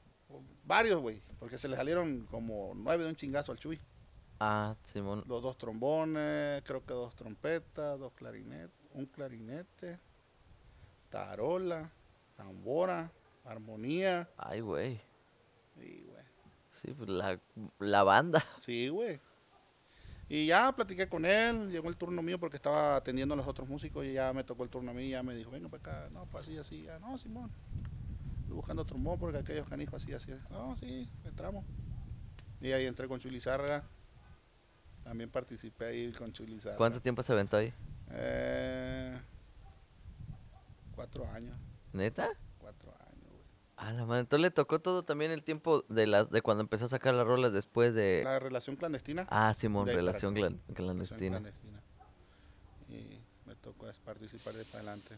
Varios, 0.65 1.01
güey, 1.01 1.21
porque 1.39 1.57
se 1.57 1.69
le 1.69 1.77
salieron 1.77 2.25
como 2.25 2.73
nueve 2.75 3.05
de 3.05 3.09
un 3.09 3.15
chingazo 3.15 3.53
al 3.53 3.59
Chuy. 3.59 3.79
Ah, 4.39 4.75
Simón. 4.83 5.23
Los 5.27 5.41
dos 5.41 5.57
trombones, 5.57 6.61
creo 6.63 6.85
que 6.85 6.93
dos 6.93 7.15
trompetas, 7.15 7.99
dos 7.99 8.13
clarinetes, 8.13 8.71
un 8.93 9.05
clarinete, 9.07 9.99
tarola, 11.09 11.91
tambora, 12.35 13.11
armonía. 13.43 14.29
Ay, 14.37 14.61
güey. 14.61 15.01
Y, 15.75 16.01
güey, 16.03 16.23
Sí, 16.71 16.93
pues 16.93 17.09
la, 17.09 17.39
la 17.79 18.03
banda. 18.03 18.43
sí, 18.59 18.89
güey. 18.89 19.19
Y 20.29 20.45
ya 20.47 20.71
platiqué 20.73 21.07
con 21.07 21.25
él, 21.25 21.71
llegó 21.71 21.87
el 21.87 21.95
turno 21.95 22.21
mío 22.21 22.37
porque 22.37 22.57
estaba 22.57 22.97
atendiendo 22.97 23.33
a 23.33 23.37
los 23.37 23.47
otros 23.47 23.67
músicos 23.67 24.05
y 24.05 24.13
ya 24.13 24.33
me 24.33 24.43
tocó 24.43 24.63
el 24.63 24.69
turno 24.69 24.91
a 24.91 24.93
mí 24.93 25.03
y 25.03 25.09
ya 25.11 25.23
me 25.23 25.33
dijo, 25.33 25.51
venga 25.51 25.69
para 25.69 25.79
acá, 25.79 26.09
no, 26.11 26.25
pues 26.25 26.43
así, 26.43 26.57
así, 26.57 26.83
ya, 26.83 26.99
no, 26.99 27.17
Simón. 27.17 27.49
Estoy 28.41 28.55
buscando 28.55 28.85
trombón 28.85 29.17
porque 29.17 29.37
aquellos 29.37 29.67
canijos 29.67 30.03
así, 30.03 30.13
así, 30.13 30.31
no, 30.49 30.75
sí, 30.75 31.09
entramos. 31.23 31.65
Y 32.59 32.71
ahí 32.73 32.85
entré 32.85 33.07
con 33.07 33.19
Chulizarga. 33.19 33.83
También 35.07 35.29
participé 35.29 35.85
ahí 35.85 36.11
con 36.11 36.33
Chulizarga. 36.33 36.75
¿Cuánto 36.77 37.01
tiempo 37.01 37.23
se 37.23 37.31
aventó 37.31 37.55
ahí? 37.55 37.73
Eh, 38.11 39.17
cuatro 40.93 41.25
años, 41.31 41.57
¿Neta? 41.93 42.29
cuatro 42.57 42.91
años, 43.09 43.23
güey. 43.31 43.43
A 43.77 43.93
la 43.93 44.05
madre. 44.05 44.19
Entonces 44.21 44.41
le 44.41 44.51
tocó 44.51 44.79
todo 44.81 45.03
también 45.03 45.31
el 45.31 45.43
tiempo 45.43 45.85
de 45.87 46.07
las 46.07 46.29
de 46.29 46.41
cuando 46.41 46.61
empezó 46.61 46.85
a 46.85 46.89
sacar 46.89 47.13
las 47.13 47.25
rolas 47.25 47.53
después 47.53 47.93
de. 47.93 48.23
La 48.25 48.37
relación 48.39 48.75
clandestina. 48.75 49.25
Ah, 49.29 49.53
Simón, 49.53 49.87
relación 49.87 50.35
clan- 50.35 50.59
clandestina. 50.73 51.37
clandestina. 51.39 51.81
Y 52.89 53.21
me 53.45 53.55
tocó 53.55 53.87
participar 54.03 54.55
de 54.55 54.65
para 54.65 54.79
adelante. 54.79 55.15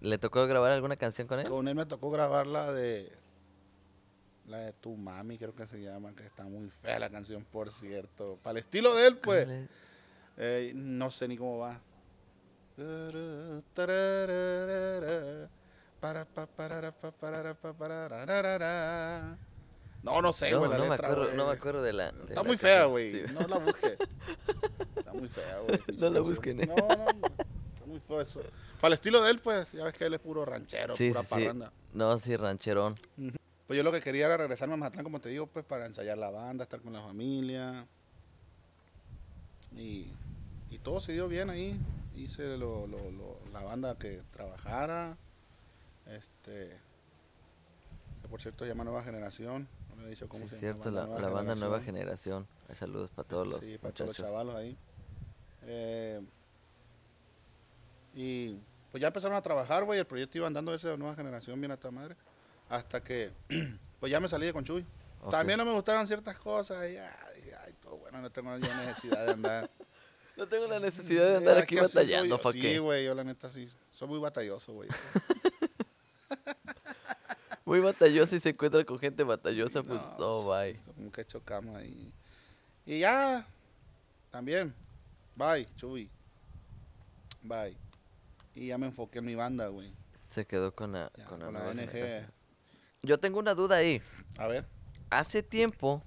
¿Le 0.00 0.16
tocó 0.16 0.46
grabar 0.46 0.72
alguna 0.72 0.96
canción 0.96 1.28
con 1.28 1.38
él? 1.38 1.46
Con 1.50 1.68
él 1.68 1.74
me 1.74 1.84
tocó 1.84 2.10
grabar 2.10 2.46
la 2.46 2.72
de. 2.72 3.12
La 4.52 4.58
de 4.58 4.72
Tu 4.74 4.94
Mami, 4.94 5.38
creo 5.38 5.54
que 5.54 5.66
se 5.66 5.80
llama, 5.80 6.14
que 6.14 6.26
está 6.26 6.44
muy 6.44 6.68
fea 6.68 6.98
la 6.98 7.08
canción, 7.08 7.42
por 7.50 7.70
cierto. 7.70 8.38
Para 8.42 8.58
el 8.58 8.64
estilo 8.64 8.94
de 8.94 9.06
él, 9.06 9.16
pues. 9.16 9.48
Eh, 10.36 10.72
no 10.74 11.10
sé 11.10 11.26
ni 11.26 11.38
cómo 11.38 11.56
va. 11.56 11.80
No, 20.02 20.20
no 20.20 20.32
sé, 20.34 20.50
No, 20.50 20.58
güey, 20.58 20.70
la 20.70 20.76
no 20.76 20.86
me 20.86 20.94
acuerdo, 20.96 21.32
no 21.32 21.46
me 21.46 21.52
acuerdo 21.52 21.82
de 21.82 21.92
la. 21.94 22.12
de 22.12 22.22
Está 22.24 22.34
la 22.34 22.42
muy 22.42 22.58
fea, 22.58 22.84
güey. 22.84 23.10
Sí. 23.10 23.32
No 23.32 23.40
la 23.48 23.56
busques. 23.56 23.96
Está 24.96 25.12
muy 25.14 25.28
fea, 25.28 25.58
güey. 25.60 25.80
No 25.98 26.10
la 26.10 26.20
busquen, 26.20 26.60
¿eh? 26.60 26.66
No, 26.66 26.76
no, 26.76 26.88
no. 26.96 27.04
Está 27.26 27.86
muy 27.86 28.00
feo 28.00 28.20
eso. 28.20 28.42
Para 28.82 28.88
el 28.88 28.92
estilo 28.94 29.22
de 29.22 29.30
él, 29.30 29.38
pues, 29.38 29.72
ya 29.72 29.84
ves 29.84 29.94
que 29.94 30.04
él 30.04 30.12
es 30.12 30.20
puro 30.20 30.44
ranchero, 30.44 30.94
Sí, 30.94 31.08
pura 31.08 31.22
sí. 31.22 31.28
parranda. 31.30 31.72
No, 31.94 32.18
sí, 32.18 32.36
rancherón. 32.36 32.96
Pues 33.72 33.78
yo 33.78 33.84
lo 33.84 33.90
que 33.92 34.02
quería 34.02 34.26
era 34.26 34.36
regresarme 34.36 34.74
a 34.74 34.76
Mazatlán, 34.76 35.02
como 35.02 35.18
te 35.18 35.30
digo, 35.30 35.46
pues, 35.46 35.64
para 35.64 35.86
ensayar 35.86 36.18
la 36.18 36.28
banda, 36.30 36.64
estar 36.64 36.82
con 36.82 36.92
la 36.92 37.00
familia. 37.00 37.86
Y, 39.74 40.08
y 40.68 40.78
todo 40.82 41.00
se 41.00 41.12
dio 41.12 41.26
bien 41.26 41.48
ahí. 41.48 41.80
Hice 42.14 42.58
lo, 42.58 42.86
lo- 42.86 43.10
lo- 43.10 43.38
la 43.50 43.62
banda 43.62 43.96
que 43.98 44.20
trabajara. 44.30 45.16
Este. 46.04 46.76
Que 48.20 48.28
por 48.28 48.42
cierto 48.42 48.64
se 48.66 48.68
llama 48.68 48.84
Nueva 48.84 49.02
Generación. 49.04 49.66
No 49.96 50.06
dicho 50.06 50.28
cómo 50.28 50.44
Sí, 50.44 50.50
se 50.50 50.58
cierto, 50.58 50.90
llama. 50.90 51.14
la, 51.14 51.20
la 51.20 51.28
banda 51.30 51.54
Nueva 51.54 51.80
Generación. 51.80 52.46
Hay 52.68 52.74
Saludos 52.74 53.08
para 53.08 53.26
todos 53.26 53.46
los 53.48 53.64
Sí, 53.64 53.78
para 53.78 53.94
todos 53.94 54.08
los 54.08 54.18
muchachos. 54.18 54.30
chavalos 54.30 54.54
ahí. 54.54 54.76
Eh, 55.62 56.20
y 58.14 58.58
pues 58.90 59.00
ya 59.00 59.06
empezaron 59.06 59.34
a 59.34 59.40
trabajar, 59.40 59.84
güey. 59.84 59.98
El 59.98 60.04
proyecto 60.06 60.36
iba 60.36 60.46
andando 60.46 60.74
ese 60.74 60.88
de 60.88 60.98
nueva 60.98 61.14
generación, 61.16 61.58
bien 61.58 61.72
a 61.72 61.78
tu 61.78 61.90
madre. 61.90 62.16
Hasta 62.72 63.04
que, 63.04 63.30
pues 64.00 64.10
ya 64.10 64.18
me 64.18 64.30
salí 64.30 64.46
de 64.46 64.54
Conchuy. 64.54 64.86
Ok. 65.20 65.30
También 65.30 65.58
no 65.58 65.66
me 65.66 65.72
gustaron 65.72 66.06
ciertas 66.06 66.38
cosas. 66.38 66.90
Y, 66.90 66.96
ay, 66.96 67.10
dije, 67.36 67.54
ay, 67.54 67.74
todo 67.82 67.98
bueno, 67.98 68.22
no 68.22 68.30
tengo 68.30 68.56
yo 68.56 68.74
necesidad 68.74 69.26
de 69.26 69.32
andar. 69.32 69.70
No 70.34 70.48
tengo 70.48 70.66
la 70.66 70.80
necesidad 70.80 71.28
de 71.28 71.36
andar 71.36 71.58
Es 71.58 71.64
aquí 71.64 71.76
batallando, 71.76 72.38
yo. 72.38 72.42
¿pa' 72.42 72.52
Sí, 72.52 72.78
güey, 72.78 73.04
yo 73.04 73.14
la 73.14 73.22
neta 73.22 73.50
sí. 73.50 73.68
Soy 73.92 74.08
muy 74.08 74.18
batalloso, 74.18 74.72
güey. 74.72 74.88
Muy 77.66 77.80
batalloso 77.80 78.34
y 78.34 78.40
se 78.40 78.48
encuentra 78.48 78.82
con 78.84 78.98
gente 78.98 79.24
batallosa, 79.24 79.82
pues 79.82 80.00
No, 80.18 80.48
bye. 80.48 80.80
Como 80.96 81.12
que 81.12 81.26
chocamos 81.26 81.82
y, 81.84 82.10
y 82.86 83.00
ya, 83.00 83.46
también, 84.30 84.74
bye, 85.36 85.68
Chuy, 85.76 86.08
bye. 87.42 87.76
Y 88.54 88.68
ya 88.68 88.78
me 88.78 88.86
enfoqué 88.86 89.18
en 89.18 89.26
mi 89.26 89.34
banda, 89.34 89.68
güey. 89.68 89.92
Se 90.30 90.46
quedó 90.46 90.74
con 90.74 90.92
la, 90.92 91.12
Ya, 91.16 91.26
con 91.26 91.40
la 91.40 91.44
con 91.44 91.54
la 91.54 91.60
nueva 91.60 91.74
NG. 91.74 92.26
Yo 93.04 93.18
tengo 93.18 93.40
una 93.40 93.54
duda 93.54 93.76
ahí. 93.76 94.00
A 94.38 94.46
ver. 94.46 94.64
Hace 95.10 95.42
tiempo, 95.42 96.02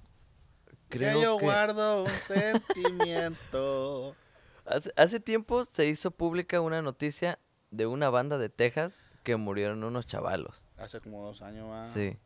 creo 0.88 1.18
que 1.18 1.22
yo 1.24 1.36
que 1.36 1.44
guardo 1.44 2.04
un 2.04 2.10
sentimiento. 2.26 4.16
hace, 4.64 4.90
hace 4.96 5.20
tiempo 5.20 5.66
se 5.66 5.86
hizo 5.86 6.10
pública 6.10 6.60
una 6.62 6.80
noticia 6.80 7.38
de 7.70 7.86
una 7.86 8.08
banda 8.08 8.38
de 8.38 8.48
Texas 8.48 8.94
que 9.24 9.36
murieron 9.36 9.84
unos 9.84 10.06
chavalos. 10.06 10.64
Hace 10.78 11.00
como 11.00 11.22
dos 11.22 11.42
años 11.42 11.68
más. 11.68 11.92
Sí. 11.92 12.16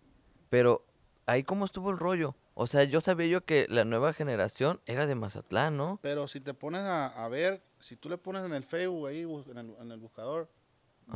Pero 0.51 0.87
ahí 1.27 1.43
cómo 1.43 1.65
estuvo 1.65 1.91
el 1.91 1.99
rollo. 1.99 2.37
O 2.55 2.69
sea, 2.69 2.85
yo 2.85 3.01
sabía 3.01 3.27
yo 3.27 3.45
que 3.45 3.67
la 3.69 3.85
nueva 3.85 4.13
generación 4.13 4.81
era 4.87 5.07
de 5.07 5.17
Mazatlán, 5.17 5.77
¿no? 5.77 5.99
Pero 6.03 6.29
si 6.29 6.41
te 6.41 6.55
pones 6.55 6.83
a, 6.83 7.07
a 7.07 7.29
ver, 7.29 7.65
si 7.81 7.97
tú 7.97 8.09
le 8.09 8.19
pones 8.19 8.45
en 8.45 8.53
el 8.53 8.63
Facebook 8.63 9.09
ahí, 9.09 9.23
en 9.23 9.59
el, 9.59 9.75
en 9.81 9.91
el 9.91 9.99
buscador, 9.99 10.49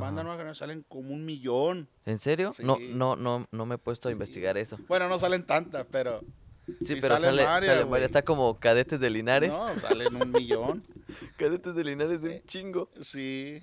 banda 0.01 0.21
Ajá. 0.21 0.23
nueva 0.25 0.37
generación 0.39 0.55
salen 0.69 0.85
como 0.89 1.13
un 1.15 1.25
millón. 1.25 1.89
¿En 2.07 2.19
serio? 2.19 2.53
No, 2.63 2.77
Sí. 2.77 2.91
no, 2.95 3.17
no, 3.17 3.47
no 3.51 3.67
me 3.67 3.77
he 3.77 3.79
puesto 3.79 4.09
a 4.09 4.11
Sí. 4.11 4.15
investigar 4.15 4.57
eso. 4.59 4.79
Bueno, 4.89 5.09
no 5.09 5.19
salen 5.19 5.45
tantas, 5.47 5.87
pero. 5.91 6.21
Sí, 6.67 6.87
sí 6.87 6.95
pero 7.01 7.15
salen 7.17 7.31
sale, 7.31 7.45
varias, 7.45 7.73
sale 7.73 7.83
güey. 7.85 7.91
varias. 7.93 8.09
Está 8.11 8.23
como 8.25 8.59
cadetes 8.59 8.99
de 8.99 9.11
Linares. 9.11 9.51
No, 9.51 9.69
salen 9.81 10.17
un 10.17 10.31
millón. 10.33 10.83
Cadetes 11.37 11.75
de 11.75 11.85
Linares 11.85 12.23
de 12.23 12.33
Eh, 12.37 12.41
un 12.43 12.47
chingo. 12.49 12.91
Sí. 13.01 13.63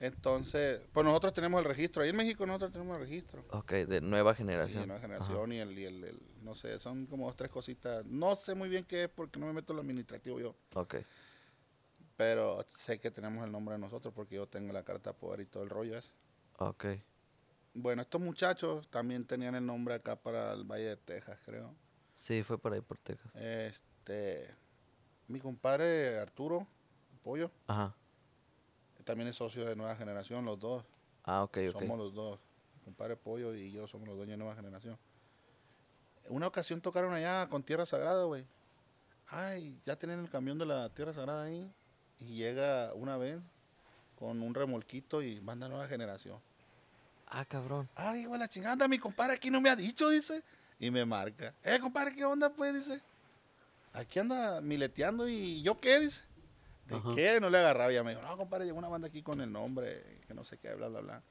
Entonces, 0.00 0.80
pues 0.92 1.04
nosotros 1.04 1.32
tenemos 1.32 1.58
el 1.60 1.64
registro. 1.64 2.02
Ahí 2.02 2.10
en 2.10 2.16
México 2.16 2.46
nosotros 2.46 2.70
tenemos 2.72 2.96
el 3.00 3.08
registro. 3.08 3.44
Ok, 3.50 3.72
de 3.72 4.00
nueva 4.00 4.34
generación. 4.34 4.82
de 4.82 4.86
nueva 4.86 4.98
Ajá. 5.00 5.08
generación 5.08 5.52
y, 5.52 5.58
el, 5.58 5.76
y 5.78 5.84
el, 5.86 6.04
el- 6.04 6.20
no 6.42 6.54
sé, 6.54 6.78
son 6.78 7.06
como 7.06 7.26
dos, 7.26 7.36
tres 7.36 7.50
cositas. 7.50 8.04
No 8.06 8.36
sé 8.36 8.54
muy 8.54 8.68
bien 8.68 8.84
qué 8.84 9.04
es 9.04 9.08
porque 9.10 9.40
no 9.40 9.46
me 9.46 9.52
meto 9.52 9.72
en 9.72 9.76
lo 9.76 9.82
administrativo 9.82 10.38
yo. 10.38 10.54
Ok. 10.74 10.96
Pero 12.18 12.66
sé 12.68 12.98
que 12.98 13.12
tenemos 13.12 13.44
el 13.44 13.52
nombre 13.52 13.76
de 13.76 13.78
nosotros 13.78 14.12
porque 14.12 14.34
yo 14.34 14.48
tengo 14.48 14.72
la 14.72 14.82
carta 14.82 15.10
de 15.12 15.14
poder 15.14 15.38
y 15.38 15.46
todo 15.46 15.62
el 15.62 15.70
rollo 15.70 15.96
ese. 15.96 16.10
Ok. 16.58 16.86
Bueno, 17.74 18.02
estos 18.02 18.20
muchachos 18.20 18.88
también 18.90 19.24
tenían 19.24 19.54
el 19.54 19.64
nombre 19.64 19.94
acá 19.94 20.16
para 20.16 20.52
el 20.52 20.64
Valle 20.64 20.84
de 20.88 20.96
Texas, 20.96 21.38
creo. 21.44 21.72
Sí, 22.16 22.42
fue 22.42 22.58
por 22.58 22.72
ahí 22.72 22.80
por 22.80 22.98
Texas. 22.98 23.32
Este, 23.36 24.52
mi 25.28 25.38
compadre 25.38 26.18
Arturo 26.18 26.66
Pollo, 27.22 27.52
Ajá. 27.68 27.94
también 29.04 29.28
es 29.28 29.36
socio 29.36 29.64
de 29.64 29.76
Nueva 29.76 29.94
Generación, 29.94 30.44
los 30.44 30.58
dos. 30.58 30.84
Ah, 31.22 31.44
ok, 31.44 31.56
ok. 31.72 31.80
Somos 31.80 31.98
los 31.98 32.14
dos. 32.14 32.40
Mi 32.78 32.82
compadre 32.82 33.14
Pollo 33.14 33.54
y 33.54 33.70
yo 33.70 33.86
somos 33.86 34.08
los 34.08 34.16
dueños 34.16 34.32
de 34.32 34.38
Nueva 34.38 34.56
Generación. 34.56 34.98
Una 36.28 36.48
ocasión 36.48 36.80
tocaron 36.80 37.14
allá 37.14 37.48
con 37.48 37.62
Tierra 37.62 37.86
Sagrada, 37.86 38.24
güey. 38.24 38.44
Ay, 39.28 39.80
ya 39.84 39.96
tienen 39.96 40.18
el 40.18 40.28
camión 40.28 40.58
de 40.58 40.66
la 40.66 40.92
Tierra 40.92 41.12
Sagrada 41.12 41.44
ahí. 41.44 41.72
Y 42.20 42.36
llega 42.36 42.92
una 42.94 43.16
vez 43.16 43.38
con 44.18 44.42
un 44.42 44.54
remolquito 44.54 45.22
y 45.22 45.38
banda 45.40 45.68
Nueva 45.68 45.86
Generación. 45.86 46.38
Ah, 47.26 47.44
cabrón. 47.44 47.88
Ay, 47.94 48.24
güey, 48.24 48.40
la 48.40 48.48
chingada, 48.48 48.88
mi 48.88 48.98
compadre 48.98 49.34
aquí 49.34 49.50
no 49.50 49.60
me 49.60 49.68
ha 49.70 49.76
dicho, 49.76 50.08
dice. 50.08 50.42
Y 50.80 50.90
me 50.90 51.04
marca. 51.04 51.54
Eh, 51.62 51.78
compadre, 51.78 52.14
¿qué 52.14 52.24
onda, 52.24 52.50
pues? 52.50 52.74
Dice. 52.74 53.00
Aquí 53.92 54.18
anda 54.18 54.60
mileteando 54.60 55.28
y 55.28 55.62
¿yo 55.62 55.78
qué? 55.80 56.00
Dice. 56.00 56.22
¿De 56.86 56.96
Ajá. 56.96 57.10
qué? 57.14 57.40
No 57.40 57.50
le 57.50 57.58
agarraba. 57.58 57.92
Ya 57.92 58.02
me 58.02 58.10
dijo, 58.10 58.22
no, 58.22 58.36
compadre, 58.36 58.64
llegó 58.64 58.78
una 58.78 58.88
banda 58.88 59.08
aquí 59.08 59.22
con 59.22 59.40
el 59.40 59.52
nombre, 59.52 60.20
que 60.26 60.34
no 60.34 60.42
sé 60.42 60.56
qué, 60.58 60.74
bla, 60.74 60.88
bla, 60.88 61.00
bla. 61.00 61.22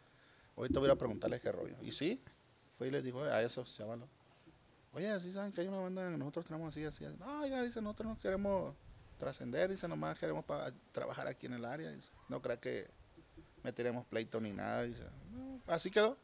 Ahorita 0.56 0.80
voy 0.80 0.90
a 0.90 0.96
preguntarles 0.96 1.42
qué 1.42 1.52
rollo. 1.52 1.76
Y 1.82 1.92
sí, 1.92 2.22
fue 2.78 2.88
y 2.88 2.92
les 2.92 3.04
dijo 3.04 3.24
a 3.24 3.42
esos 3.42 3.76
chavalos. 3.76 4.08
Oye, 4.94 5.10
así 5.10 5.32
saben 5.32 5.52
que 5.52 5.62
hay 5.62 5.68
una 5.68 5.80
banda 5.80 6.10
que 6.10 6.18
nosotros 6.18 6.46
tenemos 6.46 6.74
así, 6.74 6.84
así. 6.86 7.06
así". 7.06 7.16
No, 7.20 7.46
ya, 7.46 7.62
dice, 7.62 7.82
nosotros 7.82 8.14
no 8.14 8.20
queremos 8.20 8.76
trascender, 9.18 9.70
dice, 9.70 9.88
nomás 9.88 10.18
queremos 10.20 10.46
trabajar 10.92 11.28
aquí 11.28 11.46
en 11.48 11.54
el 11.54 11.66
área. 11.66 11.92
dice. 11.92 12.10
No 12.30 12.42
crea 12.42 12.58
que 12.60 12.88
meteremos 13.64 14.06
pleito 14.06 14.40
ni 14.40 14.52
nada. 14.54 14.84
Dice. 14.84 15.04
"No". 15.32 15.62
así 15.68 15.92
quedó. 15.92 16.18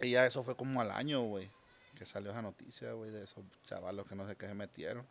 Y 0.00 0.10
ya 0.12 0.26
eso 0.26 0.42
fue 0.42 0.56
como 0.56 0.80
al 0.80 0.90
año, 0.90 1.22
güey, 1.22 1.50
que 1.96 2.04
salió 2.04 2.30
esa 2.30 2.42
noticia, 2.42 2.92
güey, 2.92 3.10
de 3.10 3.24
esos 3.24 3.44
chavalos 3.66 4.06
que 4.06 4.14
no 4.14 4.26
sé 4.28 4.36
qué 4.36 4.46
se 4.46 4.54
metieron. 4.54 5.06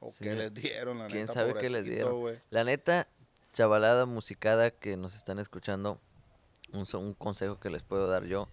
O 0.00 0.10
Sí. 0.10 0.24
qué 0.24 0.34
les 0.34 0.52
dieron, 0.54 0.98
la 0.98 1.06
¿Quién 1.08 1.20
neta, 1.22 1.32
sabe 1.34 1.54
qué 1.54 1.68
les 1.70 1.84
dieron? 1.84 2.40
La 2.50 2.64
neta, 2.64 3.08
chavalada 3.52 4.06
musicada 4.06 4.70
que 4.70 4.96
nos 4.96 5.14
están 5.16 5.38
escuchando, 5.38 6.00
un, 6.72 6.86
un 6.94 7.14
consejo 7.14 7.58
que 7.60 7.70
les 7.70 7.82
puedo 7.82 8.06
dar 8.06 8.24
yo. 8.24 8.48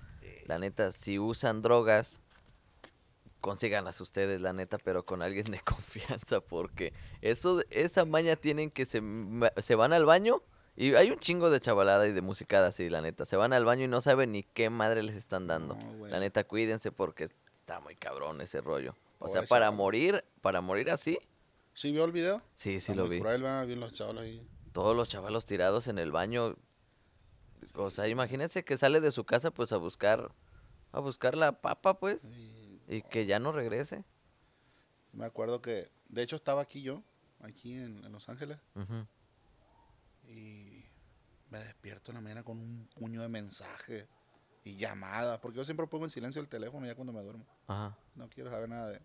La 0.46 0.60
neta, 0.60 0.92
si 0.92 1.18
usan 1.20 1.62
drogas, 1.62 2.20
consíganlas 3.46 4.02
ustedes, 4.02 4.42
la 4.42 4.54
neta, 4.54 4.80
pero 4.84 5.04
con 5.04 5.22
alguien 5.22 5.46
de 5.52 5.60
confianza, 5.66 6.42
porque 6.42 6.94
eso, 7.22 7.58
de- 7.58 7.68
esa 7.70 8.04
maña 8.04 8.36
tienen 8.36 8.72
que 8.72 8.86
se, 8.86 9.04
se 9.62 9.76
van 9.76 9.94
al 9.94 10.04
baño 10.06 10.42
y 10.76 10.96
hay 10.96 11.12
un 11.12 11.20
chingo 11.20 11.52
de 11.52 11.62
chavalada 11.62 12.08
y 12.08 12.12
de 12.12 12.22
musicada 12.22 12.70
así, 12.70 12.90
la 12.90 13.02
neta. 13.02 13.26
Se 13.28 13.36
van 13.36 13.54
al 13.54 13.64
baño 13.64 13.84
y 13.84 13.88
no 13.88 14.02
saben 14.02 14.32
ni 14.32 14.42
qué 14.42 14.72
madre 14.72 15.04
les 15.04 15.16
están 15.16 15.46
dando. 15.46 15.76
No, 15.76 16.08
la 16.08 16.20
neta, 16.20 16.44
cuídense 16.46 16.92
porque 16.92 17.26
está 17.54 17.80
muy 17.82 17.96
cabrón 17.96 18.42
ese 18.42 18.62
rollo. 18.62 18.96
O 19.20 19.28
sea, 19.30 19.44
para 19.44 19.66
chaval. 19.68 19.78
morir, 19.78 20.26
para 20.42 20.62
morir 20.62 20.90
así, 20.90 21.20
¿Sí 21.76 21.92
vio 21.92 22.04
el 22.06 22.12
video? 22.12 22.42
sí, 22.56 22.80
sí 22.80 22.92
Está 22.92 22.96
lo 22.96 23.08
vi. 23.08 23.20
cruel, 23.20 23.44
¿verdad? 23.44 23.68
Bien 23.68 23.80
los 23.80 24.00
ahí. 24.02 24.42
todos 24.72 24.96
los 24.96 25.08
chavalos 25.08 25.46
tirados 25.46 25.88
en 25.88 26.00
el 26.00 26.12
baño. 26.12 26.56
O 27.76 27.90
sea, 27.92 28.08
imagínense 28.08 28.64
que 28.66 28.78
sale 28.78 29.02
de 29.02 29.12
su 29.12 29.24
casa 29.26 29.52
pues 29.52 29.72
a 29.72 29.78
buscar 29.78 30.32
a 30.94 31.00
buscar 31.02 31.36
la 31.36 31.52
papa 31.62 32.00
pues 32.00 32.24
Y 32.24 32.55
y 32.88 33.02
que 33.02 33.26
ya 33.26 33.40
no 33.40 33.52
regrese. 33.52 34.04
me 35.14 35.26
acuerdo 35.26 35.62
que, 35.62 35.92
de 36.10 36.22
hecho 36.22 36.36
estaba 36.36 36.62
aquí 36.62 36.82
yo, 36.82 37.04
aquí 37.42 37.74
en, 37.74 38.04
en 38.04 38.12
Los 38.12 38.30
Ángeles. 38.30 38.60
Y 40.28 40.84
me 41.50 41.60
despierto 41.60 42.12
en 42.12 42.16
la 42.16 42.22
mañana 42.22 42.44
con 42.44 42.58
un 42.58 42.90
puño 42.96 43.22
de 43.22 43.30
mensajes 43.30 44.08
y 44.64 44.76
llamadas. 44.76 45.40
Porque 45.40 45.58
yo 45.58 45.66
siempre 45.66 45.88
pongo 45.88 46.06
en 46.06 46.12
silencio 46.12 46.42
el 46.42 46.48
teléfono 46.48 46.86
ya 46.86 46.96
cuando 46.96 47.14
me 47.14 47.22
duermo. 47.22 47.46
Ajá. 47.68 47.98
No 48.16 48.30
quiero 48.30 48.50
saber 48.50 48.70
nada 48.70 48.90
de... 48.90 49.02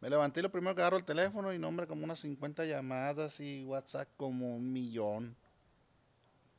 Me 0.00 0.08
levanté 0.08 0.40
y 0.40 0.42
lo 0.44 0.52
primero 0.52 0.76
que 0.76 0.80
agarro 0.80 0.96
el 0.96 1.04
teléfono 1.04 1.52
y 1.52 1.58
nombre 1.58 1.88
como 1.88 2.04
unas 2.04 2.20
50 2.20 2.64
llamadas 2.66 3.40
y 3.40 3.64
WhatsApp 3.64 4.08
como 4.16 4.54
un 4.56 4.72
millón. 4.72 5.36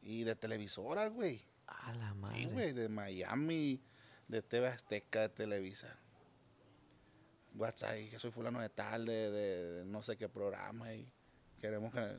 Y 0.01 0.23
de 0.23 0.35
televisoras, 0.35 1.13
güey. 1.13 1.41
A 1.67 1.93
la 1.93 2.13
madre. 2.15 2.37
Sí, 2.37 2.45
güey, 2.45 2.73
de 2.73 2.89
Miami, 2.89 3.81
de 4.29 4.41
TV 4.41 4.67
Azteca, 4.67 5.21
de 5.21 5.29
Televisa. 5.29 5.97
WhatsApp, 7.55 7.97
y 7.97 8.09
que 8.09 8.19
soy 8.19 8.31
fulano 8.31 8.61
de 8.61 8.69
tal, 8.69 9.05
de, 9.05 9.31
de- 9.31 9.71
de 9.73 9.85
no 9.85 10.01
sé 10.03 10.15
qué 10.17 10.29
programa, 10.29 10.93
y 10.93 11.11
queremos 11.59 11.93
que 11.93 12.17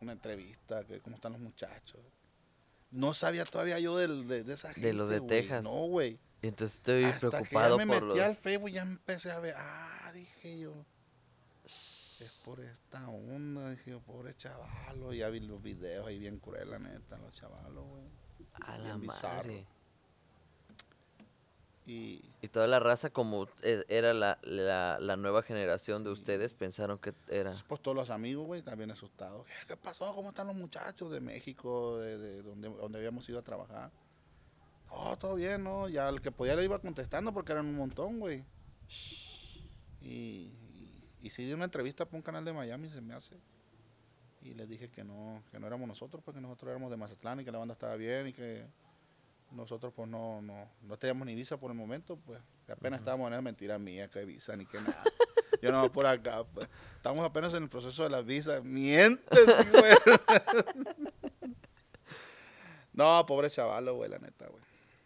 una 0.00 0.12
entrevista, 0.12 0.84
que 0.84 1.00
cómo 1.00 1.16
están 1.16 1.32
los 1.32 1.40
muchachos. 1.40 2.00
No 2.90 3.12
sabía 3.14 3.44
todavía 3.44 3.78
yo 3.80 3.98
del- 3.98 4.28
de, 4.28 4.44
de 4.44 4.54
esa 4.54 4.72
gente, 4.72 4.88
De 4.88 4.94
lo 4.94 5.06
de. 5.08 5.20
Texas. 5.20 5.62
No, 5.62 5.86
güey. 5.88 6.18
Y 6.40 6.46
entonces 6.48 6.76
estoy 6.76 7.04
Hasta 7.04 7.30
preocupado 7.30 7.76
que 7.78 7.82
ya 7.82 7.86
me 7.86 7.94
por 7.94 8.04
metí 8.08 8.18
los... 8.18 8.26
al 8.28 8.36
Facebook 8.36 8.68
y 8.68 8.72
ya 8.72 8.82
empecé 8.82 9.30
a 9.32 9.38
ver, 9.40 9.54
ah, 9.56 10.10
dije 10.14 10.58
yo, 10.60 10.72
es 11.64 12.40
por 12.44 12.60
esta 12.60 13.08
onda, 13.08 13.70
dije 13.70 13.90
yo, 13.92 14.00
pobre 14.00 14.34
chavalo, 14.36 15.12
ya 15.12 15.28
vi 15.30 15.40
los 15.40 15.60
videos 15.62 16.06
ahí 16.06 16.18
bien 16.18 16.38
cruel, 16.38 16.70
la 16.70 16.78
neta, 16.78 17.16
los 17.18 17.34
chavalos, 17.34 17.84
güey. 17.86 18.04
A 18.62 18.78
la 18.78 18.96
bizarro. 18.98 19.48
madre. 19.52 19.66
Y 21.86 22.22
Y 22.40 22.48
toda 22.48 22.66
la 22.66 22.80
raza 22.80 23.10
como 23.10 23.46
e- 23.62 23.84
era 23.88 24.14
la, 24.14 24.38
la, 24.42 24.98
la 25.00 25.16
nueva 25.16 25.42
generación 25.42 26.02
de 26.02 26.10
ustedes, 26.10 26.54
pensaron 26.54 26.98
que 26.98 27.12
era... 27.28 27.54
pues 27.68 27.82
todos 27.82 27.94
los 27.94 28.08
amigos, 28.08 28.46
güey, 28.46 28.62
también 28.62 28.90
asustados. 28.90 29.46
¿Qué, 29.46 29.52
qué 29.68 29.76
pasó? 29.76 30.14
¿Cómo 30.14 30.30
están 30.30 30.46
los 30.46 30.56
muchachos 30.56 31.10
de 31.12 31.20
México, 31.20 31.98
de, 31.98 32.16
de 32.16 32.42
donde, 32.42 32.70
donde 32.70 32.98
habíamos 32.98 33.28
ido 33.28 33.38
a 33.38 33.42
trabajar? 33.42 33.90
No, 34.88 35.18
todo 35.18 35.34
bien, 35.34 35.62
¿no? 35.64 35.88
Ya 35.88 36.08
el 36.08 36.22
que 36.22 36.32
podía 36.32 36.56
le 36.56 36.64
iba 36.64 36.78
contestando 36.78 37.32
porque 37.34 37.52
eran 37.52 37.66
un 37.66 37.76
montón, 37.76 38.18
güey. 38.18 38.44
Y, 40.00 40.06
y, 40.06 41.04
y 41.20 41.30
sí 41.30 41.44
di 41.44 41.52
una 41.52 41.64
entrevista 41.64 42.04
para 42.04 42.16
un 42.16 42.22
canal 42.22 42.44
de 42.44 42.52
Miami, 42.52 42.88
se 42.88 43.00
me 43.00 43.12
hace. 43.14 43.36
Y 44.40 44.54
les 44.54 44.68
dije 44.68 44.90
que 44.90 45.04
no, 45.04 45.42
que 45.50 45.58
no 45.58 45.66
éramos 45.66 45.88
nosotros, 45.88 46.22
porque 46.24 46.40
nosotros 46.40 46.70
éramos 46.70 46.90
de 46.90 46.96
Mazatlán 46.96 47.40
y 47.40 47.44
que 47.44 47.52
la 47.52 47.58
banda 47.58 47.72
estaba 47.72 47.96
bien 47.96 48.28
y 48.28 48.32
que 48.32 48.66
nosotros 49.50 49.92
pues 49.94 50.08
no, 50.08 50.42
no, 50.42 50.68
no 50.82 50.96
teníamos 50.98 51.26
ni 51.26 51.34
visa 51.34 51.56
por 51.58 51.70
el 51.70 51.76
momento, 51.76 52.16
pues. 52.16 52.40
Apenas 52.68 53.00
estábamos 53.00 53.28
en 53.28 53.34
esa 53.34 53.42
mentira 53.42 53.78
mía, 53.78 54.08
que 54.08 54.24
visa 54.24 54.56
ni 54.56 54.66
que 54.66 54.78
nada. 54.80 55.02
Yo 55.62 55.72
no 55.72 55.90
por 55.90 56.06
acá, 56.06 56.44
pues. 56.44 56.68
Estamos 56.96 57.24
apenas 57.24 57.54
en 57.54 57.64
el 57.64 57.68
proceso 57.68 58.02
de 58.02 58.10
las 58.10 58.24
visas. 58.24 58.62
Mientes, 58.64 59.46
güey. 59.72 59.94
no, 62.92 63.24
pobre 63.26 63.50
chavalo, 63.50 63.94
güey, 63.94 64.10
la 64.10 64.18
neta, 64.18 64.46
güey. 64.48 64.62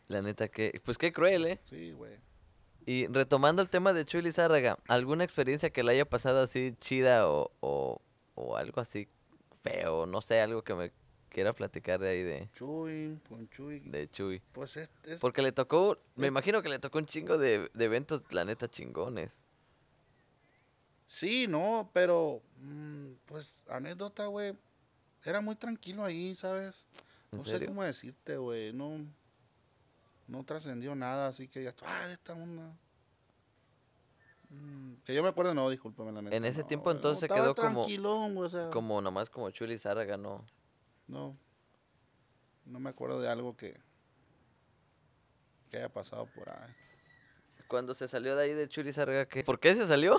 La 0.09 0.23
neta 0.23 0.49
que... 0.49 0.81
Pues 0.85 0.97
qué 0.97 1.13
cruel, 1.13 1.47
¿eh? 1.47 1.61
Sí, 1.69 1.93
güey. 1.93 2.17
Y 2.87 3.07
retomando 3.09 3.61
el 3.61 3.69
tema 3.69 3.93
de 3.93 4.07
Chuy 4.07 4.23
Lizárraga, 4.23 4.79
¿alguna 4.89 5.23
experiencia 5.23 5.69
que 5.69 5.85
le 5.85 5.93
haya 5.93 6.09
pasado 6.09 6.41
así 6.41 6.75
chida 6.81 7.29
o, 7.29 7.53
o, 7.61 8.01
o 8.35 8.57
algo 8.57 8.81
así 8.81 9.09
feo? 9.63 10.07
No 10.07 10.23
sé, 10.23 10.41
algo 10.41 10.65
que 10.65 10.75
me 10.75 10.91
quiera 11.29 11.53
platicar 11.53 12.01
de 12.01 12.09
ahí 12.09 12.23
de, 12.23 12.49
Chuy, 12.55 13.19
con 13.29 13.49
Chuy. 13.51 13.81
de 13.81 14.11
Chuy. 14.11 14.41
Pues 14.53 14.77
es, 14.77 14.89
es- 15.05 15.21
Porque 15.21 15.43
le 15.43 15.53
tocó, 15.53 15.99
me 16.17 16.27
es- 16.27 16.29
imagino 16.31 16.63
que 16.63 16.69
le 16.69 16.79
tocó 16.79 16.99
un 16.99 17.07
chingo 17.07 17.39
de, 17.39 17.71
de 17.73 17.85
eventos, 17.85 18.25
la 18.33 18.45
neta, 18.45 18.69
chingones. 18.69 19.31
Sí, 21.07 21.47
no, 21.47 21.89
pero 21.93 22.43
mm, 22.61 23.13
pues 23.27 23.51
anécdota, 23.69 24.27
güey. 24.27 24.55
Era 25.25 25.41
muy 25.41 25.57
tranquilo 25.57 26.05
ahí, 26.05 26.35
¿sabes? 26.35 26.87
¿En 27.33 27.39
No 27.39 27.45
sé 27.45 27.65
cómo 27.67 27.83
decirte, 27.83 28.37
güey. 28.37 28.73
No, 28.73 28.99
no 30.27 30.45
trascendió 30.45 30.95
nada, 30.95 31.29
así 31.29 31.49
que 31.49 31.65
ya 31.65 31.75
ah, 31.83 32.09
esta 32.11 32.35
onda. 32.35 32.73
Mm, 34.51 34.95
que 35.05 35.15
yo 35.15 35.23
me 35.23 35.29
acuerdo, 35.29 35.53
no, 35.55 35.69
discúlpame 35.69 36.13
la 36.13 36.23
neta. 36.23 36.37
En 36.37 36.45
ese 36.45 36.61
no, 36.63 36.67
tiempo 36.67 36.91
entonces 36.91 37.25
estaba 37.25 37.41
quedó 37.43 37.55
como- 37.55 37.81
tranquilón, 37.83 38.35
güey, 38.35 38.47
o 38.47 38.51
sea, 38.51 38.71
Como 38.71 39.01
nomás 39.01 39.29
como 39.29 39.51
Chuy 39.51 39.67
Lizárraga, 39.69 40.17
¿no? 40.17 40.45
No, 41.09 41.37
no 42.67 42.79
me 42.81 42.91
acuerdo 42.91 43.21
de 43.21 43.29
algo 43.29 43.57
que, 43.57 43.81
que 45.71 45.79
haya 45.79 45.89
pasado 45.89 46.27
por 46.27 46.49
ahí. 46.51 46.75
Cuando 47.67 47.95
se 47.95 48.09
salió 48.09 48.37
de 48.37 48.45
ahí 48.45 48.53
de 48.55 48.69
Chuy 48.69 48.85
Lizárraga, 48.85 49.27
¿qué? 49.27 49.43
¿por 49.45 49.59
qué 49.61 49.75
se 49.75 49.87
salió? 49.89 50.19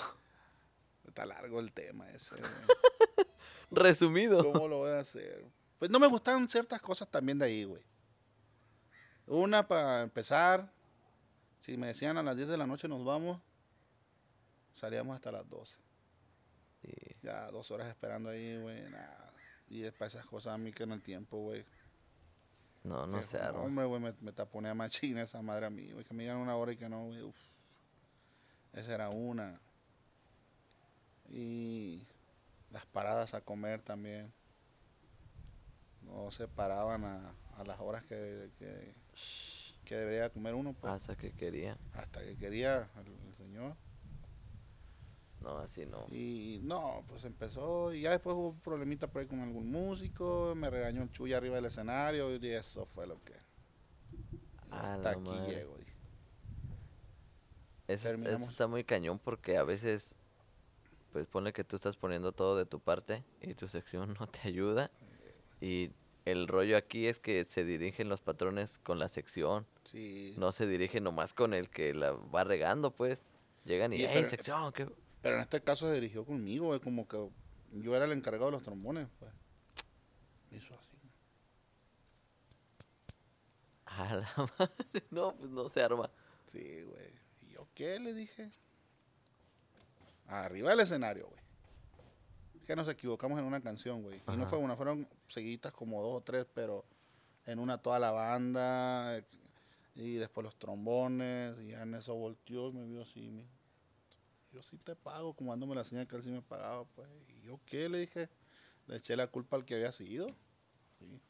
Está 1.07 1.25
largo 1.25 1.59
el 1.59 1.71
tema 1.71 2.09
ese. 2.11 2.35
güey. 2.35 2.43
Resumido. 3.71 4.51
¿Cómo 4.51 4.67
lo 4.67 4.79
voy 4.79 4.91
a 4.91 4.99
hacer? 4.99 5.45
Pues 5.77 5.89
no 5.89 5.99
me 5.99 6.07
gustaron 6.07 6.47
ciertas 6.49 6.81
cosas 6.81 7.09
también 7.09 7.39
de 7.39 7.45
ahí, 7.45 7.63
güey. 7.63 7.81
Una, 9.27 9.67
para 9.67 10.01
empezar, 10.01 10.71
si 11.61 11.77
me 11.77 11.87
decían 11.87 12.17
a 12.17 12.23
las 12.23 12.35
10 12.35 12.49
de 12.49 12.57
la 12.57 12.65
noche 12.67 12.87
nos 12.87 13.03
vamos, 13.05 13.39
salíamos 14.75 15.15
hasta 15.15 15.31
las 15.31 15.47
12. 15.47 15.77
Y- 16.83 17.15
Ya 17.21 17.49
dos 17.51 17.69
horas 17.71 17.87
esperando 17.89 18.29
ahí, 18.29 18.59
güey, 18.59 18.89
nada. 18.89 19.28
Y 19.70 19.84
es 19.84 19.93
para 19.93 20.07
esas 20.07 20.26
cosas 20.26 20.53
a 20.53 20.57
mí 20.57 20.74
que 20.74 20.84
en 20.84 20.91
el 20.91 21.01
tiempo, 21.01 21.38
güey. 21.38 21.63
no, 22.84 23.05
no 23.07 23.22
sé. 23.22 23.39
Hombre, 23.49 23.86
güey, 23.86 24.01
me, 24.01 24.13
me 24.22 24.32
taponea 24.34 24.74
machina 24.74 25.22
esa 25.24 25.41
madre 25.41 25.67
a 25.67 25.70
mí, 25.70 25.91
güey. 25.91 26.03
Que 26.05 26.13
me 26.13 26.24
digan 26.24 26.38
una 26.38 26.55
hora 26.55 26.72
y 26.72 26.78
que 26.78 26.89
no, 26.89 27.05
güey. 27.05 27.22
uf. 27.22 27.38
Esa 28.74 28.93
era 28.95 29.09
una. 29.09 29.59
Y 31.30 32.07
las 32.72 32.86
paradas 32.88 33.34
a 33.34 33.41
comer 33.41 33.82
también. 33.82 34.34
No 36.01 36.32
se 36.32 36.47
paraban 36.47 37.03
a, 37.05 37.34
a 37.57 37.63
las 37.65 37.80
horas 37.80 38.03
que, 38.05 38.49
que, 38.57 38.95
que 39.86 39.95
debería 39.95 40.30
comer 40.32 40.55
uno, 40.55 40.74
pues, 40.74 40.91
Hasta 40.93 41.15
que 41.15 41.32
quería. 41.34 41.78
hasta 41.93 42.22
que 42.22 42.36
quería 42.38 42.89
el, 42.97 43.11
el 43.28 43.36
señor. 43.38 43.76
No, 45.41 45.57
así 45.59 45.85
no. 45.85 46.05
Y 46.11 46.59
no, 46.63 47.03
pues 47.07 47.23
empezó 47.23 47.93
y 47.93 48.01
ya 48.01 48.11
después 48.11 48.35
hubo 48.35 48.49
un 48.49 48.59
problemita 48.59 49.07
por 49.07 49.21
ahí 49.21 49.27
con 49.27 49.39
algún 49.39 49.71
músico, 49.71 50.53
me 50.55 50.69
regañó 50.69 51.01
el 51.03 51.11
chuy 51.11 51.33
arriba 51.33 51.55
del 51.55 51.65
escenario 51.65 52.35
y 52.35 52.47
eso 52.49 52.85
fue 52.85 53.07
lo 53.07 53.23
que... 53.23 53.33
Hasta 54.69 55.11
aquí 55.11 55.21
madre. 55.21 55.55
llego, 55.55 55.77
dije. 55.77 55.93
Eso, 57.87 58.09
está 58.09 58.67
muy 58.67 58.83
cañón 58.83 59.17
porque 59.17 59.57
a 59.57 59.63
veces, 59.63 60.13
pues 61.11 61.25
pone 61.25 61.53
que 61.53 61.63
tú 61.63 61.75
estás 61.75 61.97
poniendo 61.97 62.31
todo 62.33 62.55
de 62.55 62.65
tu 62.65 62.79
parte 62.79 63.23
y 63.41 63.55
tu 63.55 63.67
sección 63.67 64.13
no 64.19 64.27
te 64.27 64.47
ayuda. 64.47 64.91
Y 65.61 65.91
el 66.25 66.47
rollo 66.47 66.77
aquí 66.77 67.07
es 67.07 67.19
que 67.19 67.45
se 67.45 67.63
dirigen 67.63 68.09
los 68.09 68.21
patrones 68.21 68.77
con 68.79 68.99
la 68.99 69.09
sección, 69.09 69.65
Sí, 69.85 70.35
no 70.37 70.51
se 70.51 70.67
dirigen 70.67 71.03
nomás 71.03 71.33
con 71.33 71.55
el 71.55 71.69
que 71.69 71.95
la 71.95 72.11
va 72.11 72.43
regando, 72.43 72.91
pues. 72.91 73.19
Llegan 73.65 73.91
y, 73.91 73.97
Sí, 73.97 74.03
hey, 74.07 74.11
pero- 74.17 74.29
sección, 74.29 74.71
¿qué? 74.73 74.87
Pero 75.22 75.36
en 75.36 75.41
este 75.41 75.61
caso 75.61 75.88
se 75.88 75.93
dirigió 75.95 76.26
conmigo, 76.26 76.67
güey, 76.67 76.80
como 76.80 77.07
que 77.07 77.30
yo 77.74 77.95
era 77.95 78.05
el 78.05 78.11
encargado 78.11 78.45
de 78.45 78.51
los 78.51 78.63
trombones, 78.63 79.07
pues. 79.20 79.32
Me 80.51 80.57
hizo 80.57 80.74
así. 80.76 80.97
A 83.86 84.15
la 84.15 84.30
madre, 84.59 85.03
no, 85.11 85.36
pues 85.36 85.49
no 85.49 85.67
se 85.67 85.82
arma. 85.84 86.09
Sí, 86.51 86.82
güey. 86.84 87.11
¿Y 87.47 87.53
yo 87.53 87.67
qué? 87.74 87.99
Le 87.99 88.13
dije. 88.13 88.49
Arriba 90.28 90.70
del 90.72 90.82
escenario, 90.82 91.28
güey. 91.28 91.39
Es 92.55 92.63
que 92.65 92.76
nos 92.76 92.88
equivocamos 92.88 93.39
en 93.39 93.45
una 93.45 93.61
canción, 93.61 94.03
güey. 94.03 94.22
Y 94.32 94.38
no 94.38 94.47
fue 94.47 94.59
una, 94.59 94.76
fueron 94.76 95.07
seguiditas 95.28 95.74
como 95.74 96.01
dos 96.03 96.17
o 96.17 96.22
tres, 96.22 96.45
pero 96.53 96.86
en 97.45 97.57
una 97.59 97.80
toda 97.80 97.97
la 97.99 98.11
banda. 98.11 99.24
Y 99.95 100.15
después 100.15 100.43
los 100.45 100.55
trombones. 100.57 101.59
Y 101.59 101.70
ya 101.70 101.82
en 101.82 101.95
eso 101.95 102.13
volteó 102.13 102.70
y 102.70 102.74
me 102.74 102.86
vio 102.86 103.01
así. 103.01 103.30
me- 103.32 103.59
yo 104.51 104.63
sí 104.63 104.77
te 104.77 104.95
pago, 104.95 105.33
como 105.33 105.51
dándome 105.51 105.75
la 105.75 105.83
señal 105.83 106.07
que 106.07 106.15
él 106.15 106.23
sí 106.23 106.31
me 106.31 106.41
pagaba, 106.41 106.85
pues. 106.85 107.07
¿Y 107.29 107.41
yo 107.41 107.59
qué? 107.65 107.89
Le 107.89 107.99
dije. 107.99 108.29
Le 108.87 108.97
eché 108.97 109.15
la 109.15 109.27
culpa 109.27 109.55
al 109.55 109.65
que 109.65 109.75
había 109.75 109.91
sido. 109.91 110.27
Sí. 110.97 111.21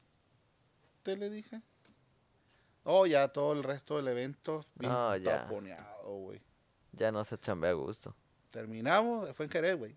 ¿Te 1.03 1.17
le 1.17 1.29
dije? 1.29 1.61
Oh, 2.83 3.05
ya 3.05 3.27
todo 3.27 3.53
el 3.53 3.63
resto 3.63 3.97
del 3.97 4.07
evento 4.07 4.65
bien 4.75 4.91
ya. 5.21 5.41
taponeado, 5.41 6.15
güey. 6.15 6.41
Ya 6.93 7.11
no 7.11 7.23
se 7.23 7.37
chambea 7.37 7.71
a 7.71 7.73
gusto. 7.73 8.15
Terminamos, 8.49 9.35
fue 9.35 9.45
en 9.45 9.51
Jerez, 9.51 9.77
güey. 9.77 9.95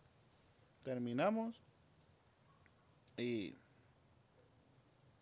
Terminamos 0.82 1.54
y 3.16 3.56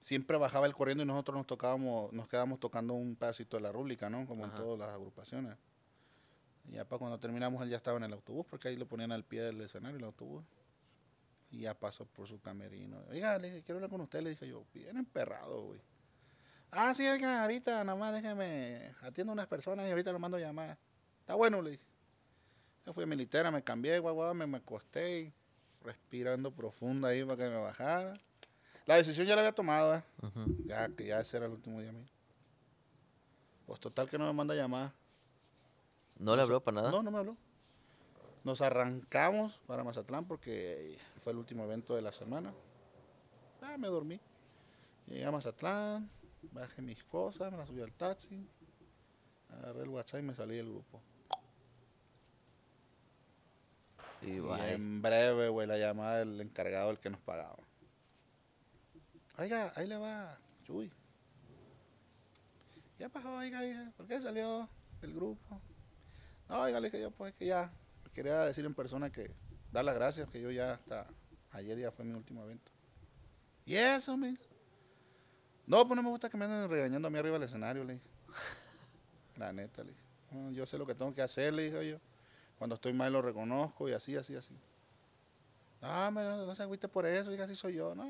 siempre 0.00 0.36
bajaba 0.38 0.66
el 0.66 0.74
corriendo 0.74 1.04
y 1.04 1.06
nosotros 1.06 1.36
nos 1.36 1.46
tocábamos, 1.46 2.12
nos 2.12 2.28
quedábamos 2.28 2.58
tocando 2.58 2.94
un 2.94 3.14
pedacito 3.14 3.56
de 3.56 3.62
la 3.62 3.72
rúbrica, 3.72 4.08
¿no? 4.08 4.26
Como 4.26 4.46
Ajá. 4.46 4.56
en 4.56 4.62
todas 4.62 4.78
las 4.78 4.88
agrupaciones. 4.90 5.56
Y 6.70 6.74
ya 6.74 6.84
para 6.84 6.98
cuando 6.98 7.18
terminamos 7.18 7.62
él 7.62 7.68
ya 7.68 7.76
estaba 7.76 7.96
en 7.96 8.04
el 8.04 8.12
autobús, 8.12 8.46
porque 8.48 8.68
ahí 8.68 8.76
lo 8.76 8.86
ponían 8.86 9.10
al 9.10 9.24
pie 9.24 9.42
del 9.42 9.60
escenario 9.60 9.98
el 9.98 10.04
autobús. 10.04 10.44
Y 11.50 11.62
ya 11.62 11.74
pasó 11.74 12.06
por 12.06 12.28
su 12.28 12.40
camerino. 12.40 13.02
Oiga, 13.10 13.36
le 13.38 13.48
dije, 13.48 13.62
quiero 13.64 13.78
hablar 13.78 13.90
con 13.90 14.00
usted, 14.02 14.22
le 14.22 14.30
dije 14.30 14.46
yo, 14.46 14.64
bien 14.72 14.96
emperrado, 14.96 15.62
güey. 15.64 15.80
Ah, 16.70 16.94
sí, 16.94 17.08
oiga, 17.08 17.42
ahorita 17.42 17.82
nada 17.82 17.98
más 17.98 18.14
déjeme, 18.14 18.94
atiendo 19.02 19.32
unas 19.32 19.48
personas 19.48 19.84
y 19.88 19.90
ahorita 19.90 20.12
lo 20.12 20.20
mando 20.20 20.36
a 20.36 20.40
llamar. 20.40 20.78
Está 21.18 21.34
bueno, 21.34 21.60
le 21.60 21.72
dije. 21.72 21.82
Yo 22.86 22.92
fui 22.92 23.02
a 23.02 23.06
militera, 23.06 23.50
me 23.50 23.64
cambié, 23.64 23.98
guau, 23.98 24.14
guau, 24.14 24.32
me, 24.32 24.46
me 24.46 24.58
acosté 24.58 25.20
y 25.20 25.32
respirando 25.82 26.52
profundo 26.52 27.08
ahí 27.08 27.24
para 27.24 27.36
que 27.36 27.48
me 27.50 27.56
bajara. 27.56 28.14
La 28.86 28.94
decisión 28.94 29.26
ya 29.26 29.34
la 29.34 29.42
había 29.42 29.52
tomado, 29.52 29.96
¿eh? 29.96 30.02
Ya, 30.64 30.88
que 30.88 31.06
ya 31.06 31.20
ese 31.20 31.36
era 31.36 31.46
el 31.46 31.52
último 31.52 31.80
día 31.80 31.90
mío. 31.90 32.06
Pues 33.66 33.80
total 33.80 34.08
que 34.08 34.18
no 34.18 34.26
me 34.26 34.32
manda 34.32 34.54
llamada. 34.54 34.94
¿No 36.20 36.36
le 36.36 36.42
habló 36.42 36.60
para 36.62 36.74
nada? 36.76 36.90
No, 36.90 37.02
no 37.02 37.10
me 37.10 37.18
habló. 37.18 37.36
Nos 38.44 38.60
arrancamos 38.60 39.58
para 39.66 39.82
Mazatlán 39.82 40.26
porque 40.26 40.98
fue 41.24 41.32
el 41.32 41.38
último 41.38 41.64
evento 41.64 41.96
de 41.96 42.02
la 42.02 42.12
semana. 42.12 42.52
Ah, 43.62 43.78
me 43.78 43.88
dormí. 43.88 44.20
Llegué 45.06 45.24
a 45.24 45.30
Mazatlán, 45.30 46.10
bajé 46.52 46.82
mis 46.82 47.02
cosas, 47.04 47.50
me 47.50 47.56
las 47.56 47.68
subí 47.68 47.80
al 47.80 47.92
taxi, 47.92 48.46
agarré 49.48 49.82
el 49.82 49.88
WhatsApp 49.88 50.20
y 50.20 50.22
me 50.22 50.34
salí 50.34 50.56
del 50.56 50.68
grupo. 50.70 51.00
Y 54.20 54.32
Y 54.32 54.40
en 54.68 55.00
breve, 55.00 55.48
güey, 55.48 55.66
la 55.66 55.78
llamada 55.78 56.18
del 56.18 56.38
encargado, 56.38 56.88
del 56.88 56.98
que 56.98 57.08
nos 57.08 57.20
pagaba. 57.20 57.56
Oiga, 59.38 59.72
ahí 59.74 59.86
le 59.86 59.96
va, 59.96 60.38
Chuy. 60.64 60.92
¿Qué 62.98 63.08
pasó, 63.08 63.32
oiga, 63.32 63.60
oiga? 63.60 63.90
¿Por 63.96 64.06
qué 64.06 64.20
salió 64.20 64.68
del 65.00 65.14
grupo? 65.14 65.62
No, 66.50 66.62
oiga, 66.62 66.80
le 66.80 66.88
dije 66.90 67.00
yo, 67.00 67.12
pues 67.12 67.32
que 67.34 67.46
ya. 67.46 67.70
Quería 68.12 68.40
decir 68.40 68.64
en 68.64 68.74
persona 68.74 69.10
que 69.10 69.30
dar 69.70 69.84
las 69.84 69.94
gracias, 69.94 70.28
que 70.28 70.40
yo 70.40 70.50
ya 70.50 70.72
hasta 70.74 71.06
ayer 71.52 71.78
ya 71.78 71.92
fue 71.92 72.04
mi 72.04 72.12
último 72.12 72.42
evento. 72.42 72.72
¿Y 73.64 73.76
eso, 73.76 74.16
me? 74.16 74.36
No, 75.64 75.86
pues 75.86 75.94
no 75.94 76.02
me 76.02 76.08
gusta 76.10 76.28
que 76.28 76.36
me 76.36 76.46
anden 76.46 76.68
regañando 76.68 77.06
a 77.06 77.10
mí 77.12 77.18
arriba 77.18 77.38
del 77.38 77.46
escenario, 77.46 77.84
le 77.84 77.92
dije. 77.94 78.06
La 79.36 79.52
neta, 79.52 79.84
le 79.84 79.90
dije. 79.92 80.02
"No, 80.32 80.50
Yo 80.50 80.66
sé 80.66 80.76
lo 80.76 80.84
que 80.86 80.94
tengo 80.96 81.14
que 81.14 81.22
hacer, 81.22 81.54
le 81.54 81.62
dije 81.70 81.88
yo. 81.88 81.98
Cuando 82.58 82.74
estoy 82.74 82.92
mal 82.94 83.12
lo 83.12 83.22
reconozco 83.22 83.88
y 83.88 83.92
así, 83.92 84.16
así, 84.16 84.34
así. 84.34 84.52
Ah, 85.80 86.06
hombre, 86.08 86.24
no, 86.24 86.46
no 86.46 86.54
se 86.56 86.64
agüite 86.64 86.88
por 86.88 87.06
eso, 87.06 87.30
diga, 87.30 87.44
así 87.44 87.54
soy 87.54 87.74
yo. 87.74 87.94
No, 87.94 88.02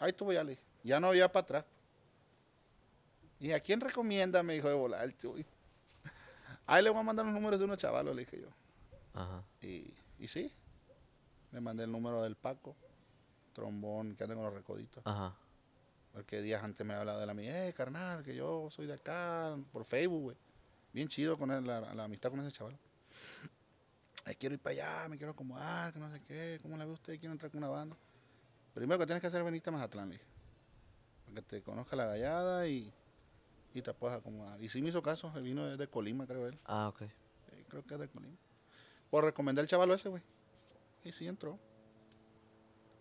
ahí 0.00 0.10
estuvo 0.10 0.32
ya, 0.32 0.42
le 0.42 0.50
dije. 0.50 0.62
Ya 0.82 0.98
no 0.98 1.06
había 1.06 1.30
para 1.30 1.44
atrás. 1.44 1.64
¿Y 3.38 3.52
a 3.52 3.60
quién 3.60 3.80
recomienda? 3.80 4.42
Me 4.42 4.54
dijo 4.54 4.68
de 4.68 4.74
volar 4.74 5.04
el 5.04 5.16
chuy. 5.16 5.46
Ahí 6.70 6.84
le 6.84 6.90
voy 6.90 7.00
a 7.00 7.02
mandar 7.02 7.24
los 7.24 7.34
números 7.34 7.58
de 7.58 7.64
unos 7.64 7.78
chavalos, 7.78 8.14
le 8.14 8.26
dije 8.26 8.42
yo. 8.42 8.48
Ajá. 9.14 9.42
Y, 9.62 9.94
y 10.18 10.28
sí, 10.28 10.52
le 11.50 11.62
mandé 11.62 11.84
el 11.84 11.90
número 11.90 12.22
del 12.22 12.36
Paco, 12.36 12.76
trombón, 13.54 14.14
que 14.14 14.24
anda 14.24 14.36
con 14.36 14.44
los 14.44 14.52
recoditos. 14.52 15.02
Ajá. 15.06 15.34
Porque 16.12 16.42
días 16.42 16.62
antes 16.62 16.86
me 16.86 16.92
hablaba 16.92 17.20
de 17.20 17.26
la 17.26 17.32
mía, 17.32 17.68
eh, 17.68 17.72
carnal, 17.72 18.22
que 18.22 18.34
yo 18.34 18.68
soy 18.70 18.86
de 18.86 18.92
acá, 18.92 19.56
por 19.72 19.86
Facebook, 19.86 20.20
güey. 20.20 20.36
Bien 20.92 21.08
chido 21.08 21.38
con 21.38 21.50
él, 21.50 21.66
la, 21.66 21.80
la 21.94 22.04
amistad 22.04 22.28
con 22.28 22.40
ese 22.40 22.52
chaval. 22.52 22.78
Ay, 24.26 24.34
quiero 24.34 24.54
ir 24.54 24.60
para 24.60 24.74
allá, 24.74 25.08
me 25.08 25.16
quiero 25.16 25.32
acomodar, 25.32 25.90
que 25.90 25.98
no 25.98 26.10
sé 26.10 26.20
qué, 26.20 26.58
¿cómo 26.60 26.76
le 26.76 26.84
ve 26.84 26.92
usted? 26.92 27.18
Quiero 27.18 27.32
entrar 27.32 27.50
con 27.50 27.58
una 27.64 27.68
banda. 27.68 27.96
Primero 28.74 28.98
que 28.98 29.06
tienes 29.06 29.22
que 29.22 29.28
hacer 29.28 29.40
es 29.40 29.44
venirte 29.46 29.70
a 29.70 29.72
Mazatlán, 29.72 30.10
le 30.10 30.16
dije. 30.16 30.26
Para 31.24 31.34
que 31.36 31.42
te 31.42 31.62
conozca 31.62 31.96
la 31.96 32.04
gallada 32.04 32.68
y, 32.68 32.92
y 33.74 33.82
te 33.82 33.92
puedas 33.94 34.18
acomodar. 34.18 34.62
Y 34.62 34.68
sí 34.68 34.82
me 34.82 34.88
hizo 34.88 35.02
caso, 35.02 35.32
él 35.36 35.42
vino 35.42 35.76
de 35.76 35.88
Colima, 35.88 36.26
creo 36.26 36.46
él. 36.46 36.58
Ah, 36.64 36.88
ok. 36.88 37.02
Sí, 37.02 37.64
creo 37.68 37.84
que 37.84 37.94
es 37.94 38.00
de 38.00 38.08
Colima. 38.08 38.36
Por 39.10 39.24
recomendar 39.24 39.62
el 39.62 39.68
chavalo 39.68 39.94
ese, 39.94 40.08
güey. 40.08 40.22
Y 41.04 41.12
sí 41.12 41.26
entró. 41.26 41.58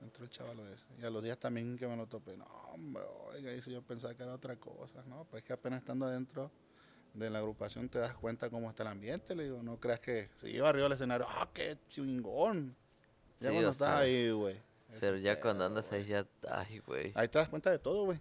Entró 0.02 0.24
el 0.24 0.30
chavalo 0.30 0.68
ese. 0.70 0.86
Y 1.00 1.06
a 1.06 1.10
los 1.10 1.24
días 1.24 1.38
también 1.38 1.78
que 1.78 1.88
me 1.88 1.98
lo 1.98 2.08
topé. 2.08 2.38
No, 2.38 2.46
hombre, 2.74 3.04
oiga, 3.34 3.52
dice 3.52 3.72
yo 3.72 3.82
pensaba 3.82 4.14
que 4.14 4.24
era 4.24 4.34
otra 4.34 4.56
cosa. 4.58 5.04
No, 5.08 5.26
pues 5.26 5.44
que 5.44 5.54
apenas 5.54 5.80
estando 5.80 6.06
adentro 6.06 6.52
de 7.14 7.30
la 7.30 7.40
agrupación 7.40 7.90
te 7.90 8.00
das 8.00 8.14
cuenta 8.14 8.50
cómo 8.50 8.70
está 8.70 8.84
el 8.84 8.90
ambiente. 8.90 9.36
Le 9.36 9.46
digo, 9.46 9.64
no 9.64 9.80
creas 9.80 10.00
que 10.00 10.30
se 10.36 10.52
lleva 10.52 10.70
arriba 10.70 10.84
del 10.84 10.94
escenario. 10.94 11.26
¡Ah, 11.28 11.50
qué 11.54 11.78
chingón! 11.90 12.76
Ya 13.40 13.50
Sí, 13.50 13.54
cuando 13.56 13.72
estás 13.72 13.88
sea, 13.90 13.98
ahí, 14.00 14.32
güey. 14.32 14.62
Pero 15.00 15.18
ya 15.18 15.40
cuando 15.42 15.66
andas 15.66 15.92
ahí 15.92 16.06
ya... 16.06 16.26
Ay, 16.50 16.80
güey. 16.80 17.12
Ahí 17.16 17.28
te 17.28 17.40
das 17.40 17.50
cuenta 17.50 17.72
de 17.72 17.80
todo, 17.80 18.06
güey. 18.06 18.20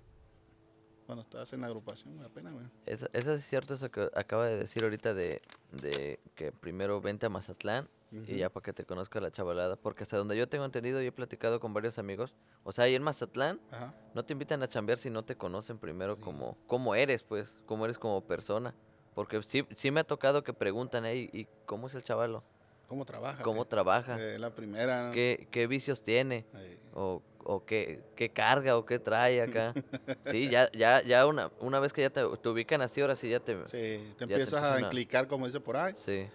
Cuando 1.06 1.22
estás 1.22 1.52
en 1.52 1.60
la 1.60 1.68
agrupación, 1.68 2.20
apenas, 2.24 2.52
güey. 2.52 2.66
Eso, 2.84 3.06
eso 3.12 3.32
es 3.34 3.44
cierto, 3.44 3.74
eso 3.74 3.90
que 3.90 4.10
acaba 4.14 4.46
de 4.46 4.58
decir 4.58 4.82
ahorita 4.82 5.14
de, 5.14 5.40
de 5.70 6.18
que 6.34 6.50
primero 6.50 7.00
vente 7.00 7.26
a 7.26 7.28
Mazatlán 7.28 7.88
y 8.10 8.38
ya 8.38 8.48
para 8.50 8.64
que 8.64 8.72
te 8.72 8.84
conozca 8.84 9.20
la 9.20 9.30
chavalada. 9.30 9.76
Porque 9.76 10.02
hasta 10.02 10.16
donde 10.16 10.36
yo 10.36 10.48
tengo 10.48 10.64
entendido 10.64 11.00
y 11.02 11.06
he 11.06 11.12
platicado 11.12 11.60
con 11.60 11.72
varios 11.74 11.98
amigos, 11.98 12.34
o 12.64 12.72
sea, 12.72 12.84
ahí 12.86 12.94
en 12.96 13.02
Mazatlán 13.02 13.60
Ajá. 13.70 13.94
no 14.14 14.24
te 14.24 14.32
invitan 14.32 14.62
a 14.64 14.68
chambear 14.68 14.98
si 14.98 15.10
no 15.10 15.24
te 15.24 15.36
conocen 15.36 15.78
primero 15.78 16.16
Sí. 16.16 16.22
como, 16.22 16.56
como 16.66 16.94
eres, 16.96 17.22
pues, 17.22 17.62
cómo 17.66 17.84
eres 17.84 17.98
como 17.98 18.20
persona. 18.26 18.74
Porque 19.14 19.42
sí, 19.42 19.64
sí 19.76 19.90
me 19.92 20.00
ha 20.00 20.04
tocado 20.04 20.42
que 20.42 20.52
preguntan, 20.52 21.04
"Ey, 21.06 21.30
¿y 21.32 21.46
cómo 21.66 21.86
es 21.86 21.94
el 21.94 22.02
chavalo? 22.02 22.42
¿Cómo 22.88 23.04
trabaja? 23.04 23.42
¿Cómo 23.42 23.64
trabaja? 23.64 24.16
Eh, 24.20 24.38
la 24.38 24.54
primera. 24.54 25.08
¿no? 25.08 25.12
¿Qué, 25.12 25.48
qué 25.50 25.66
vicios 25.66 26.02
tiene? 26.02 26.46
Ahí. 26.52 26.78
o, 26.94 27.22
o 27.48 27.64
qué, 27.64 28.00
qué 28.14 28.32
carga 28.32 28.76
o 28.76 28.84
qué 28.84 28.98
trae 28.98 29.40
acá. 29.40 29.72
Sí, 30.22 30.50
ya, 30.50 30.68
ya, 30.72 31.02
ya 31.02 31.24
una, 31.26 31.52
una 31.60 31.78
vez 31.78 31.92
que 31.92 32.02
ya 32.02 32.10
te, 32.10 32.20
te 32.42 32.48
ubican 32.48 32.82
así, 32.82 33.00
ahora 33.00 33.14
sí 33.14 33.28
ya 33.28 33.38
te... 33.38 33.54
Sí, 33.68 33.68
te 33.68 34.14
te 34.16 34.24
empiezas 34.24 34.54
a 34.54 34.56
empiezan 34.56 34.84
a- 34.84 34.86
enclicar, 34.86 35.28
como 35.28 35.46
dice 35.46 35.60
por 35.60 35.76
ahí. 35.76 35.94
Sí. 35.96 36.26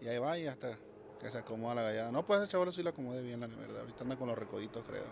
Y 0.00 0.06
ahí 0.06 0.18
va 0.18 0.38
y 0.38 0.46
hasta 0.46 0.78
que 1.18 1.30
se 1.32 1.38
acomoda 1.38 1.74
la 1.74 1.82
gallada. 1.82 2.12
No, 2.12 2.22
pues 2.22 2.40
ese 2.40 2.48
chavalo 2.48 2.70
sí 2.70 2.82
lo 2.84 2.90
acomode 2.90 3.22
bien, 3.22 3.40
la 3.40 3.48
verdad. 3.48 3.80
Ahorita 3.80 4.04
anda 4.04 4.16
con 4.16 4.28
los 4.28 4.38
recoditos, 4.38 4.84
creo. 4.86 5.02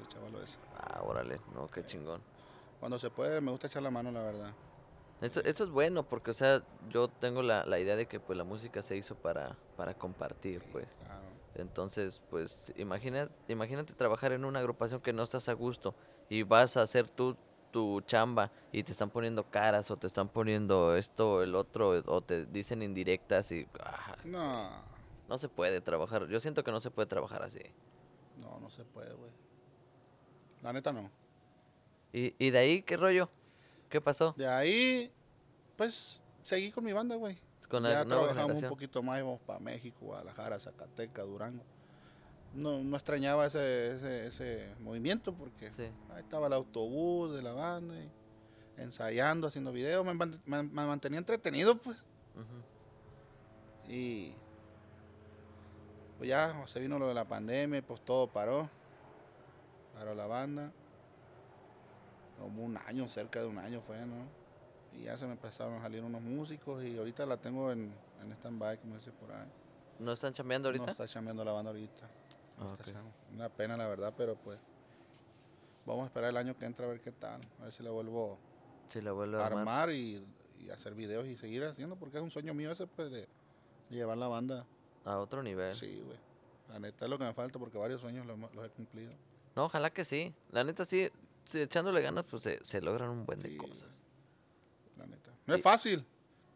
El 0.00 0.08
chavalo 0.08 0.40
ese. 0.42 0.56
Ah, 0.76 1.02
órale, 1.02 1.40
no, 1.52 1.66
qué 1.66 1.84
chingón. 1.84 2.22
Cuando 2.78 3.00
se 3.00 3.10
puede, 3.10 3.40
me 3.40 3.50
gusta 3.50 3.66
echar 3.66 3.82
la 3.82 3.90
mano, 3.90 4.12
la 4.12 4.22
verdad. 4.22 4.52
Eso, 5.20 5.42
eso 5.44 5.64
es 5.64 5.70
bueno 5.70 6.04
porque, 6.04 6.30
o 6.30 6.34
sea, 6.34 6.62
yo 6.88 7.08
tengo 7.08 7.42
la, 7.42 7.64
la 7.66 7.80
idea 7.80 7.96
de 7.96 8.06
que 8.06 8.20
pues 8.20 8.36
la 8.38 8.44
música 8.44 8.82
se 8.82 8.96
hizo 8.96 9.16
para, 9.16 9.56
para 9.76 9.92
compartir, 9.94 10.62
pues. 10.70 10.86
Claro. 11.04 11.25
Entonces, 11.58 12.20
pues, 12.30 12.72
imagina, 12.76 13.28
imagínate 13.48 13.92
trabajar 13.94 14.32
en 14.32 14.44
una 14.44 14.58
agrupación 14.60 15.00
que 15.00 15.12
no 15.12 15.22
estás 15.22 15.48
a 15.48 15.52
gusto 15.54 15.94
y 16.28 16.42
vas 16.42 16.76
a 16.76 16.82
hacer 16.82 17.08
tú 17.08 17.36
tu 17.72 18.00
chamba 18.02 18.50
y 18.72 18.82
te 18.82 18.92
están 18.92 19.10
poniendo 19.10 19.44
caras 19.50 19.90
o 19.90 19.98
te 19.98 20.06
están 20.06 20.28
poniendo 20.28 20.96
esto, 20.96 21.42
el 21.42 21.54
otro, 21.54 21.90
o 22.06 22.22
te 22.22 22.46
dicen 22.46 22.80
indirectas 22.80 23.52
y... 23.52 23.66
ah, 23.80 24.16
No, 24.24 24.70
no 25.28 25.36
se 25.36 25.48
puede 25.50 25.82
trabajar. 25.82 26.26
Yo 26.26 26.40
siento 26.40 26.64
que 26.64 26.70
no 26.72 26.80
se 26.80 26.90
puede 26.90 27.06
trabajar 27.06 27.42
así. 27.42 27.60
no, 28.40 28.58
no 28.60 28.70
se 28.70 28.82
puede, 28.84 29.12
güey. 29.12 29.30
La 30.62 30.72
neta 30.72 30.90
no. 30.90 31.10
¿Y, 32.14 32.34
y 32.38 32.50
de 32.50 32.58
ahí 32.58 32.82
qué 32.82 32.96
rollo? 32.96 33.28
¿Qué 33.90 34.00
pasó? 34.00 34.32
De 34.38 34.48
ahí, 34.48 35.12
pues, 35.76 36.22
seguí 36.44 36.72
con 36.72 36.82
mi 36.82 36.94
banda, 36.94 37.16
güey. 37.16 37.38
Con 37.68 37.82
la 37.82 37.90
ya 37.92 38.04
trabajamos 38.04 38.62
un 38.62 38.68
poquito 38.68 39.02
más, 39.02 39.18
íbamos 39.18 39.40
para 39.40 39.58
México, 39.58 39.98
Guadalajara, 40.06 40.58
Zacatecas, 40.60 41.26
Durango. 41.26 41.64
No, 42.54 42.78
no 42.78 42.96
extrañaba 42.96 43.46
ese, 43.46 43.96
ese, 43.96 44.26
ese 44.28 44.74
movimiento 44.80 45.34
porque 45.34 45.70
Sí. 45.70 45.82
ahí 46.10 46.20
estaba 46.22 46.46
el 46.46 46.52
autobús 46.52 47.34
de 47.34 47.42
la 47.42 47.52
banda 47.52 47.94
y 47.96 48.08
ensayando, 48.78 49.46
haciendo 49.48 49.72
videos. 49.72 50.04
Me, 50.06 50.14
man- 50.14 50.40
me- 50.46 50.62
me 50.62 50.86
mantenía 50.86 51.18
entretenido, 51.18 51.76
pues. 51.76 51.98
Y 53.88 54.32
pues 56.18 56.28
ya 56.28 56.66
se 56.66 56.80
vino 56.80 56.98
lo 56.98 57.08
de 57.08 57.14
la 57.14 57.24
pandemia, 57.26 57.82
pues 57.82 58.00
todo 58.00 58.28
paró. 58.28 58.70
Paró 59.94 60.14
la 60.14 60.26
banda. 60.26 60.72
Como 62.38 62.64
un 62.64 62.76
año, 62.76 63.06
cerca 63.08 63.40
de 63.40 63.46
un 63.46 63.58
año 63.58 63.80
fue, 63.80 64.04
¿no? 64.06 64.45
Y 64.98 65.04
ya 65.04 65.18
se 65.18 65.26
me 65.26 65.32
empezaron 65.32 65.74
a 65.74 65.82
salir 65.82 66.02
unos 66.02 66.22
músicos 66.22 66.82
y 66.84 66.96
ahorita 66.98 67.26
la 67.26 67.36
tengo 67.36 67.70
en, 67.70 67.92
en 68.22 68.32
stand-by, 68.32 68.78
como 68.78 68.96
dice 68.96 69.12
por 69.12 69.30
ahí. 69.32 69.46
¿No 69.98 70.12
están 70.12 70.32
chambeando 70.32 70.68
ahorita? 70.68 70.86
No 70.86 70.92
está 70.92 71.06
chambeando 71.08 71.44
la 71.44 71.52
banda 71.52 71.70
ahorita. 71.70 72.08
No 72.58 72.70
Ah, 72.70 72.76
está 72.78 73.02
Una 73.34 73.48
pena, 73.48 73.76
la 73.76 73.86
verdad, 73.88 74.14
pero 74.16 74.34
pues 74.36 74.58
vamos 75.84 76.04
a 76.04 76.06
esperar 76.06 76.30
el 76.30 76.36
año 76.36 76.56
que 76.56 76.64
entra 76.64 76.86
a 76.86 76.88
ver 76.88 77.00
qué 77.00 77.12
tal. 77.12 77.40
A 77.60 77.64
ver 77.64 77.72
si 77.72 77.82
la 77.82 77.90
vuelvo 77.90 78.38
Sí, 78.88 79.00
la 79.00 79.12
vuelvo 79.12 79.38
a 79.38 79.46
armar. 79.46 79.60
armar 79.60 79.90
y, 79.92 80.24
y 80.60 80.70
hacer 80.70 80.94
videos 80.94 81.26
y 81.26 81.36
seguir 81.36 81.64
haciendo, 81.64 81.96
porque 81.96 82.16
es 82.18 82.22
un 82.22 82.30
sueño 82.30 82.54
mío 82.54 82.70
ese, 82.70 82.86
pues, 82.86 83.10
de 83.10 83.28
llevar 83.90 84.16
la 84.16 84.28
banda 84.28 84.64
A 85.04 85.18
otro 85.18 85.42
nivel. 85.42 85.74
Sí, 85.74 86.00
güey. 86.04 86.18
La 86.68 86.78
neta 86.78 87.04
es 87.04 87.10
lo 87.10 87.18
que 87.18 87.24
me 87.24 87.32
falta 87.34 87.58
porque 87.58 87.78
varios 87.78 88.00
sueños 88.00 88.26
los, 88.26 88.38
los 88.54 88.64
he 88.64 88.70
cumplido. 88.70 89.12
No, 89.54 89.64
ojalá 89.66 89.90
que 89.90 90.04
sí. 90.04 90.34
La 90.50 90.64
neta 90.64 90.84
sí, 90.84 91.08
sí, 91.44 91.60
echándole 91.60 92.00
ganas, 92.02 92.24
pues 92.24 92.42
se, 92.42 92.62
se 92.64 92.80
logran 92.80 93.10
un 93.10 93.24
buen 93.26 93.40
de 93.40 93.56
cosas. 93.56 93.88
La 94.96 95.06
neta. 95.06 95.30
No 95.46 95.54
Y- 95.54 95.58
es 95.58 95.62
fácil. 95.62 96.04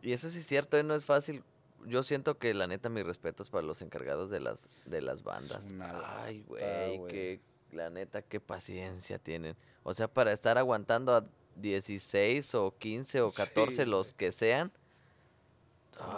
Y 0.03 0.13
eso 0.13 0.31
sí 0.31 0.39
es 0.39 0.47
cierto, 0.47 0.77
eh, 0.79 0.83
no 0.83 0.95
es 0.95 1.05
fácil. 1.05 1.43
Yo 1.87 2.03
siento 2.03 2.39
que 2.39 2.53
la 2.55 2.67
neta 2.67 2.89
mis 2.89 3.05
respetos 3.05 3.49
para 3.51 3.67
los 3.67 3.81
encargados 3.83 4.31
de 4.31 4.41
las 4.41 4.69
de 4.87 5.01
las 5.01 5.23
bandas. 5.23 5.71
una 5.71 6.23
Ay, 6.25 6.43
güey, 6.43 6.61
que 7.09 7.41
la 7.73 7.89
neta 7.91 8.23
qué 8.23 8.41
paciencia 8.41 9.19
tienen. 9.19 9.57
O 9.83 9.95
sea, 9.95 10.09
para 10.09 10.33
estar 10.33 10.59
aguantando 10.59 11.15
a 11.15 11.25
16 11.57 12.55
o 12.55 12.75
15 12.79 13.21
o 13.23 13.31
Sí, 13.31 13.37
14 13.37 13.87
los 13.87 14.13
que 14.13 14.33
sean. 14.33 14.71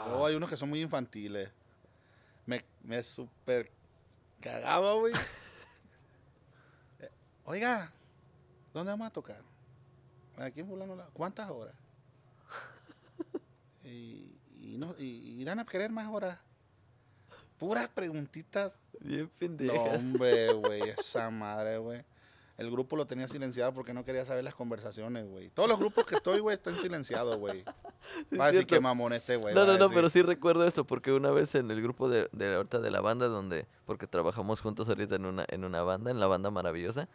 Luego 0.07 0.25
Ah, 0.27 0.29
hay 0.29 0.35
unos 0.37 0.49
que 0.51 0.57
son 0.57 0.68
muy 0.68 0.81
infantiles. 0.81 1.51
Me, 2.47 2.64
me 2.83 3.03
super 3.03 3.70
cagaba, 4.41 4.93
güey. 4.95 5.12
Eh, 7.01 7.11
Oiga, 7.45 7.93
¿dónde 8.73 8.91
vamos 8.93 9.07
a 9.07 9.11
tocar? 9.11 9.43
Aquí 10.37 10.61
en 10.61 10.66
fulano. 10.68 10.97
La- 10.97 11.07
¿Cuántas 11.12 11.51
horas? 11.51 11.75
Y, 13.85 14.39
y 14.61 14.76
no, 14.78 14.95
y, 14.99 15.41
irán 15.41 15.59
a 15.59 15.64
querer 15.66 15.91
más 15.91 16.09
horas. 16.12 16.39
puras 17.59 17.89
preguntitas. 17.89 18.72
Bien 19.01 19.22
No, 19.24 19.30
pendeja. 19.39 19.74
hombre, 19.74 20.53
güey, 20.53 20.83
esa 20.91 21.30
madre, 21.30 21.78
güey. 21.78 22.05
El 22.59 22.70
grupo 22.70 22.97
lo 22.97 23.07
tenía 23.07 23.26
silenciado 23.26 23.72
porque 23.72 23.95
no 23.95 24.05
quería 24.05 24.24
saber 24.24 24.45
las 24.45 24.55
conversaciones, 24.55 25.26
güey. 25.26 25.49
Todos 25.51 25.68
los 25.68 25.78
grupos 25.78 26.05
que 26.07 26.16
estoy, 26.16 26.39
güey, 26.41 26.57
están 26.57 26.78
silenciados, 26.78 27.37
güey. 27.39 27.64
Sí, 28.30 28.37
Va 28.37 28.47
a 28.47 28.53
decir 28.53 28.66
que 28.66 28.80
mamón 28.80 29.12
este, 29.12 29.37
güey. 29.37 29.55
No, 29.55 29.64
no, 29.64 29.78
no, 29.78 29.89
pero 29.89 30.09
sí 30.09 30.22
recuerdo 30.22 30.66
eso, 30.66 30.85
porque 30.85 31.12
una 31.12 31.30
vez 31.30 31.55
en 31.55 31.70
el 31.70 31.80
grupo 31.80 32.09
de, 32.09 32.28
de 32.33 32.57
ahorita 32.57 32.80
de 32.80 32.91
la 32.91 33.01
banda, 33.01 33.28
donde, 33.28 33.66
porque 33.87 34.09
trabajamos 34.09 34.61
juntos 34.61 34.89
ahorita 34.89 35.14
en 35.14 35.24
una, 35.24 35.45
en 35.49 35.64
una 35.64 35.83
banda, 35.83 36.11
en 36.11 36.18
la 36.18 36.26
banda 36.26 36.51
maravillosa, 36.51 37.09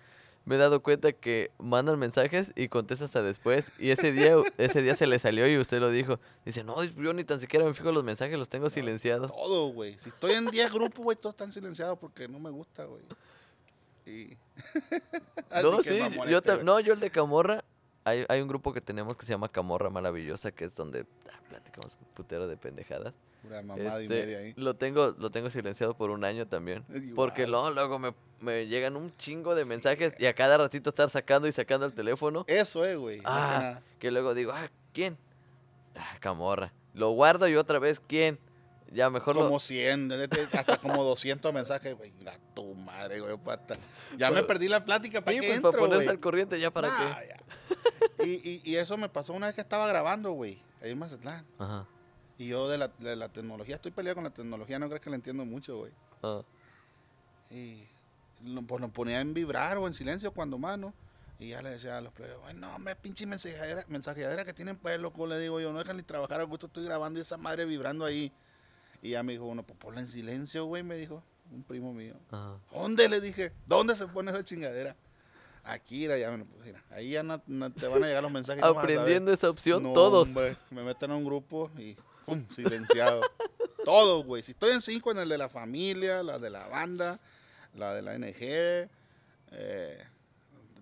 me 0.48 0.56
he 0.56 0.58
dado 0.58 0.82
cuenta 0.82 1.12
que 1.12 1.52
mandan 1.58 2.00
mensajes 2.00 2.54
y 2.56 2.70
contesta 2.70 3.04
hasta 3.04 3.22
después. 3.22 3.70
Y 3.80 3.90
ese 3.90 4.14
día, 4.14 4.34
ese 4.58 4.82
día 4.82 4.96
se 4.96 5.06
le 5.06 5.20
salió 5.20 5.46
y 5.46 5.58
usted 5.58 5.82
lo 5.82 5.92
dijo. 5.92 6.22
Dice, 6.46 6.64
no, 6.64 6.82
yo 6.82 7.14
ni 7.14 7.26
tan 7.26 7.42
siquiera 7.42 7.66
me 7.66 7.74
fijo 7.74 7.92
los 7.92 8.06
mensajes, 8.06 8.40
los 8.40 8.48
tengo 8.48 8.70
silenciados. 8.70 9.30
Todo, 9.30 9.68
güey. 9.74 9.98
Si 9.98 10.08
estoy 10.08 10.36
en 10.36 10.46
10 10.46 10.72
grupos, 10.72 11.04
güey, 11.04 11.18
todos 11.18 11.34
están 11.34 11.52
silenciados 11.52 12.00
porque 12.00 12.30
no 12.30 12.40
me 12.40 12.50
gusta, 12.50 12.86
güey. 12.86 13.04
Y... 14.06 14.38
No, 15.62 15.84
sí, 15.84 16.00
yo 16.30 16.38
este, 16.38 16.64
no, 16.64 16.80
yo 16.80 16.94
el 16.94 17.00
de 17.00 17.10
Camorra, 17.10 17.64
hay, 18.08 18.26
hay 18.30 18.42
un 18.42 18.48
grupo 18.48 18.74
que 18.74 18.82
tenemos 18.82 19.18
que 19.18 19.26
se 19.26 19.32
llama 19.34 19.50
Camorra 19.50 19.90
Maravillosa, 19.90 20.52
que 20.52 20.66
es 20.66 20.76
donde 20.76 21.06
ah, 21.30 21.40
platicamos 21.50 21.94
un 22.00 22.08
putero 22.14 22.48
de 22.48 22.56
pendejadas. 22.58 23.14
Pura 23.42 23.62
mamada 23.62 24.02
y 24.02 24.06
Este, 24.06 24.20
media 24.22 24.40
ahí. 24.40 24.54
Lo 24.56 24.76
tengo, 24.76 25.14
lo 25.18 25.30
tengo 25.30 25.50
silenciado 25.50 25.96
por 25.96 26.10
un 26.10 26.24
año 26.24 26.48
también. 26.48 26.84
Porque 27.16 27.48
luego, 27.48 27.70
luego 27.72 28.00
me, 28.00 28.14
me 28.40 28.68
llegan 28.68 28.96
un 28.96 29.16
chingo 29.18 29.56
de 29.56 29.66
mensajes 29.66 30.14
y 30.20 30.26
a 30.26 30.34
cada 30.34 30.58
ratito 30.58 30.90
estar 30.90 31.10
sacando 31.10 31.48
y 31.48 31.52
sacando 31.52 31.86
el 31.86 31.94
teléfono. 31.94 32.46
Eso 32.48 32.86
es, 32.86 32.98
güey. 32.98 33.22
Ah, 33.26 33.82
que 34.00 34.10
luego 34.12 34.34
digo, 34.34 34.52
ah, 34.54 34.70
¿quién? 34.94 35.18
Ah, 35.96 36.18
Camorra. 36.20 36.72
Lo 36.94 37.12
guardo 37.12 37.48
y 37.48 37.56
otra 37.56 37.78
vez, 37.80 38.02
¿quién? 38.08 38.40
Ya 38.92 39.10
mejor 39.10 39.36
Como 39.36 39.50
lo... 39.50 39.60
100, 39.60 40.08
de- 40.08 40.28
de- 40.28 40.48
hasta 40.58 40.78
como 40.78 41.04
200 41.04 41.54
mensajes, 41.54 41.96
güey. 41.98 42.14
La 42.24 42.38
tu 42.54 42.74
madre, 42.74 43.20
güey. 43.20 43.36
Ya 44.18 44.32
me 44.32 44.44
perdí 44.44 44.68
la 44.70 44.84
plática. 44.86 45.22
¿Para 45.22 45.34
Sí, 45.36 45.42
qué 45.42 45.48
pues, 45.48 45.56
entro, 45.58 45.72
para 45.72 45.82
ponerse 45.84 46.06
güey? 46.06 46.16
al 46.16 46.20
corriente 46.22 46.60
ya 46.60 46.72
para 46.72 46.88
Nah, 46.90 47.16
qué. 47.20 47.28
ya. 47.28 48.26
Y, 48.26 48.50
y, 48.50 48.62
y 48.64 48.76
eso 48.78 48.98
me 48.98 49.10
pasó 49.10 49.34
una 49.34 49.48
vez 49.48 49.56
que 49.56 49.62
estaba 49.62 49.88
grabando, 49.88 50.32
güey. 50.32 50.58
Ahí 50.82 50.92
en 50.92 51.00
Mazatlán. 51.00 51.46
Ajá. 51.60 51.86
Y 52.38 52.48
yo 52.48 52.70
de 52.70 52.78
la, 52.78 52.88
de 53.00 53.16
la 53.16 53.30
tecnología, 53.30 53.76
estoy 53.76 53.92
peleado 53.92 54.16
con 54.16 54.24
la 54.24 54.30
tecnología, 54.30 54.80
no 54.80 54.88
crees 54.88 55.02
que 55.02 55.10
la 55.10 55.16
entiendo 55.18 55.44
mucho, 55.46 55.78
güey. 55.80 55.92
ah. 56.24 56.42
Y 57.50 57.88
pues 58.68 58.82
lo 58.82 58.90
ponía 58.90 59.20
en 59.22 59.34
vibrar 59.34 59.78
o 59.78 59.88
en 59.88 59.94
silencio 59.94 60.32
cuando 60.32 60.58
más, 60.58 60.78
¿no? 60.78 60.94
Y 61.40 61.50
ya 61.50 61.62
le 61.62 61.72
decía 61.72 61.98
a 61.98 62.02
los 62.02 62.14
plebes, 62.14 62.36
"Ay, 62.46 62.56
no, 62.56 62.76
hombre, 62.76 62.96
pinche 62.96 63.26
mensajadera, 63.26 63.84
mensajadera 63.88 64.44
que 64.46 64.54
tienen 64.54 64.76
pues, 64.78 65.00
loco, 65.00 65.26
le 65.28 65.40
digo 65.40 65.60
yo, 65.60 65.72
no 65.72 65.80
dejan 65.80 65.98
ni 65.98 66.04
trabajar 66.04 66.42
a 66.42 66.44
gusto, 66.44 66.68
estoy 66.68 66.84
grabando 66.86 67.20
y 67.20 67.22
esa 67.24 67.38
madre 67.38 67.66
vibrando 67.66 68.06
ahí. 68.06 68.32
Y 69.02 69.12
ya 69.12 69.24
me 69.24 69.34
dijo 69.34 69.46
uno, 69.46 69.64
pues 69.64 69.78
ponla 69.80 70.02
en 70.02 70.08
silencio, 70.08 70.66
güey, 70.66 70.84
me 70.84 70.96
dijo, 70.96 71.24
un 71.52 71.64
primo 71.64 71.94
mío. 71.94 72.16
Ajá. 72.32 72.58
¿Dónde? 72.72 73.08
Le 73.10 73.22
dije, 73.22 73.52
¿dónde 73.66 73.96
se 73.96 74.08
pone 74.08 74.32
esa 74.32 74.44
chingadera? 74.44 74.96
Aquí, 75.64 76.06
era, 76.06 76.18
ya 76.18 76.32
puse, 76.32 76.64
mira, 76.64 76.84
ahí 76.92 77.12
ya 77.12 77.24
no, 77.24 77.42
no 77.46 77.72
te 77.72 77.88
van 77.88 78.04
a 78.04 78.08
llegar 78.08 78.24
los 78.24 78.32
mensajes. 78.32 78.64
Aprendiendo 78.64 79.34
esa 79.34 79.50
opción, 79.50 79.84
No, 79.84 79.94
todos. 79.94 80.28
hombre, 80.28 80.56
me 80.72 80.82
meten 80.82 81.12
a 81.12 81.16
un 81.18 81.26
grupo 81.26 81.70
y 81.78 81.98
¡pum! 82.26 82.46
silenciado. 82.50 83.22
Todos, 83.86 84.26
güey. 84.26 84.44
Si 84.44 84.52
estoy 84.52 84.72
en 84.72 84.82
cinco, 84.82 85.12
en 85.12 85.20
el 85.20 85.30
de 85.30 85.38
la 85.38 85.48
familia, 85.48 86.22
la 86.22 86.40
de 86.40 86.50
la 86.50 86.68
banda, 86.68 87.22
la 87.74 87.94
de 87.94 88.02
la 88.02 88.18
NG, 88.18 88.90
eh, 89.52 90.04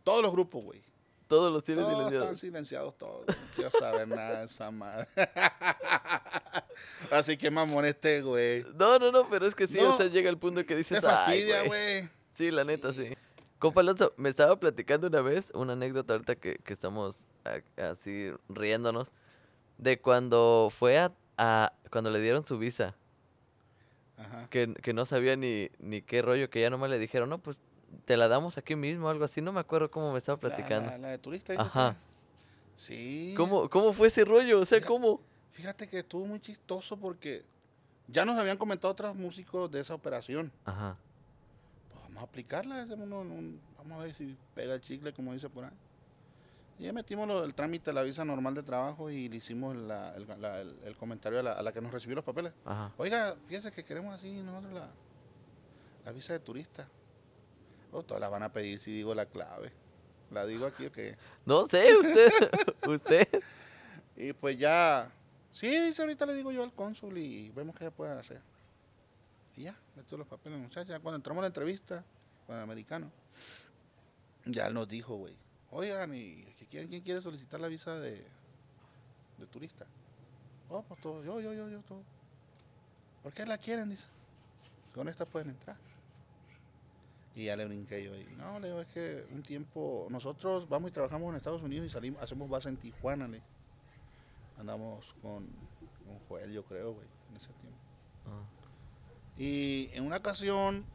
todos 0.03 0.23
los 0.23 0.31
grupos, 0.31 0.63
güey. 0.63 0.81
Todos 1.27 1.51
los 1.51 1.63
tienes 1.63 1.83
Todos 1.85 1.93
están 1.97 2.11
silenciados. 2.11 2.39
silenciados 2.39 2.97
todos. 2.97 3.27
No 3.27 3.33
quiero 3.55 3.69
saber 3.71 4.07
nada 4.07 4.39
de 4.41 4.45
esa 4.45 4.69
madre. 4.71 5.07
Así 7.11 7.37
que 7.37 7.49
mamón 7.51 7.85
este, 7.85 8.21
güey. 8.21 8.63
No, 8.75 8.99
no, 8.99 9.11
no, 9.11 9.27
pero 9.29 9.47
es 9.47 9.55
que 9.55 9.67
sí, 9.67 9.77
No. 9.79 9.93
o 9.93 9.97
sea, 9.97 10.07
llega 10.07 10.29
el 10.29 10.37
punto 10.37 10.65
que 10.65 10.75
dices, 10.75 11.01
fastidia, 11.01 11.61
ay, 11.61 11.67
güey. 11.67 11.99
güey. 12.01 12.09
Sí, 12.33 12.51
la 12.51 12.63
neta, 12.63 12.93
sí. 12.93 13.15
Compa 13.59 13.81
Alonso, 13.81 14.13
me 14.17 14.29
estaba 14.29 14.59
platicando 14.59 15.07
una 15.07 15.21
vez, 15.21 15.51
una 15.53 15.73
anécdota 15.73 16.13
ahorita 16.13 16.35
que, 16.35 16.57
que 16.57 16.73
estamos 16.73 17.25
a- 17.45 17.83
así 17.89 18.31
riéndonos, 18.49 19.11
de 19.77 19.99
cuando 19.99 20.69
fue 20.71 20.97
a, 20.99 21.11
a- 21.37 21.73
cuando 21.89 22.11
le 22.11 22.19
dieron 22.19 22.43
su 22.45 22.57
visa, 22.57 22.95
Ajá. 24.17 24.47
que, 24.49 24.73
que 24.81 24.93
no 24.93 25.05
sabía 25.05 25.35
ni, 25.37 25.69
ni 25.79 26.01
qué 26.01 26.21
rollo, 26.21 26.49
que 26.49 26.61
ya 26.61 26.69
nomás 26.69 26.89
le 26.89 26.99
dijeron, 26.99 27.29
no, 27.29 27.37
pues 27.39 27.59
te 28.05 28.17
la 28.17 28.27
damos 28.27 28.57
aquí 28.57 28.75
mismo, 28.75 29.09
algo 29.09 29.25
así, 29.25 29.41
no 29.41 29.51
me 29.53 29.59
acuerdo 29.59 29.89
cómo 29.89 30.11
me 30.11 30.17
estaba 30.19 30.35
La- 30.35 30.41
platicando. 30.41 30.89
La, 30.89 30.97
la 30.97 31.07
de 31.09 31.17
turista. 31.17 31.53
Ajá. 31.57 31.95
Sí. 32.77 33.33
¿Cómo, 33.37 33.69
¿Cómo 33.69 33.93
fue 33.93 34.07
ese 34.07 34.25
rollo? 34.25 34.59
O 34.59 34.65
sea, 34.65 34.79
Fíjate- 34.79 34.87
¿cómo? 34.87 35.21
Fíjate 35.51 35.87
que 35.87 35.99
estuvo 35.99 36.25
muy 36.25 36.41
chistoso 36.41 36.97
porque 36.97 37.43
ya 38.07 38.25
nos 38.25 38.37
habían 38.37 38.57
comentado 38.57 38.91
otros 38.91 39.15
músicos 39.15 39.71
de 39.71 39.79
esa 39.79 39.93
operación. 39.95 40.51
Ajá. 40.65 40.97
Pues 41.93 42.03
vamos 42.03 42.21
a 42.21 42.25
aplicarla, 42.25 42.83
un- 42.83 43.61
vamos 43.77 44.01
a 44.01 44.03
ver 44.05 44.13
si 44.13 44.35
pega 44.53 44.73
el 44.73 44.81
chicle, 44.81 45.13
como 45.13 45.31
dice 45.33 45.49
por 45.49 45.63
ahí. 45.65 45.71
Y 46.77 46.83
ya 46.83 46.91
metimos 46.91 47.25
lo- 47.25 47.45
el 47.45 47.53
trámite, 47.53 47.93
la 47.93 48.01
visa 48.03 48.25
normal 48.25 48.53
de 48.53 48.63
trabajo 48.63 49.09
y 49.09 49.29
le 49.29 49.37
hicimos 49.37 49.77
la- 49.77 50.13
el, 50.15 50.27
la- 50.41 50.59
el- 50.59 50.75
el 50.83 50.97
comentario 50.97 51.39
a 51.39 51.43
la, 51.43 51.51
a 51.53 51.63
la 51.63 51.71
que 51.71 51.79
nos 51.79 51.93
recibió 51.93 52.15
los 52.17 52.25
papeles. 52.25 52.51
Ajá. 52.65 52.91
Oiga, 52.97 53.37
fíjese 53.47 53.71
que 53.71 53.85
queremos 53.85 54.13
así 54.13 54.29
nosotros 54.43 54.73
la, 54.73 54.89
la 56.03 56.11
visa 56.11 56.33
de 56.33 56.39
turista. 56.39 56.85
Oh, 57.95 58.03
todas 58.03 58.19
la 58.19 58.27
van 58.27 58.43
a 58.43 58.51
pedir 58.51 58.77
si 58.77 58.91
digo 58.91 59.15
la 59.15 59.25
clave. 59.25 59.71
La 60.29 60.45
digo 60.45 60.65
aquí 60.65 60.85
o 60.87 60.91
qué. 60.91 61.17
No 61.45 61.65
sé, 61.65 61.95
usted, 61.95 62.29
usted. 62.87 63.27
Y 64.17 64.33
pues 64.33 64.57
ya, 64.57 65.09
sí, 65.53 65.69
dice 65.69 66.01
ahorita 66.01 66.25
le 66.25 66.33
digo 66.33 66.51
yo 66.51 66.61
al 66.61 66.73
cónsul 66.73 67.17
y 67.17 67.51
vemos 67.51 67.73
qué 67.73 67.85
se 67.85 67.91
puede 67.91 68.11
hacer. 68.11 68.41
Y 69.55 69.63
ya, 69.63 69.75
meto 69.95 70.17
los 70.17 70.27
papeles, 70.27 70.59
muchachos. 70.59 70.89
Ya 70.89 70.99
Cuando 70.99 71.15
entramos 71.15 71.39
a 71.39 71.43
la 71.43 71.47
entrevista 71.47 72.03
con 72.45 72.57
el 72.57 72.63
americano, 72.63 73.09
ya 74.43 74.67
él 74.67 74.73
nos 74.73 74.89
dijo, 74.89 75.15
güey, 75.15 75.37
oigan, 75.71 76.13
¿y 76.15 76.43
quién 76.69 76.89
quiere 77.01 77.21
solicitar 77.21 77.61
la 77.61 77.69
visa 77.69 77.95
de, 77.95 78.25
de 79.37 79.47
turista? 79.49 79.85
Oh, 80.67 80.83
pues 80.83 80.99
todo, 80.99 81.23
yo, 81.23 81.39
yo, 81.39 81.53
yo, 81.53 81.69
yo, 81.69 81.79
todo. 81.83 82.03
¿Por 83.23 83.31
qué 83.31 83.45
la 83.45 83.57
quieren? 83.57 83.89
Dice. 83.89 84.05
Con 84.93 85.07
esta 85.07 85.25
pueden 85.25 85.51
entrar. 85.51 85.77
Y 87.35 87.45
ya 87.45 87.57
le 87.57 87.65
brinqué 87.65 88.03
yo 88.03 88.13
ahí. 88.13 88.25
No, 88.37 88.59
le 88.59 88.69
digo, 88.69 88.81
es 88.81 88.87
que 88.87 89.25
un 89.31 89.43
tiempo, 89.43 90.07
nosotros 90.09 90.69
vamos 90.69 90.89
y 90.89 90.93
trabajamos 90.93 91.29
en 91.29 91.35
Estados 91.35 91.61
Unidos 91.61 91.85
y 91.85 91.89
salimos, 91.89 92.21
hacemos 92.21 92.49
base 92.49 92.69
en 92.69 92.77
Tijuana, 92.77 93.27
le. 93.27 93.41
Andamos 94.57 95.13
con, 95.21 95.45
con 96.05 96.17
Joel, 96.29 96.53
yo 96.53 96.63
creo, 96.63 96.93
güey, 96.93 97.07
en 97.29 97.35
ese 97.35 97.47
tiempo. 97.47 97.77
Ah. 98.25 98.41
Y 99.37 99.89
en 99.91 100.05
una 100.05 100.17
ocasión, 100.17 100.85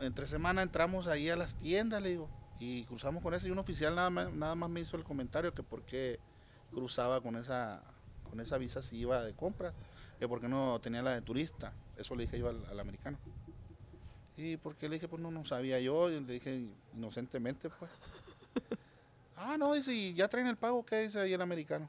entre 0.00 0.26
semana 0.26 0.62
entramos 0.62 1.06
ahí 1.06 1.30
a 1.30 1.36
las 1.36 1.54
tiendas, 1.54 2.02
le 2.02 2.10
digo, 2.10 2.28
y 2.58 2.84
cruzamos 2.84 3.22
con 3.22 3.32
eso 3.34 3.46
y 3.46 3.52
un 3.52 3.58
oficial 3.58 3.94
nada 3.94 4.10
más, 4.10 4.32
nada 4.32 4.56
más 4.56 4.68
me 4.68 4.80
hizo 4.80 4.96
el 4.96 5.04
comentario 5.04 5.54
que 5.54 5.62
por 5.62 5.82
qué 5.82 6.18
cruzaba 6.72 7.20
con 7.20 7.36
esa, 7.36 7.80
con 8.28 8.40
esa 8.40 8.58
visa 8.58 8.82
si 8.82 8.96
iba 8.96 9.22
de 9.22 9.34
compra, 9.34 9.72
que 10.18 10.26
por 10.26 10.40
qué 10.40 10.48
no 10.48 10.80
tenía 10.80 11.02
la 11.02 11.12
de 11.12 11.22
turista. 11.22 11.72
Eso 11.96 12.16
le 12.16 12.24
dije 12.24 12.40
yo 12.40 12.48
al, 12.48 12.64
al 12.66 12.80
americano. 12.80 13.18
Y 14.38 14.56
porque 14.56 14.88
le 14.88 14.94
dije, 14.94 15.08
pues 15.08 15.20
no, 15.20 15.30
no 15.32 15.44
sabía 15.44 15.80
yo, 15.80 16.08
y 16.10 16.20
le 16.20 16.34
dije 16.34 16.62
inocentemente, 16.94 17.68
pues. 17.68 17.90
ah, 19.36 19.56
no, 19.58 19.74
dice, 19.74 19.92
¿y 19.92 20.14
ya 20.14 20.28
traen 20.28 20.46
el 20.46 20.56
pago? 20.56 20.84
¿Qué 20.86 21.00
dice 21.00 21.18
ahí 21.20 21.32
el 21.32 21.42
americano? 21.42 21.88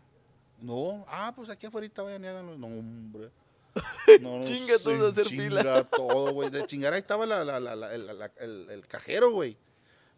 No, 0.59 1.05
ah, 1.07 1.31
pues 1.35 1.49
aquí 1.49 1.67
afuera 1.67 1.87
vayan 1.97 2.23
y 2.23 2.27
háganlo. 2.27 2.57
No, 2.57 2.67
hombre. 2.67 3.29
No, 4.21 4.39
no 4.39 4.43
Chinga 4.43 4.77
sé, 4.79 4.83
todo 4.83 5.09
hacer 5.09 5.27
chinga 5.27 5.43
fila. 5.43 5.83
todo, 5.95 6.33
güey. 6.33 6.49
De 6.49 6.65
chingar 6.65 6.91
ahí 6.93 6.99
estaba 6.99 7.25
la, 7.27 7.43
la, 7.45 7.59
la, 7.59 7.93
el, 7.93 8.09
el- 8.39 8.69
el 8.71 8.87
cajero, 8.87 9.31
güey. 9.31 9.55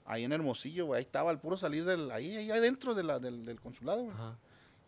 Ahí 0.06 0.24
en 0.24 0.32
Hermosillo, 0.32 0.86
güey. 0.88 1.00
Ahí 1.00 1.04
estaba 1.04 1.30
al 1.30 1.40
puro 1.40 1.58
salir 1.58 1.84
del, 1.84 2.10
ahí, 2.12 2.34
ahí 2.36 2.50
adentro 2.50 2.96
de 2.96 3.04
del, 3.20 3.46
del 3.46 3.60
consulado, 3.60 4.04
güey. 4.04 4.16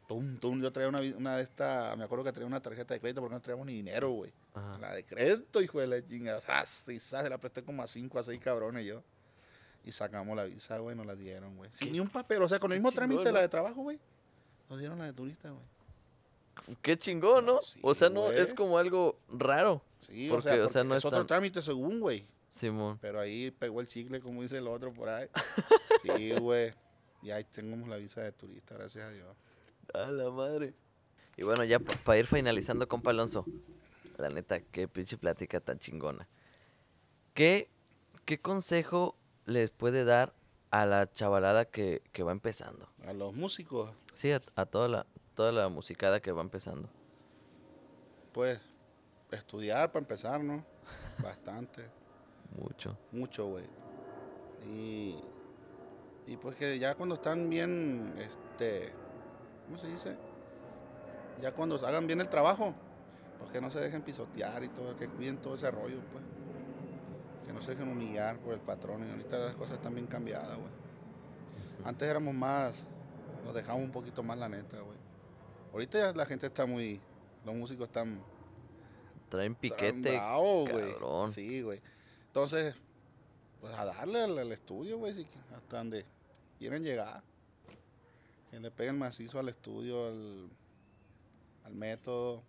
Tum, 0.07 0.37
tum. 0.37 0.61
Yo 0.61 0.71
traía 0.71 0.89
una, 0.89 0.99
una 1.17 1.37
de 1.37 1.43
estas, 1.43 1.97
me 1.97 2.03
acuerdo 2.03 2.25
que 2.25 2.31
traía 2.31 2.47
una 2.47 2.61
tarjeta 2.61 2.93
de 2.93 2.99
crédito 2.99 3.21
porque 3.21 3.35
no 3.35 3.41
traíamos 3.41 3.65
ni 3.65 3.73
dinero, 3.73 4.11
güey. 4.11 4.31
La 4.79 4.93
de 4.93 5.03
crédito, 5.03 5.61
hijo 5.61 5.79
de 5.79 5.87
la 5.87 6.05
chingada. 6.05 6.39
Y 6.87 6.99
se 6.99 7.29
la 7.29 7.37
presté 7.37 7.63
como 7.63 7.81
a 7.81 7.87
cinco 7.87 8.19
a 8.19 8.23
seis 8.23 8.39
cabrones 8.39 8.85
yo. 8.85 9.01
Y 9.85 9.91
sacamos 9.91 10.35
la 10.35 10.45
visa, 10.45 10.77
güey, 10.77 10.95
nos 10.95 11.05
la 11.05 11.15
dieron, 11.15 11.57
güey. 11.57 11.69
Sin 11.73 11.91
ni 11.91 11.99
un 11.99 12.09
papel, 12.09 12.41
o 12.41 12.47
sea, 12.47 12.59
con 12.59 12.71
el 12.71 12.79
mismo 12.79 12.91
chingón, 12.91 13.09
trámite, 13.09 13.25
¿no? 13.25 13.31
la 13.31 13.41
de 13.41 13.49
trabajo, 13.49 13.81
güey. 13.81 13.99
Nos 14.69 14.79
dieron 14.79 14.97
la 14.97 15.05
de 15.05 15.13
turista, 15.13 15.49
güey. 15.49 16.77
Qué 16.81 16.97
chingón, 16.97 17.45
¿no? 17.45 17.55
No, 17.55 17.61
sí, 17.61 17.79
o 17.81 17.93
sea, 17.93 18.09
no, 18.09 18.23
güey. 18.23 18.39
es 18.39 18.53
como 18.53 18.77
algo 18.77 19.17
raro. 19.29 19.81
Sí, 20.07 20.27
Porque, 20.29 20.49
o 20.49 20.53
sea, 20.53 20.65
o 20.65 20.69
sea, 20.69 20.83
no 20.83 20.93
es 20.95 20.99
es 20.99 21.05
otro 21.05 21.25
trámite 21.25 21.61
según, 21.61 21.99
güey. 21.99 22.25
Simón. 22.49 22.99
Pero 23.01 23.19
ahí 23.19 23.51
pegó 23.51 23.81
el 23.81 23.87
chicle, 23.87 24.21
como 24.21 24.41
dice 24.43 24.59
el 24.59 24.67
otro 24.67 24.93
por 24.93 25.09
ahí. 25.09 25.27
Sí, 26.03 26.33
güey. 26.33 26.73
Y 27.21 27.31
ahí 27.31 27.45
tenemos 27.45 27.87
la 27.87 27.95
visa 27.95 28.19
de 28.19 28.33
turista, 28.33 28.75
gracias 28.75 29.05
a 29.05 29.09
Dios. 29.09 29.25
A 29.93 30.07
la 30.11 30.29
madre. 30.29 30.73
Y 31.37 31.43
bueno, 31.43 31.63
ya 31.63 31.79
para 31.79 32.17
ir 32.17 32.27
finalizando, 32.27 32.87
compa 32.87 33.11
Alonso. 33.11 33.45
La 34.17 34.29
neta, 34.29 34.59
qué 34.61 34.87
pinche 34.87 35.17
plática 35.17 35.59
tan 35.59 35.79
chingona. 35.79 36.27
¿Qué, 37.33 37.69
qué 38.25 38.39
consejo 38.39 39.17
les 39.45 39.71
puede 39.71 40.05
dar 40.05 40.33
a 40.69 40.85
la 40.85 41.11
chavalada 41.11 41.65
que, 41.65 42.03
que 42.11 42.23
va 42.23 42.31
empezando? 42.31 42.87
A 43.05 43.13
los 43.13 43.33
músicos, 43.33 43.91
Sí, 44.13 44.31
a, 44.31 44.41
a 44.55 44.65
toda 44.67 44.87
la 44.87 45.05
toda 45.35 45.51
la 45.51 45.67
musicada 45.69 46.19
que 46.21 46.31
va 46.31 46.41
empezando. 46.43 46.87
pues, 48.33 48.59
estudiar 49.31 49.91
para 49.91 50.03
empezar, 50.03 50.43
¿no? 50.43 50.63
Bastante. 51.23 51.87
Mucho. 52.55 52.95
Mucho, 53.11 53.47
güey. 53.47 53.65
Y, 54.67 55.15
y 56.27 56.37
pues 56.37 56.55
que 56.55 56.77
ya 56.77 56.93
cuando 56.93 57.15
están 57.15 57.49
bien, 57.49 58.13
este, 58.19 58.93
¿cómo 59.65 59.77
se 59.77 59.87
dice? 59.87 60.15
Ya 61.41 61.51
cuando 61.51 61.75
hagan 61.85 62.07
bien 62.07 62.21
el 62.21 62.29
trabajo, 62.29 62.73
pues 63.39 63.51
que 63.51 63.59
no 63.61 63.69
se 63.71 63.79
dejen 63.79 64.01
pisotear 64.01 64.63
y 64.63 64.69
todo, 64.69 64.95
que 64.97 65.07
cuiden 65.07 65.37
todo 65.37 65.55
ese 65.55 65.69
rollo, 65.71 65.97
pues. 66.11 66.23
Que 67.45 67.51
no 67.53 67.61
se 67.61 67.71
dejen 67.71 67.89
humillar 67.89 68.37
por 68.37 68.53
el 68.53 68.59
patrón. 68.61 69.05
Y 69.05 69.11
ahorita 69.11 69.37
las 69.37 69.55
cosas 69.55 69.75
están 69.75 69.93
bien 69.93 70.07
cambiadas, 70.07 70.55
güey. 70.57 70.69
Antes 71.83 72.07
éramos 72.07 72.33
más, 72.33 72.85
nos 73.43 73.53
dejamos 73.53 73.83
un 73.83 73.91
poquito 73.91 74.23
más 74.23 74.37
la 74.37 74.47
neta, 74.47 74.79
güey. 74.79 74.97
Ahorita 75.73 75.99
ya 75.99 76.13
la 76.13 76.25
gente 76.25 76.47
está 76.47 76.65
muy, 76.65 77.01
los 77.45 77.55
músicos 77.55 77.87
están 77.87 78.21
Traen 79.29 79.55
piquete. 79.55 80.11
bravos, 80.11 80.69
güey. 80.69 80.91
cabrón. 80.93 81.33
Sí, 81.33 81.61
güey. 81.61 81.81
Entonces, 82.27 82.75
pues 83.59 83.73
a 83.73 83.83
darle 83.85 84.21
al, 84.23 84.37
al 84.37 84.51
estudio, 84.51 84.97
güey, 84.99 85.13
si- 85.15 85.27
hasta 85.55 85.77
donde 85.77 86.05
quieren 86.59 86.83
llegar. 86.83 87.23
Que 88.53 88.59
le 88.59 88.69
peguen 88.69 88.99
macizo 88.99 89.39
al 89.39 89.49
estudio, 89.49 90.05
al, 90.09 90.47
al 91.63 91.73
método. 91.73 92.43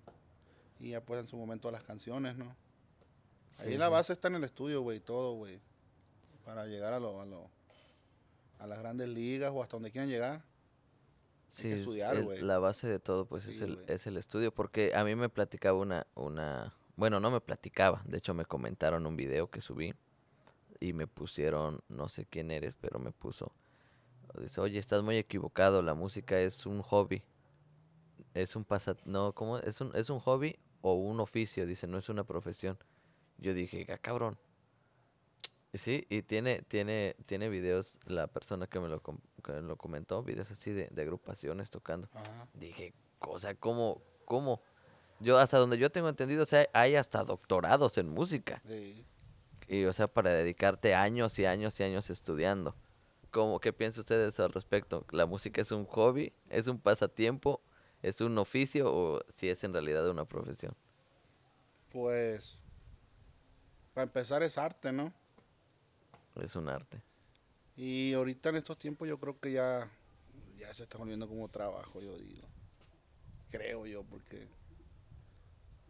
Y 0.78 0.90
ya 0.90 1.00
pues 1.02 1.18
en 1.20 1.26
su 1.26 1.38
momento 1.38 1.66
a 1.66 1.72
las 1.72 1.82
canciones, 1.82 2.36
¿no? 2.36 2.54
Ahí 3.56 3.70
Sí, 3.72 3.78
la 3.78 3.88
base 3.88 4.12
está 4.12 4.28
en 4.28 4.34
el 4.34 4.44
estudio, 4.44 4.82
güey, 4.82 5.00
todo, 5.00 5.32
güey. 5.32 5.60
Para 6.44 6.66
llegar 6.66 6.92
a 6.92 7.00
lo, 7.00 7.22
a 7.22 7.24
lo, 7.24 7.48
a 8.58 8.66
las 8.66 8.80
grandes 8.80 9.08
ligas 9.08 9.50
o 9.54 9.62
hasta 9.62 9.76
donde 9.76 9.90
quieran 9.92 10.10
llegar. 10.10 10.42
Sí, 11.48 11.62
que 11.62 11.72
es- 11.72 11.80
estudiar, 11.80 12.16
es 12.16 12.24
güey. 12.26 12.42
la 12.42 12.58
base 12.58 12.86
de 12.86 12.98
todo, 12.98 13.24
pues 13.24 13.46
es, 13.46 13.62
el, 13.62 13.82
es 13.86 14.06
el 14.06 14.18
estudio. 14.18 14.52
Porque 14.52 14.92
a 14.94 15.04
mí 15.04 15.14
me 15.14 15.30
platicaba 15.30 15.78
una, 15.78 16.06
una, 16.14 16.74
bueno, 16.96 17.18
no 17.18 17.30
me 17.30 17.40
platicaba, 17.40 18.02
de 18.04 18.18
hecho 18.18 18.34
me 18.34 18.44
comentaron 18.44 19.06
un 19.06 19.16
video 19.16 19.48
que 19.50 19.62
subí 19.62 19.94
y 20.80 20.92
me 20.92 21.06
pusieron, 21.06 21.80
no 21.88 22.10
sé 22.10 22.26
quién 22.26 22.50
eres, 22.50 22.74
pero 22.78 22.98
me 22.98 23.10
puso, 23.10 23.52
dice, 24.40 24.60
oye, 24.60 24.78
estás 24.78 25.02
muy 25.02 25.16
equivocado, 25.16 25.82
la 25.82 25.94
música 25.94 26.38
es 26.38 26.66
un 26.66 26.82
hobby, 26.82 27.22
es 28.34 28.56
un 28.56 28.64
pasat, 28.64 29.00
no, 29.04 29.32
¿cómo? 29.32 29.58
Es 29.58 29.80
un, 29.80 29.94
es 29.94 30.10
un 30.10 30.18
hobby 30.20 30.58
o 30.82 30.94
un 30.94 31.20
oficio, 31.20 31.66
dice, 31.66 31.86
no 31.86 31.98
es 31.98 32.08
una 32.08 32.24
profesión. 32.24 32.78
Yo 33.38 33.54
dije, 33.54 33.86
ah, 33.90 33.98
cabrón. 33.98 34.38
Sí, 35.72 36.06
y 36.08 36.22
tiene, 36.22 36.62
tiene, 36.62 37.16
tiene 37.26 37.48
videos, 37.48 37.98
la 38.06 38.28
persona 38.28 38.68
que 38.68 38.78
me 38.78 38.88
lo, 38.88 39.02
com- 39.02 39.18
que 39.42 39.52
me 39.52 39.62
lo 39.62 39.76
comentó, 39.76 40.22
videos 40.22 40.50
así 40.50 40.70
de, 40.72 40.88
de 40.88 41.02
agrupaciones 41.02 41.68
tocando. 41.70 42.08
Ajá. 42.12 42.46
Dije, 42.54 42.94
o 43.18 43.38
sea, 43.40 43.56
¿cómo, 43.56 44.00
cómo? 44.24 44.62
Yo, 45.18 45.38
hasta 45.38 45.58
donde 45.58 45.78
yo 45.78 45.90
tengo 45.90 46.08
entendido, 46.08 46.44
o 46.44 46.46
sea, 46.46 46.68
hay 46.74 46.94
hasta 46.94 47.24
doctorados 47.24 47.98
en 47.98 48.08
música. 48.08 48.62
Sí. 48.68 49.04
Y, 49.66 49.84
o 49.86 49.92
sea, 49.92 50.06
para 50.06 50.30
dedicarte 50.30 50.94
años 50.94 51.38
y 51.38 51.46
años 51.46 51.80
y 51.80 51.82
años 51.82 52.08
estudiando. 52.10 52.76
¿Cómo, 53.34 53.58
qué 53.58 53.72
piensan 53.72 54.02
ustedes 54.02 54.38
al 54.38 54.52
respecto? 54.52 55.04
¿La 55.10 55.26
música 55.26 55.60
es 55.60 55.72
un 55.72 55.86
hobby? 55.86 56.32
¿Es 56.50 56.68
un 56.68 56.78
pasatiempo? 56.78 57.60
¿Es 58.00 58.20
un 58.20 58.38
oficio? 58.38 58.94
¿O 58.94 59.24
si 59.28 59.48
es 59.48 59.64
en 59.64 59.72
realidad 59.72 60.08
una 60.08 60.24
profesión? 60.24 60.72
Pues, 61.90 62.56
para 63.92 64.04
empezar 64.04 64.44
es 64.44 64.56
arte, 64.56 64.92
¿no? 64.92 65.12
Es 66.36 66.54
un 66.54 66.68
arte. 66.68 67.02
Y 67.74 68.12
ahorita 68.12 68.50
en 68.50 68.56
estos 68.56 68.78
tiempos 68.78 69.08
yo 69.08 69.18
creo 69.18 69.40
que 69.40 69.50
ya, 69.50 69.90
ya 70.56 70.72
se 70.72 70.84
está 70.84 70.96
volviendo 70.96 71.26
como 71.26 71.48
trabajo, 71.48 72.00
yo 72.00 72.16
digo. 72.16 72.46
Creo 73.50 73.84
yo, 73.84 74.04
porque 74.04 74.46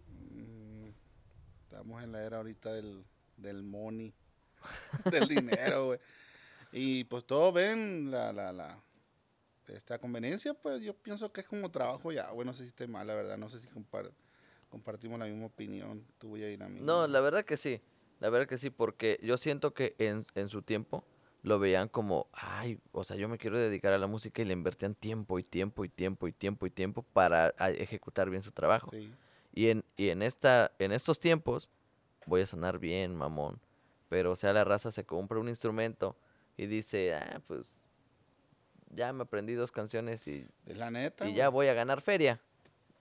mm, 0.09 0.89
estamos 1.65 2.03
en 2.03 2.11
la 2.11 2.23
era 2.23 2.39
ahorita 2.39 2.73
del, 2.73 3.05
del 3.37 3.63
money, 3.63 4.15
del 5.13 5.29
dinero, 5.29 5.89
güey. 5.89 6.01
Y 6.77 7.05
pues 7.05 7.25
todos 7.25 7.55
ven 7.55 8.11
la, 8.11 8.33
la, 8.33 8.53
la, 8.53 8.83
esta 9.69 9.97
conveniencia, 10.01 10.55
pues 10.55 10.83
yo 10.83 10.93
pienso 10.93 11.31
que 11.33 11.41
es 11.43 11.47
como 11.47 11.71
trabajo 11.71 12.11
ya, 12.11 12.29
güey, 12.31 12.45
no 12.45 12.53
sé 12.53 12.65
si 12.65 12.71
esté 12.71 12.89
mal, 12.89 13.07
la 13.07 13.15
verdad, 13.15 13.39
no 13.39 13.49
sé 13.49 13.61
si 13.61 13.69
compar- 13.69 14.11
compartimos 14.69 15.21
la 15.21 15.27
misma 15.27 15.47
opinión 15.47 16.05
tuya 16.19 16.51
y 16.51 16.57
la 16.57 16.69
mía. 16.69 16.83
No, 16.83 17.07
la 17.07 17.21
verdad 17.21 17.45
que 17.45 17.57
sí. 17.57 17.81
La 18.19 18.29
verdad 18.29 18.49
que 18.49 18.59
sí, 18.59 18.71
porque 18.71 19.21
yo 19.23 19.39
siento 19.39 19.73
que 19.73 19.95
en, 19.99 20.27
en 20.35 20.49
su 20.49 20.63
tiempo 20.63 21.05
lo 21.45 21.61
veían 21.61 21.89
como, 21.89 22.27
ay, 22.33 22.81
o 22.91 23.05
sea, 23.05 23.17
yo 23.17 23.29
me 23.29 23.39
quiero 23.39 23.57
dedicar 23.57 23.93
a 23.93 23.99
la 23.99 24.09
música 24.09 24.43
y 24.43 24.45
le 24.45 24.53
invertían 24.53 24.97
tiempo 24.97 25.39
y 25.39 25.45
tiempo 25.45 25.85
y 25.85 25.89
tiempo 25.89 26.27
y 26.27 26.33
tiempo 26.33 26.67
y 26.67 26.71
tiempo 26.71 27.03
para 27.03 27.51
ejecutar 27.69 28.31
bien 28.31 28.43
su 28.43 28.51
trabajo. 28.51 28.91
Sí, 28.91 29.13
Y 29.53 29.69
en, 29.69 29.85
y 29.97 30.09
en 30.09 30.23
esta, 30.23 30.73
en 30.81 30.91
estos 30.91 31.21
tiempos, 31.21 31.71
voy 32.27 32.41
a 32.41 32.47
sonar 32.47 32.81
bien, 32.81 33.15
mamón. 33.15 33.61
Pero, 34.09 34.33
o 34.33 34.37
sea, 34.37 34.53
la 34.53 34.65
raza 34.65 34.91
se 34.91 35.05
compra 35.05 35.39
un 35.39 35.49
instrumento 35.49 36.17
y 36.57 36.67
dice, 36.67 37.15
ah, 37.15 37.41
pues, 37.47 37.67
ya 38.91 39.13
me 39.13 39.23
aprendí 39.23 39.55
dos 39.55 39.73
canciones 39.73 40.27
y, 40.29 40.47
es 40.67 40.77
la 40.77 40.91
neta. 40.91 41.27
y 41.27 41.35
ya 41.35 41.49
voy 41.49 41.69
a 41.69 41.75
ganar 41.75 42.01
feria. 42.01 42.41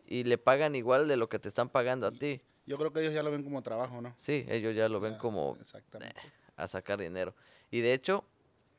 Y 0.06 0.24
le 0.24 0.38
pagan 0.38 0.76
igual 0.76 1.08
de 1.08 1.18
lo 1.18 1.30
que 1.30 1.40
te 1.40 1.50
están 1.50 1.70
pagando 1.70 2.08
a 2.08 2.12
ti. 2.12 2.42
Yo 2.66 2.78
creo 2.78 2.92
que 2.92 3.02
ellos 3.02 3.14
ya 3.14 3.24
lo 3.24 3.32
ven 3.32 3.44
como 3.44 3.62
trabajo, 3.62 4.02
¿no? 4.02 4.14
Sí, 4.18 4.46
ellos 4.50 4.76
ya 4.76 4.90
lo 4.90 5.00
ven 5.00 5.14
Ya, 5.14 5.18
como 5.20 5.58
Exactamente. 5.60 6.20
a 6.56 6.68
sacar 6.68 7.00
dinero. 7.00 7.36
Y 7.72 7.82
de 7.82 7.94
hecho, 7.94 8.26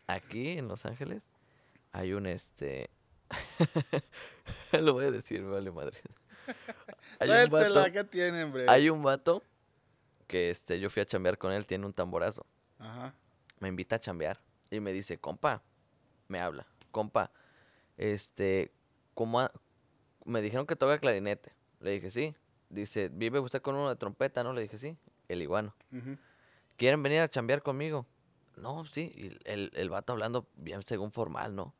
aquí 0.06 0.58
en 0.58 0.68
Los 0.68 0.86
Ángeles 0.86 1.22
hay 1.92 2.12
un 2.12 2.26
este. 2.26 2.90
Lo 4.72 4.92
voy 4.92 5.06
a 5.06 5.10
decir, 5.10 5.42
me 5.42 5.50
vale 5.50 5.70
madre. 5.70 5.98
Hay 7.20 7.30
un, 7.44 7.50
vato, 7.50 7.92
¿qué 7.92 8.04
tienen, 8.04 8.52
bre? 8.52 8.66
hay 8.68 8.90
un 8.90 9.02
vato 9.02 9.42
que 10.26 10.50
este, 10.50 10.80
yo 10.80 10.90
fui 10.90 11.00
a 11.00 11.06
chambear 11.06 11.38
con 11.38 11.52
él, 11.52 11.64
tiene 11.64 11.86
un 11.86 11.92
tamborazo. 11.92 12.44
Ajá. 12.78 13.14
Me 13.60 13.68
invita 13.68 13.96
a 13.96 13.98
chambear 13.98 14.40
y 14.70 14.80
me 14.80 14.92
dice, 14.92 15.18
compa, 15.18 15.62
me 16.28 16.40
habla, 16.40 16.66
compa, 16.90 17.30
este, 17.96 18.72
¿cómo 19.14 19.48
me 20.24 20.40
dijeron 20.42 20.66
que 20.66 20.76
toca 20.76 20.98
clarinete. 20.98 21.52
Le 21.80 21.90
dije, 21.92 22.10
sí. 22.10 22.34
Dice, 22.70 23.08
¿vive 23.12 23.38
usted 23.38 23.62
con 23.62 23.76
uno 23.76 23.88
de 23.88 23.96
trompeta? 23.96 24.42
No, 24.42 24.52
le 24.52 24.62
dije, 24.62 24.78
sí, 24.78 24.96
el 25.28 25.42
iguano. 25.42 25.74
¿Quieren 26.76 27.02
venir 27.02 27.20
a 27.20 27.28
chambear 27.28 27.62
conmigo? 27.62 28.06
No, 28.56 28.84
sí. 28.84 29.12
Y 29.14 29.38
el, 29.48 29.70
el 29.74 29.90
vato 29.90 30.12
hablando 30.12 30.48
bien 30.56 30.82
según 30.82 31.12
formal, 31.12 31.54
¿no? 31.54 31.74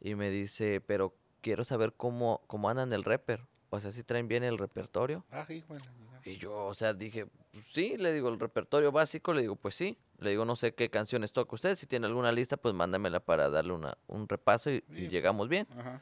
Y 0.00 0.14
me 0.14 0.30
dice, 0.30 0.80
pero 0.80 1.14
quiero 1.40 1.62
saber 1.64 1.92
cómo, 1.92 2.42
cómo 2.46 2.68
andan 2.68 2.92
el 2.92 3.04
rapper. 3.04 3.46
O 3.70 3.80
sea, 3.80 3.92
si 3.92 4.02
traen 4.02 4.28
bien 4.28 4.44
el 4.44 4.58
repertorio. 4.58 5.24
Ah, 5.30 5.46
la 5.48 5.78
chingada. 5.78 6.20
Y 6.24 6.36
yo, 6.36 6.66
o 6.66 6.74
sea, 6.74 6.94
dije, 6.94 7.26
"Pues 7.52 7.66
sí, 7.72 7.96
le 7.96 8.12
digo, 8.12 8.28
el 8.28 8.40
repertorio 8.40 8.92
básico, 8.92 9.32
le 9.34 9.42
digo, 9.42 9.56
pues 9.56 9.74
sí. 9.74 9.98
Le 10.18 10.30
digo, 10.30 10.44
no 10.44 10.56
sé 10.56 10.74
qué 10.74 10.90
canciones 10.90 11.32
toca 11.32 11.54
usted. 11.54 11.76
Si 11.76 11.86
tiene 11.86 12.06
alguna 12.06 12.32
lista, 12.32 12.56
pues 12.56 12.74
mándamela 12.74 13.20
para 13.20 13.50
darle 13.50 13.72
una, 13.72 13.98
un 14.06 14.28
repaso 14.28 14.70
y, 14.70 14.84
y 14.90 15.08
llegamos 15.08 15.48
bien. 15.48 15.66
Ajá. 15.78 16.00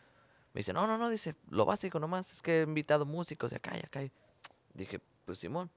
Me 0.55 0.59
dice, 0.61 0.73
no, 0.73 0.87
no, 0.87 0.99
no, 0.99 1.09
dice, 1.09 1.35
lo 1.49 1.65
básico 1.65 1.99
nomás, 1.99 2.31
es 2.31 2.43
que 2.43 2.61
he 2.61 2.63
invitado 2.65 3.07
músicos 3.07 3.51
de 3.51 3.57
acá 3.57 3.73
y 3.75 3.81
acá. 3.81 4.03
y-". 4.03 4.13
Dije, 4.75 5.01
pues 5.25 5.39
Simón. 5.39 5.71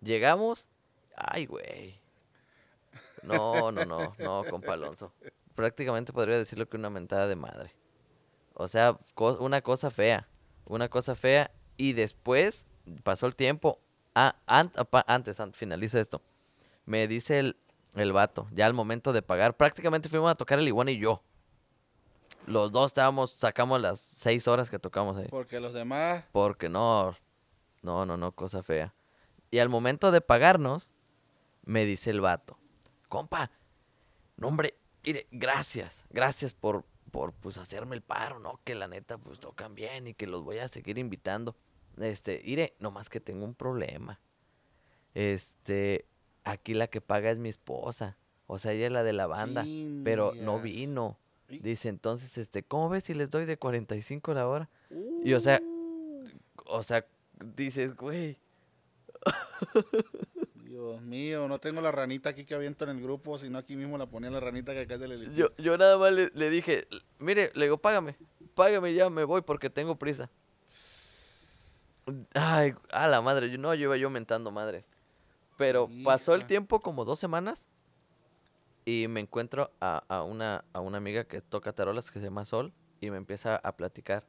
Llegamos, 0.00 0.68
ay, 1.16 1.46
güey. 1.46 2.00
No, 3.22 3.72
no, 3.72 3.84
no, 3.84 4.14
no, 4.18 4.44
compa 4.48 4.74
Alonso. 4.74 5.12
Prácticamente 5.54 6.12
podría 6.12 6.38
decirlo 6.38 6.68
que 6.68 6.76
una 6.76 6.90
mentada 6.90 7.26
de 7.26 7.34
madre. 7.36 7.72
O 8.54 8.68
sea, 8.68 8.98
co- 9.14 9.38
una 9.40 9.60
cosa 9.62 9.90
fea, 9.90 10.28
una 10.64 10.88
cosa 10.88 11.14
fea. 11.16 11.50
Y 11.76 11.92
después 11.92 12.66
pasó 13.02 13.26
el 13.26 13.34
tiempo. 13.36 13.80
Ah, 14.14 14.36
an- 14.46 14.72
antes, 15.06 15.38
antes, 15.40 15.58
finaliza 15.58 16.00
esto. 16.00 16.22
Me 16.88 17.06
dice 17.06 17.38
el, 17.38 17.56
el 17.96 18.14
vato, 18.14 18.48
ya 18.50 18.64
al 18.64 18.72
momento 18.72 19.12
de 19.12 19.20
pagar, 19.20 19.58
prácticamente 19.58 20.08
fuimos 20.08 20.30
a 20.30 20.36
tocar 20.36 20.58
el 20.58 20.66
iguana 20.66 20.90
y 20.90 20.98
yo. 20.98 21.22
Los 22.46 22.72
dos 22.72 22.86
estábamos, 22.86 23.32
sacamos 23.32 23.78
las 23.82 24.00
seis 24.00 24.48
horas 24.48 24.70
que 24.70 24.78
tocamos 24.78 25.18
ahí. 25.18 25.28
Porque 25.28 25.60
los 25.60 25.74
demás, 25.74 26.24
Porque 26.32 26.70
no, 26.70 27.14
no, 27.82 28.06
no, 28.06 28.16
no, 28.16 28.32
cosa 28.32 28.62
fea. 28.62 28.94
Y 29.50 29.58
al 29.58 29.68
momento 29.68 30.10
de 30.10 30.22
pagarnos, 30.22 30.90
me 31.66 31.84
dice 31.84 32.08
el 32.08 32.22
vato, 32.22 32.56
compa, 33.10 33.50
no 34.38 34.48
hombre, 34.48 34.72
mire, 35.04 35.26
gracias, 35.30 36.06
gracias 36.08 36.54
por, 36.54 36.86
por 37.10 37.34
pues 37.34 37.58
hacerme 37.58 37.96
el 37.96 38.02
paro, 38.02 38.38
¿no? 38.38 38.60
Que 38.64 38.74
la 38.74 38.88
neta, 38.88 39.18
pues 39.18 39.40
tocan 39.40 39.74
bien 39.74 40.06
y 40.06 40.14
que 40.14 40.26
los 40.26 40.42
voy 40.42 40.56
a 40.56 40.68
seguir 40.68 40.96
invitando. 40.96 41.54
Este, 41.98 42.40
mire, 42.46 42.76
nomás 42.78 43.10
que 43.10 43.20
tengo 43.20 43.44
un 43.44 43.54
problema. 43.54 44.18
Este, 45.12 46.06
aquí 46.50 46.74
la 46.74 46.86
que 46.88 47.00
paga 47.00 47.30
es 47.30 47.38
mi 47.38 47.48
esposa. 47.48 48.16
O 48.46 48.58
sea, 48.58 48.72
ella 48.72 48.86
es 48.86 48.92
la 48.92 49.02
de 49.02 49.12
la 49.12 49.26
banda, 49.26 49.62
pero 50.04 50.32
no 50.44 50.58
vino. 50.60 51.18
Dice, 51.48 51.88
entonces, 51.88 52.36
este, 52.38 52.62
¿cómo 52.62 52.88
ves 52.88 53.04
si 53.04 53.14
les 53.14 53.30
doy 53.30 53.44
de 53.46 53.56
45 53.56 54.34
la 54.34 54.46
hora? 54.48 54.68
Y 55.24 55.32
o 55.34 55.40
sea, 55.40 55.60
o 56.66 56.82
sea, 56.82 57.04
dices, 57.56 57.94
güey, 57.96 58.38
Dios 60.54 61.00
mío, 61.02 61.48
no 61.48 61.58
tengo 61.58 61.80
la 61.80 61.90
ranita 61.90 62.30
aquí 62.30 62.44
que 62.44 62.54
aviento 62.54 62.84
en 62.84 62.90
el 62.96 63.02
grupo, 63.02 63.38
sino 63.38 63.58
aquí 63.58 63.76
mismo 63.76 63.96
la 63.98 64.06
ponía 64.06 64.30
la 64.30 64.40
ranita 64.40 64.72
que 64.72 64.80
acá 64.80 64.94
es 64.94 65.00
del 65.00 65.34
yo, 65.34 65.48
yo 65.56 65.76
nada 65.78 65.96
más 65.98 66.12
le, 66.12 66.30
le 66.34 66.50
dije, 66.50 66.86
mire, 67.18 67.50
le 67.54 67.64
digo, 67.64 67.78
págame, 67.78 68.16
págame 68.54 68.92
ya, 68.94 69.08
me 69.10 69.24
voy 69.24 69.42
porque 69.42 69.70
tengo 69.70 69.96
prisa. 69.98 70.30
Ay, 72.34 72.74
a 72.90 73.08
la 73.08 73.20
madre, 73.22 73.50
yo- 73.50 73.58
no, 73.58 73.74
yo 73.74 73.84
iba 73.84 73.96
yo 73.96 74.10
mentando 74.10 74.50
madre. 74.50 74.84
Pero 75.58 75.90
pasó 76.04 76.32
el 76.34 76.40
Hija. 76.40 76.46
tiempo 76.46 76.80
como 76.80 77.04
dos 77.04 77.18
semanas 77.18 77.68
y 78.86 79.06
me 79.08 79.20
encuentro 79.20 79.70
a, 79.80 80.04
a 80.08 80.22
una, 80.22 80.64
a 80.72 80.80
una 80.80 80.96
amiga 80.96 81.24
que 81.24 81.42
toca 81.42 81.72
tarolas 81.74 82.10
que 82.10 82.20
se 82.20 82.24
llama 82.24 82.46
Sol 82.46 82.72
y 83.00 83.10
me 83.10 83.18
empieza 83.18 83.56
a 83.56 83.76
platicar 83.76 84.24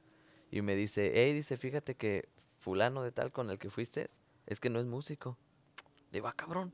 y 0.52 0.62
me 0.62 0.76
dice, 0.76 1.12
hey, 1.14 1.34
dice, 1.34 1.56
fíjate 1.56 1.96
que 1.96 2.28
fulano 2.58 3.04
de 3.04 3.12
tal 3.12 3.32
con 3.32 3.50
el 3.50 3.60
que 3.60 3.70
fuiste 3.70 4.10
es 4.48 4.60
que 4.60 4.70
no 4.70 4.80
es 4.80 4.86
músico. 4.86 5.38
Le 6.12 6.18
digo, 6.18 6.28
ah, 6.28 6.34
cabrón. 6.36 6.74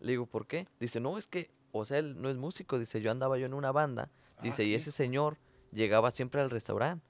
Le 0.00 0.12
digo, 0.12 0.26
¿por 0.26 0.46
qué? 0.46 0.66
Dice, 0.80 1.00
no, 1.00 1.16
es 1.16 1.26
que, 1.28 1.50
o 1.72 1.84
sea, 1.84 1.98
él 1.98 2.20
no 2.20 2.28
es 2.28 2.36
músico. 2.36 2.78
Dice, 2.78 3.00
yo 3.00 3.10
andaba 3.12 3.38
yo 3.38 3.46
en 3.46 3.54
una 3.54 3.70
banda. 3.72 4.10
Dice, 4.42 4.64
y 4.64 4.74
ese 4.74 4.92
señor 4.92 5.38
llegaba 5.72 6.10
siempre 6.10 6.40
al 6.40 6.50
restaurante 6.50 7.06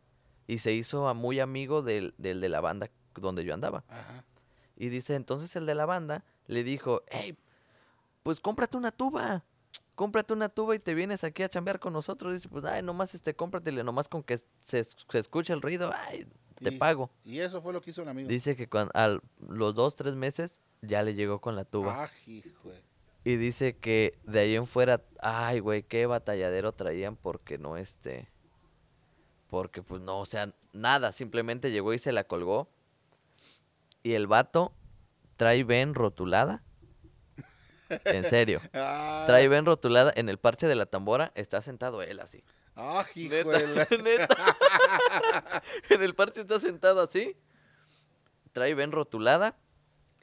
y 0.46 0.58
se 0.58 0.72
hizo 0.72 1.08
a 1.08 1.14
muy 1.14 1.40
amigo 1.40 1.82
del, 1.82 2.14
del 2.18 2.40
de 2.40 2.48
la 2.48 2.60
banda 2.60 2.90
donde 3.14 3.44
yo 3.44 3.54
andaba. 3.54 3.84
Ajá. 3.88 4.24
Y 4.76 4.90
dice, 4.90 5.14
entonces 5.14 5.56
el 5.56 5.64
de 5.66 5.74
la 5.74 5.86
banda 5.86 6.24
le 6.46 6.64
dijo, 6.64 7.02
hey, 7.08 7.36
pues 8.22 8.40
cómprate 8.40 8.76
una 8.76 8.90
tuba. 8.92 9.44
Cómprate 9.94 10.32
una 10.34 10.48
tuba 10.50 10.74
y 10.74 10.78
te 10.78 10.92
vienes 10.94 11.24
aquí 11.24 11.42
a 11.42 11.48
chambear 11.48 11.80
con 11.80 11.92
nosotros. 11.92 12.32
Dice, 12.34 12.48
pues, 12.48 12.64
ay, 12.64 12.82
nomás 12.82 13.14
este, 13.14 13.34
cómpratele, 13.34 13.82
nomás 13.82 14.08
con 14.08 14.22
que 14.22 14.38
se, 14.62 14.80
es- 14.80 14.96
se 15.10 15.18
escuche 15.18 15.52
el 15.54 15.62
ruido, 15.62 15.90
ay, 15.94 16.26
te 16.62 16.74
Y- 16.74 16.78
pago. 16.78 17.10
Y 17.24 17.38
eso 17.40 17.62
fue 17.62 17.72
lo 17.72 17.80
que 17.80 17.90
hizo 17.90 18.02
el 18.02 18.08
amigo. 18.08 18.28
Dice 18.28 18.56
que 18.56 18.68
cuando, 18.68 18.90
a 18.94 19.18
los 19.48 19.74
dos, 19.74 19.96
tres 19.96 20.14
meses 20.14 20.58
ya 20.82 21.02
le 21.02 21.14
llegó 21.14 21.40
con 21.40 21.56
la 21.56 21.64
tuba. 21.64 22.04
Ah, 22.04 22.10
hijo. 22.26 22.70
Y 23.24 23.36
dice 23.36 23.76
que 23.76 24.18
de 24.24 24.40
ahí 24.40 24.54
en 24.54 24.66
fuera, 24.66 25.02
ay, 25.20 25.60
güey, 25.60 25.82
qué 25.82 26.06
batalladero 26.06 26.72
traían 26.72 27.16
porque 27.16 27.56
no, 27.58 27.76
este, 27.76 28.28
porque 29.48 29.82
pues 29.82 30.02
no, 30.02 30.18
o 30.20 30.26
sea, 30.26 30.52
nada, 30.72 31.10
simplemente 31.12 31.70
llegó 31.70 31.92
y 31.94 31.98
se 31.98 32.12
la 32.12 32.24
colgó. 32.24 32.68
Y 34.02 34.12
el 34.12 34.26
vato 34.26 34.72
trae 35.36 35.64
ven 35.64 35.94
rotulada. 35.94 36.62
En 38.04 38.24
serio. 38.28 38.60
Ah, 38.74 39.24
Trae 39.26 39.46
ven 39.48 39.64
rotulada 39.64 40.12
en 40.16 40.28
el 40.28 40.38
parche 40.38 40.66
de 40.66 40.74
la 40.74 40.86
tambora, 40.86 41.30
está 41.34 41.60
sentado 41.62 42.02
él 42.02 42.18
así. 42.20 42.42
ah, 42.74 43.04
Neta, 43.14 43.86
neta. 44.02 44.56
en 45.90 46.02
el 46.02 46.14
parche 46.14 46.40
está 46.40 46.58
sentado 46.60 47.00
así. 47.00 47.36
Trae 48.52 48.74
ven 48.74 48.90
rotulada. 48.92 49.56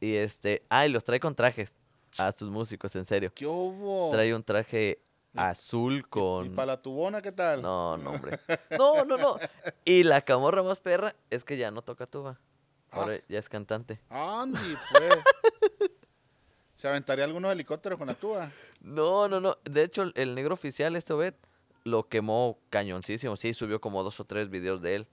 Y 0.01 0.15
este, 0.15 0.63
ah, 0.69 0.85
y 0.85 0.89
los 0.89 1.03
trae 1.05 1.19
con 1.21 1.35
trajes 1.35 1.73
a 2.19 2.31
sus 2.33 2.49
músicos, 2.49 2.93
en 2.97 3.05
serio. 3.05 3.31
¿Qué 3.33 3.45
hubo? 3.47 4.11
Trae 4.11 4.35
un 4.35 4.43
traje 4.43 4.99
azul 5.33 5.99
¿Y 5.99 6.01
con... 6.03 6.53
para 6.55 6.65
la 6.73 6.81
tubona 6.81 7.21
qué 7.21 7.31
tal? 7.31 7.61
No, 7.61 7.97
no, 7.97 8.11
hombre. 8.11 8.39
No, 8.77 9.05
no, 9.05 9.17
no. 9.17 9.37
Y 9.85 10.03
la 10.03 10.21
camorra 10.21 10.61
más 10.61 10.81
perra 10.81 11.15
es 11.29 11.43
que 11.45 11.55
ya 11.57 11.71
no 11.71 11.81
toca 11.81 12.05
tuba. 12.05 12.37
Ahora 12.93 13.19
ya 13.27 13.39
es 13.39 13.49
cantante. 13.49 13.99
Andy, 14.09 14.75
pues. 14.91 15.89
¿Se 16.75 16.87
aventaría 16.87 17.23
algunos 17.25 17.51
helicópteros 17.51 17.97
con 17.97 18.07
la 18.07 18.13
tuba? 18.13 18.51
No, 18.81 19.27
no, 19.27 19.39
no. 19.39 19.57
De 19.63 19.83
hecho, 19.83 20.03
el, 20.15 20.35
negro 20.35 20.53
oficial, 20.53 20.95
este 20.95 21.13
Obed, 21.13 21.33
lo 21.85 22.07
quemó 22.09 22.59
cañoncísimo. 22.69 23.37
Sí, 23.37 23.53
subió 23.53 23.79
como 23.79 24.03
dos 24.03 24.19
o 24.19 24.25
tres 24.25 24.49
videos 24.49 24.81
de 24.81 24.95
él. 24.95 25.07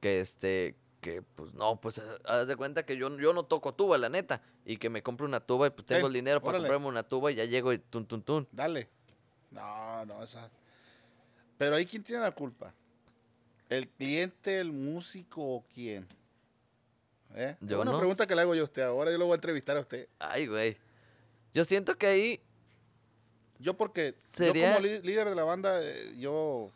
Que 0.00 0.20
este, 0.20 0.74
que 1.00 1.22
pues 1.22 1.54
no, 1.54 1.80
pues 1.80 1.98
ha- 2.00 2.18
haz 2.24 2.46
de 2.48 2.56
cuenta 2.56 2.84
que 2.84 2.96
yo, 2.96 3.16
yo 3.18 3.32
no 3.32 3.44
toco 3.44 3.72
tuba, 3.74 3.96
la 3.96 4.08
neta. 4.08 4.42
Y 4.64 4.76
que 4.78 4.90
me 4.90 5.02
compro 5.02 5.26
una 5.26 5.40
tuba 5.40 5.68
y 5.68 5.70
pues 5.70 5.86
tengo 5.86 6.00
Ten, 6.00 6.06
el 6.08 6.12
dinero 6.14 6.40
para 6.40 6.58
órale. 6.58 6.64
comprarme 6.64 6.86
una 6.88 7.02
tuba 7.04 7.30
y 7.30 7.36
ya 7.36 7.44
llego 7.44 7.72
y 7.72 7.78
tun, 7.78 8.06
tun, 8.06 8.22
tun. 8.22 8.48
Dale. 8.50 8.88
No, 9.50 10.04
no, 10.04 10.22
esa. 10.22 10.50
Pero 11.56 11.76
ahí, 11.76 11.86
¿quién 11.86 12.02
tiene 12.02 12.22
la 12.22 12.32
culpa? 12.32 12.74
¿El 13.68 13.88
cliente, 13.88 14.58
el 14.58 14.72
músico 14.72 15.42
o 15.42 15.64
quién? 15.72 16.06
¿Eh? 17.34 17.56
Yo 17.60 17.80
una 17.80 17.90
no 17.90 17.98
pregunta 17.98 18.26
que 18.26 18.34
le 18.34 18.42
hago 18.42 18.54
yo 18.54 18.62
a 18.62 18.64
usted. 18.64 18.82
Ahora 18.82 19.10
yo 19.10 19.18
lo 19.18 19.26
voy 19.26 19.32
a 19.32 19.34
entrevistar 19.36 19.76
a 19.76 19.80
usted. 19.80 20.08
Ay, 20.18 20.46
güey. 20.46 20.76
Yo 21.52 21.64
siento 21.64 21.96
que 21.98 22.06
ahí 22.06 22.40
Yo 23.60 23.74
porque 23.74 24.14
Sería- 24.32 24.70
yo 24.70 24.74
como 24.76 24.86
lí- 24.86 25.00
líder 25.02 25.28
de 25.28 25.34
la 25.34 25.44
banda, 25.44 25.80
eh, 25.82 26.14
yo 26.18 26.70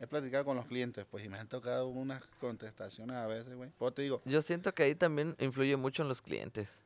he 0.00 0.06
platicado 0.06 0.44
con 0.44 0.56
los 0.56 0.66
clientes, 0.66 1.04
pues, 1.10 1.24
y 1.24 1.28
me 1.28 1.38
han 1.38 1.48
tocado 1.48 1.88
unas 1.88 2.22
contestaciones 2.40 3.16
a 3.16 3.26
veces, 3.26 3.54
güey. 3.56 3.70
Pues 3.78 3.94
te 3.94 4.02
digo, 4.02 4.22
Yo 4.24 4.42
siento 4.42 4.72
que 4.74 4.84
ahí 4.84 4.94
también 4.94 5.34
influye 5.38 5.76
mucho 5.76 6.02
en 6.02 6.08
los 6.08 6.22
clientes. 6.22 6.82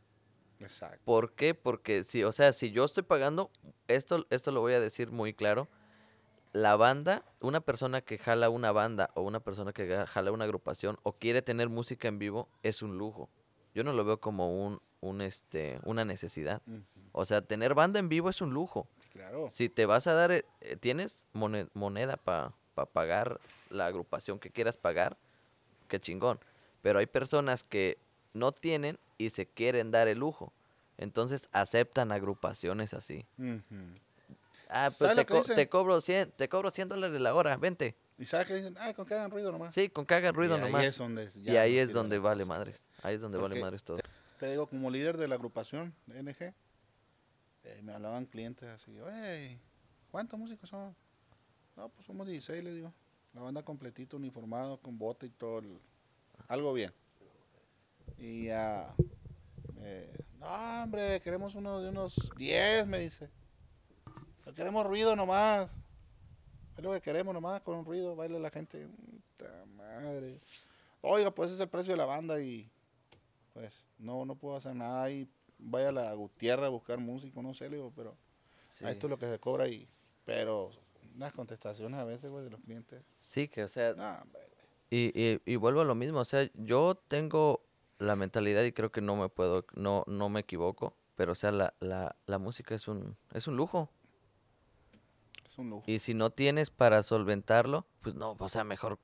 exacto. 0.60 1.00
¿Por 1.04 1.32
qué? 1.32 1.54
Porque 1.54 2.04
si, 2.04 2.24
o 2.24 2.32
sea, 2.32 2.52
si 2.52 2.70
yo 2.70 2.84
estoy 2.84 3.02
pagando, 3.02 3.50
esto, 3.88 4.26
esto 4.30 4.50
lo 4.50 4.60
voy 4.60 4.72
a 4.74 4.80
decir 4.80 5.10
muy 5.10 5.34
claro. 5.34 5.68
La 6.52 6.74
banda, 6.76 7.24
una 7.40 7.60
persona 7.60 8.00
que 8.00 8.18
jala 8.18 8.50
una 8.50 8.72
banda 8.72 9.10
o 9.14 9.22
una 9.22 9.40
persona 9.40 9.72
que 9.72 10.04
jala 10.06 10.32
una 10.32 10.44
agrupación 10.44 10.98
o 11.04 11.12
quiere 11.12 11.42
tener 11.42 11.68
música 11.68 12.08
en 12.08 12.18
vivo 12.18 12.48
es 12.62 12.82
un 12.82 12.98
lujo. 12.98 13.28
Yo 13.74 13.84
no 13.84 13.92
lo 13.92 14.04
veo 14.04 14.18
como 14.20 14.64
un, 14.66 14.80
un 15.00 15.20
este, 15.20 15.78
una 15.84 16.04
necesidad. 16.04 16.60
O 17.12 17.24
sea, 17.24 17.40
tener 17.42 17.74
banda 17.74 18.00
en 18.00 18.08
vivo 18.08 18.28
es 18.30 18.40
un 18.40 18.52
lujo. 18.52 18.88
Claro. 19.12 19.48
Si 19.50 19.68
te 19.68 19.86
vas 19.86 20.06
a 20.08 20.14
dar, 20.14 20.32
eh, 20.32 20.44
eh, 20.60 20.76
tienes 20.76 21.26
mone- 21.32 21.68
moneda 21.74 22.16
para 22.16 22.52
pagar 22.92 23.40
la 23.68 23.86
agrupación 23.86 24.38
que 24.40 24.50
quieras 24.50 24.76
pagar, 24.76 25.16
qué 25.88 26.00
chingón. 26.00 26.40
Pero 26.82 26.98
hay 26.98 27.06
personas 27.06 27.62
que 27.62 27.98
no 28.32 28.50
tienen 28.52 28.98
y 29.18 29.30
se 29.30 29.46
quieren 29.46 29.90
dar 29.92 30.08
el 30.08 30.18
lujo. 30.18 30.52
Entonces 30.98 31.48
aceptan 31.52 32.10
agrupaciones 32.10 32.92
así. 32.94 33.24
Ah, 34.72 34.84
pues 34.86 34.98
¿Sabes 34.98 35.16
te, 35.16 35.26
que 35.26 35.68
co- 35.68 35.78
cobro 35.78 36.00
100, 36.00 36.30
te 36.32 36.48
cobro 36.48 36.70
100 36.70 36.88
dólares 36.88 37.20
la 37.20 37.34
hora, 37.34 37.56
vente. 37.56 37.96
¿Y 38.18 38.24
sabes 38.24 38.46
qué 38.46 38.54
dicen? 38.54 38.76
Ay, 38.78 38.94
con 38.94 39.04
que 39.04 39.14
hagan 39.14 39.30
ruido 39.30 39.50
nomás. 39.50 39.74
Sí, 39.74 39.88
con 39.88 40.06
que 40.06 40.14
hagan 40.14 40.32
ruido 40.34 40.56
y 40.56 40.60
nomás. 40.60 40.80
Ahí 40.82 40.86
es 40.86 40.96
donde, 40.98 41.28
y 41.34 41.56
ahí 41.56 41.78
es 41.78 41.92
donde 41.92 42.18
vale 42.18 42.44
madres. 42.44 42.84
Ahí 43.02 43.16
es 43.16 43.20
donde 43.20 43.38
vale 43.38 43.60
madres 43.60 43.82
todo. 43.82 43.98
Te 44.38 44.48
digo, 44.50 44.68
como 44.68 44.88
líder 44.90 45.16
de 45.16 45.26
la 45.26 45.34
agrupación 45.34 45.92
de 46.06 46.20
NG, 46.20 46.54
eh, 47.64 47.80
me 47.82 47.92
hablaban 47.92 48.26
clientes 48.26 48.68
así, 48.68 48.98
oye, 49.00 49.58
¿cuántos 50.10 50.38
músicos 50.38 50.70
son? 50.70 50.94
No, 51.76 51.88
pues 51.88 52.06
somos 52.06 52.26
16, 52.26 52.62
le 52.62 52.72
digo. 52.72 52.92
La 53.34 53.40
banda 53.40 53.62
completita, 53.64 54.16
uniformado, 54.16 54.78
con 54.78 54.98
bote 54.98 55.26
y 55.26 55.30
todo. 55.30 55.58
el- 55.58 55.80
algo 56.48 56.72
bien. 56.72 56.92
Y 58.18 58.46
ya, 58.46 58.94
eh, 59.80 60.12
no, 60.38 60.82
hombre, 60.82 61.20
queremos 61.22 61.54
uno 61.54 61.80
de 61.80 61.88
unos 61.90 62.14
10, 62.36 62.86
me 62.86 62.98
dice. 63.00 63.30
"No 64.50 64.54
Queremos 64.56 64.84
ruido 64.86 65.14
nomás. 65.14 65.70
Es 66.76 66.82
lo 66.82 66.92
que 66.92 67.00
queremos 67.00 67.32
nomás, 67.34 67.60
con 67.62 67.76
un 67.76 67.84
ruido, 67.84 68.16
baile 68.16 68.40
la 68.40 68.50
gente. 68.50 68.88
Puta 69.36 69.64
madre. 69.76 70.40
Oiga, 71.02 71.30
pues 71.30 71.50
ese 71.50 71.54
es 71.56 71.60
el 71.60 71.68
precio 71.68 71.92
de 71.92 71.96
la 71.98 72.04
banda 72.06 72.40
y 72.40 72.68
pues 73.52 73.72
no, 73.98 74.24
no 74.24 74.34
puedo 74.34 74.56
hacer 74.56 74.74
nada 74.74 75.04
ahí. 75.04 75.28
Vaya 75.58 75.90
a 75.90 75.92
la 75.92 76.12
Gutiérrez 76.14 76.66
a 76.66 76.70
buscar 76.70 76.98
músico, 76.98 77.42
no 77.42 77.54
sé, 77.54 77.68
le 77.70 77.76
digo, 77.76 77.92
pero 77.94 78.16
Sí. 78.68 78.84
a 78.84 78.90
esto 78.90 79.06
es 79.06 79.10
lo 79.10 79.18
que 79.18 79.26
se 79.30 79.38
cobra 79.38 79.68
y, 79.68 79.88
pero 80.24 80.70
unas 81.14 81.32
contestaciones 81.32 82.00
a 82.00 82.04
veces, 82.04 82.30
güey, 82.30 82.44
de 82.44 82.50
los 82.50 82.60
clientes. 82.60 83.02
Sí, 83.20 83.46
que 83.48 83.64
o 83.64 83.68
sea, 83.68 84.24
Y, 84.90 85.12
y, 85.14 85.40
y 85.44 85.56
vuelvo 85.56 85.80
a 85.82 85.84
lo 85.84 85.94
mismo, 85.94 86.18
o 86.20 86.24
sea, 86.24 86.50
yo 86.54 86.94
tengo 87.08 87.62
la 87.98 88.16
mentalidad 88.16 88.62
y 88.64 88.72
creo 88.72 88.90
que 88.90 89.00
no 89.00 89.16
me 89.16 89.28
puedo, 89.28 89.64
no, 89.74 90.04
no 90.06 90.28
me 90.28 90.40
equivoco, 90.40 90.94
pero 91.16 91.32
o 91.32 91.34
sea, 91.34 91.52
la, 91.52 91.74
la, 91.80 92.16
la 92.26 92.38
música 92.38 92.74
es 92.74 92.88
un, 92.88 93.16
es 93.34 93.46
un 93.46 93.56
lujo. 93.56 93.90
Es 95.60 95.64
un 95.64 95.70
lujo. 95.70 95.84
Y 95.86 95.98
si 95.98 96.14
no 96.14 96.30
tienes 96.30 96.70
para 96.70 97.02
solventarlo, 97.02 97.86
pues 98.02 98.14
no, 98.14 98.36
o 98.38 98.48
sea, 98.48 98.64
mejor 98.64 98.98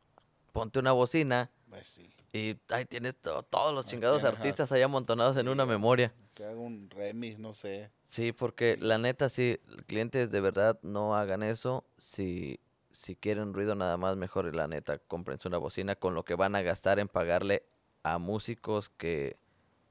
ponte 0.53 0.79
una 0.79 0.93
bocina 0.93 1.51
Pues 1.69 1.87
sí, 1.87 2.11
y 2.33 2.57
ahí 2.69 2.85
tienes 2.87 3.17
to- 3.17 3.43
todos 3.45 3.75
los 3.75 3.87
Ahí 3.87 3.91
chingados 3.93 4.23
tienes, 4.23 4.39
artistas 4.39 4.73
ahí 4.73 4.83
amontonados 4.83 5.37
en 5.37 5.49
una 5.49 5.67
memoria. 5.67 6.13
que 6.35 6.45
haga 6.45 6.59
un 6.59 6.91
remix, 6.91 7.39
no 7.39 7.55
sé. 7.55 7.91
Sí, 8.03 8.33
porque 8.33 8.77
la 8.79 8.99
neta, 8.99 9.29
sí, 9.29 9.59
clientes 9.87 10.31
de 10.31 10.41
verdad 10.41 10.79
no 10.83 11.17
hagan 11.17 11.43
eso. 11.43 11.85
Si, 11.99 12.61
si 12.91 13.17
quieren 13.17 13.53
ruido 13.55 13.75
nada 13.75 13.97
más, 13.97 14.17
mejor 14.17 14.55
la 14.55 14.67
neta, 14.69 14.99
cómprense 14.99 15.49
una 15.49 15.59
bocina 15.59 15.97
con 15.97 16.15
lo 16.15 16.25
que 16.25 16.35
van 16.35 16.55
a 16.55 16.63
gastar 16.63 16.99
en 16.99 17.09
pagarle 17.09 17.65
a 18.03 18.19
músicos 18.19 18.91
que 18.91 19.39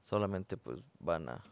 solamente 0.00 0.56
pues 0.56 0.82
van 1.00 1.28
a 1.28 1.44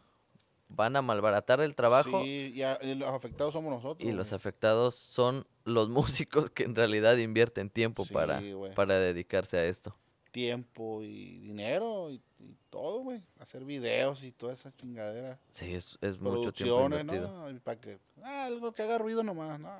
van 0.75 0.95
a 0.95 1.01
malbaratar 1.01 1.61
el 1.61 1.73
trabajo 1.75 2.21
Sí, 2.23 2.51
y, 2.55 2.61
a- 2.61 2.77
y 2.81 2.95
los 2.95 3.09
afectados 3.09 3.53
somos 3.53 3.71
nosotros. 3.71 4.07
y 4.07 4.11
los 4.11 4.33
afectados 4.33 4.95
son 4.95 5.45
los 5.63 5.89
músicos 6.27 6.49
que 6.51 6.63
en 6.63 6.75
realidad 6.75 7.17
invierten 7.17 7.69
tiempo 7.69 8.05
para, 8.05 8.41
güey. 8.41 8.73
para 8.73 8.99
dedicarse 8.99 9.57
a 9.57 9.65
esto. 9.65 9.95
Tiempo 10.31 11.01
y 11.01 11.37
dinero 11.39 12.11
y, 12.11 12.15
y 12.39 12.55
todo, 12.69 12.99
güey. 12.99 13.21
Hacer 13.39 13.63
videos 13.63 14.21
y 14.23 14.33
toda 14.33 14.51
esa 14.51 14.75
chingadera. 14.75 15.39
Sí, 15.51 15.73
es, 15.73 15.97
es 16.01 16.19
mucho 16.19 16.51
tiempo 16.51 16.83
invertido. 16.83 17.27
¿no? 17.29 17.49
Y 17.49 17.53
para 17.59 17.79
que, 17.79 17.97
ah, 18.21 18.45
algo 18.45 18.73
que 18.73 18.83
haga 18.83 18.97
ruido 18.97 19.23
nomás, 19.23 19.57
no. 19.59 19.71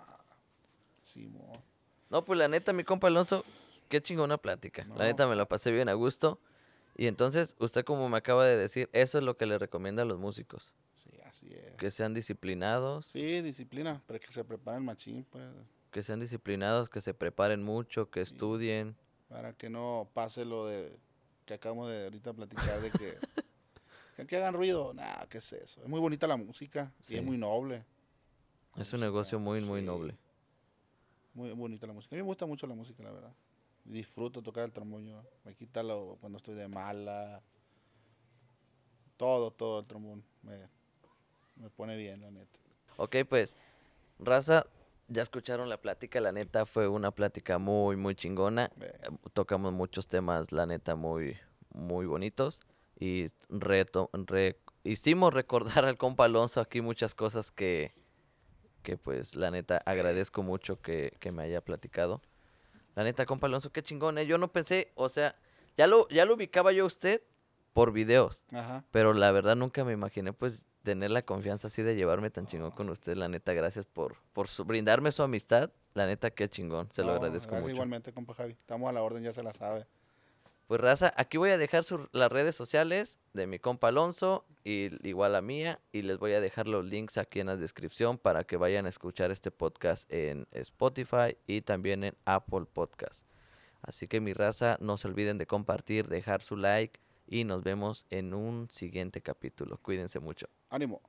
Sí, 1.04 1.28
mo. 1.28 1.52
No, 2.10 2.24
pues 2.24 2.40
la 2.40 2.48
neta, 2.48 2.72
mi 2.72 2.86
compa 2.86 3.08
Alonso, 3.08 3.44
qué 3.90 4.02
chingona 4.02 4.38
plática. 4.38 4.86
No. 4.86 4.96
La 4.96 5.04
neta 5.06 5.28
me 5.28 5.36
la 5.36 5.46
pasé 5.46 5.72
bien 5.72 5.90
a 5.90 5.94
gusto. 5.94 6.40
Y 6.96 7.08
entonces, 7.08 7.56
usted 7.60 7.84
como 7.84 8.08
me 8.10 8.18
acaba 8.18 8.46
de 8.46 8.56
decir, 8.58 8.90
eso 8.94 9.18
es 9.18 9.24
lo 9.24 9.38
que 9.38 9.46
le 9.46 9.58
recomienda 9.58 10.04
a 10.04 10.06
los 10.06 10.18
músicos. 10.18 10.74
Sí, 10.96 11.10
así 11.26 11.54
es. 11.54 11.76
Que 11.76 11.92
sean 11.92 12.14
disciplinados, 12.14 13.08
Sí, 13.08 13.42
disciplina, 13.42 14.02
pero 14.08 14.20
que 14.20 14.32
se 14.32 14.44
prepare 14.46 14.78
el 14.78 14.84
machín, 14.84 15.26
pues, 15.30 15.46
que 15.92 16.04
sean 16.04 16.20
disciplinados, 16.20 16.90
que 16.90 17.02
se 17.02 17.14
preparen 17.14 17.64
mucho, 17.64 18.10
que 18.10 18.22
estudien. 18.22 18.96
para 19.30 19.54
que 19.54 19.70
no 19.70 20.10
pase 20.14 20.46
lo 20.46 20.68
de 20.68 20.98
que 21.46 21.54
acabamos 21.56 21.90
de 21.92 22.06
ahorita 22.06 22.34
platicar 22.34 22.80
de 22.82 22.92
que, 22.92 23.18
que, 24.16 24.26
que 24.26 24.38
hagan 24.38 24.54
ruido. 24.56 24.94
Nah, 24.94 25.26
¿qué 25.30 25.40
es 25.40 25.52
eso? 25.54 25.82
Es 25.82 25.88
muy 25.90 26.00
bonita 26.00 26.28
la 26.28 26.38
música 26.38 26.92
y 27.02 27.04
Sí. 27.04 27.18
es 27.18 27.24
muy 27.24 27.38
noble. 27.38 27.78
Es 27.78 27.82
un 28.76 28.80
música, 28.82 28.98
negocio 29.00 29.40
muy, 29.40 29.62
muy 29.62 29.82
sí. 29.82 29.86
noble. 29.86 30.16
Muy 31.34 31.52
bonita 31.52 31.86
la 31.88 31.94
música. 31.94 32.16
A 32.16 32.18
mí 32.18 32.22
me 32.24 32.28
gusta 32.28 32.46
mucho 32.46 32.66
la 32.68 32.76
música, 32.76 33.04
la 33.04 33.12
verdad. 33.12 33.34
Disfruto 33.86 34.42
tocar 34.42 34.66
el 34.66 34.72
trombón 34.72 35.06
yo. 35.06 35.24
Me 35.44 35.54
quita 35.56 35.84
lo, 35.84 36.18
cuando 36.20 36.38
estoy 36.38 36.56
de 36.56 36.68
mala. 36.68 37.42
Todo, 39.18 39.52
todo 39.52 39.80
el 39.80 39.86
trombón. 39.86 40.24
Me, 40.42 40.68
me 41.56 41.70
pone 41.70 41.96
bien, 41.96 42.20
la 42.22 42.32
neta. 42.32 42.60
Ok, 42.98 43.18
pues, 43.30 43.56
raza, 44.20 44.66
ya 45.08 45.22
escucharon 45.22 45.70
la 45.70 45.78
plática, 45.78 46.20
la 46.20 46.32
neta 46.32 46.66
fue 46.66 46.88
una 46.88 47.12
plática 47.12 47.58
muy, 47.60 47.96
muy 47.96 48.16
chingona. 48.16 48.72
Tocamos 49.34 49.72
muchos 49.72 50.08
temas, 50.08 50.52
la 50.52 50.66
neta, 50.66 50.96
muy, 50.96 51.38
muy 51.74 52.06
bonitos. 52.06 52.62
Y 53.00 53.28
reto, 53.50 54.10
re- 54.14 54.58
hicimos 54.84 55.34
recordar 55.34 55.86
al 55.86 55.98
compa 55.98 56.26
Alonso 56.26 56.60
aquí 56.60 56.82
muchas 56.82 57.14
cosas 57.14 57.52
que, 57.52 57.94
que 58.84 58.98
pues, 58.98 59.36
la 59.36 59.52
neta, 59.52 59.78
agradezco 59.86 60.42
mucho 60.44 60.82
que, 60.82 61.16
que 61.20 61.32
me 61.32 61.44
haya 61.44 61.62
platicado. 61.62 62.22
La 62.96 63.04
neta, 63.04 63.26
compa 63.26 63.48
Alonso, 63.48 63.72
qué 63.72 63.84
chingón, 63.84 64.18
¿eh? 64.18 64.26
Yo 64.26 64.38
no 64.38 64.52
pensé, 64.52 64.92
o 64.96 65.10
sea, 65.10 65.36
ya 65.78 65.86
lo, 65.88 66.08
ya 66.10 66.26
lo 66.26 66.34
ubicaba 66.36 66.72
yo 66.72 66.84
a 66.84 66.88
usted 66.88 67.22
por 67.74 67.92
videos. 67.92 68.44
Ajá. 68.54 68.84
Pero 68.92 69.14
la 69.14 69.32
verdad 69.32 69.56
nunca 69.56 69.84
me 69.84 69.92
imaginé 69.94 70.32
pues 70.34 70.54
tener 70.84 71.12
la 71.12 71.24
confianza 71.24 71.68
así 71.68 71.82
de 71.82 71.96
llevarme 71.96 72.30
tan 72.30 72.46
chingón 72.48 72.72
con 72.72 72.90
usted. 72.90 73.16
La 73.18 73.28
neta, 73.28 73.54
gracias 73.54 73.86
por, 73.86 74.16
por 74.34 74.48
su- 74.48 74.64
brindarme 74.66 75.12
su 75.12 75.24
amistad. 75.24 75.72
La 75.94 76.06
neta, 76.06 76.30
qué 76.32 76.48
chingón. 76.50 76.90
Se 76.94 77.04
lo 77.04 77.12
agradezco 77.12 77.56
mucho. 77.56 77.70
Igualmente, 77.70 78.14
compa 78.14 78.34
Javi. 78.34 78.52
Estamos 78.54 78.90
a 78.90 78.94
la 78.94 79.02
orden, 79.02 79.24
ya 79.24 79.34
se 79.34 79.44
la 79.44 79.54
sabe. 79.54 79.86
Pues 80.68 80.82
raza, 80.82 81.14
aquí 81.16 81.38
voy 81.38 81.52
a 81.52 81.60
dejar 81.60 81.84
las 82.12 82.32
redes 82.32 82.56
sociales 82.56 83.20
de 83.34 83.46
mi 83.46 83.60
compa 83.60 83.90
Alonso 83.90 84.46
y 84.64 84.90
igual 85.08 85.34
la 85.34 85.44
mía. 85.44 85.80
Y 85.92 86.02
les 86.02 86.18
voy 86.18 86.34
a 86.34 86.42
dejar 86.42 86.68
los 86.68 86.86
links 86.86 87.20
aquí 87.20 87.40
en 87.40 87.48
la 87.48 87.56
descripción 87.56 88.18
para 88.18 88.46
que 88.46 88.58
vayan 88.58 88.88
a 88.88 88.90
escuchar 88.90 89.30
este 89.30 89.52
podcast 89.52 90.12
en 90.12 90.48
Spotify 90.52 91.38
y 91.46 91.62
también 91.62 92.04
en 92.04 92.16
Apple 92.26 92.66
Podcast. 92.72 93.28
Así 93.84 94.08
que 94.08 94.20
mi 94.20 94.34
raza, 94.34 94.78
no 94.82 94.98
se 94.98 95.08
olviden 95.08 95.38
de 95.38 95.46
compartir, 95.46 96.08
dejar 96.08 96.42
su 96.42 96.58
like 96.58 97.00
y 97.28 97.44
nos 97.44 97.64
vemos 97.64 98.08
en 98.10 98.34
un 98.34 98.68
siguiente 98.72 99.22
capítulo. 99.22 99.78
Cuídense 99.78 100.20
mucho. 100.20 100.50
Ánimo. 100.72 101.00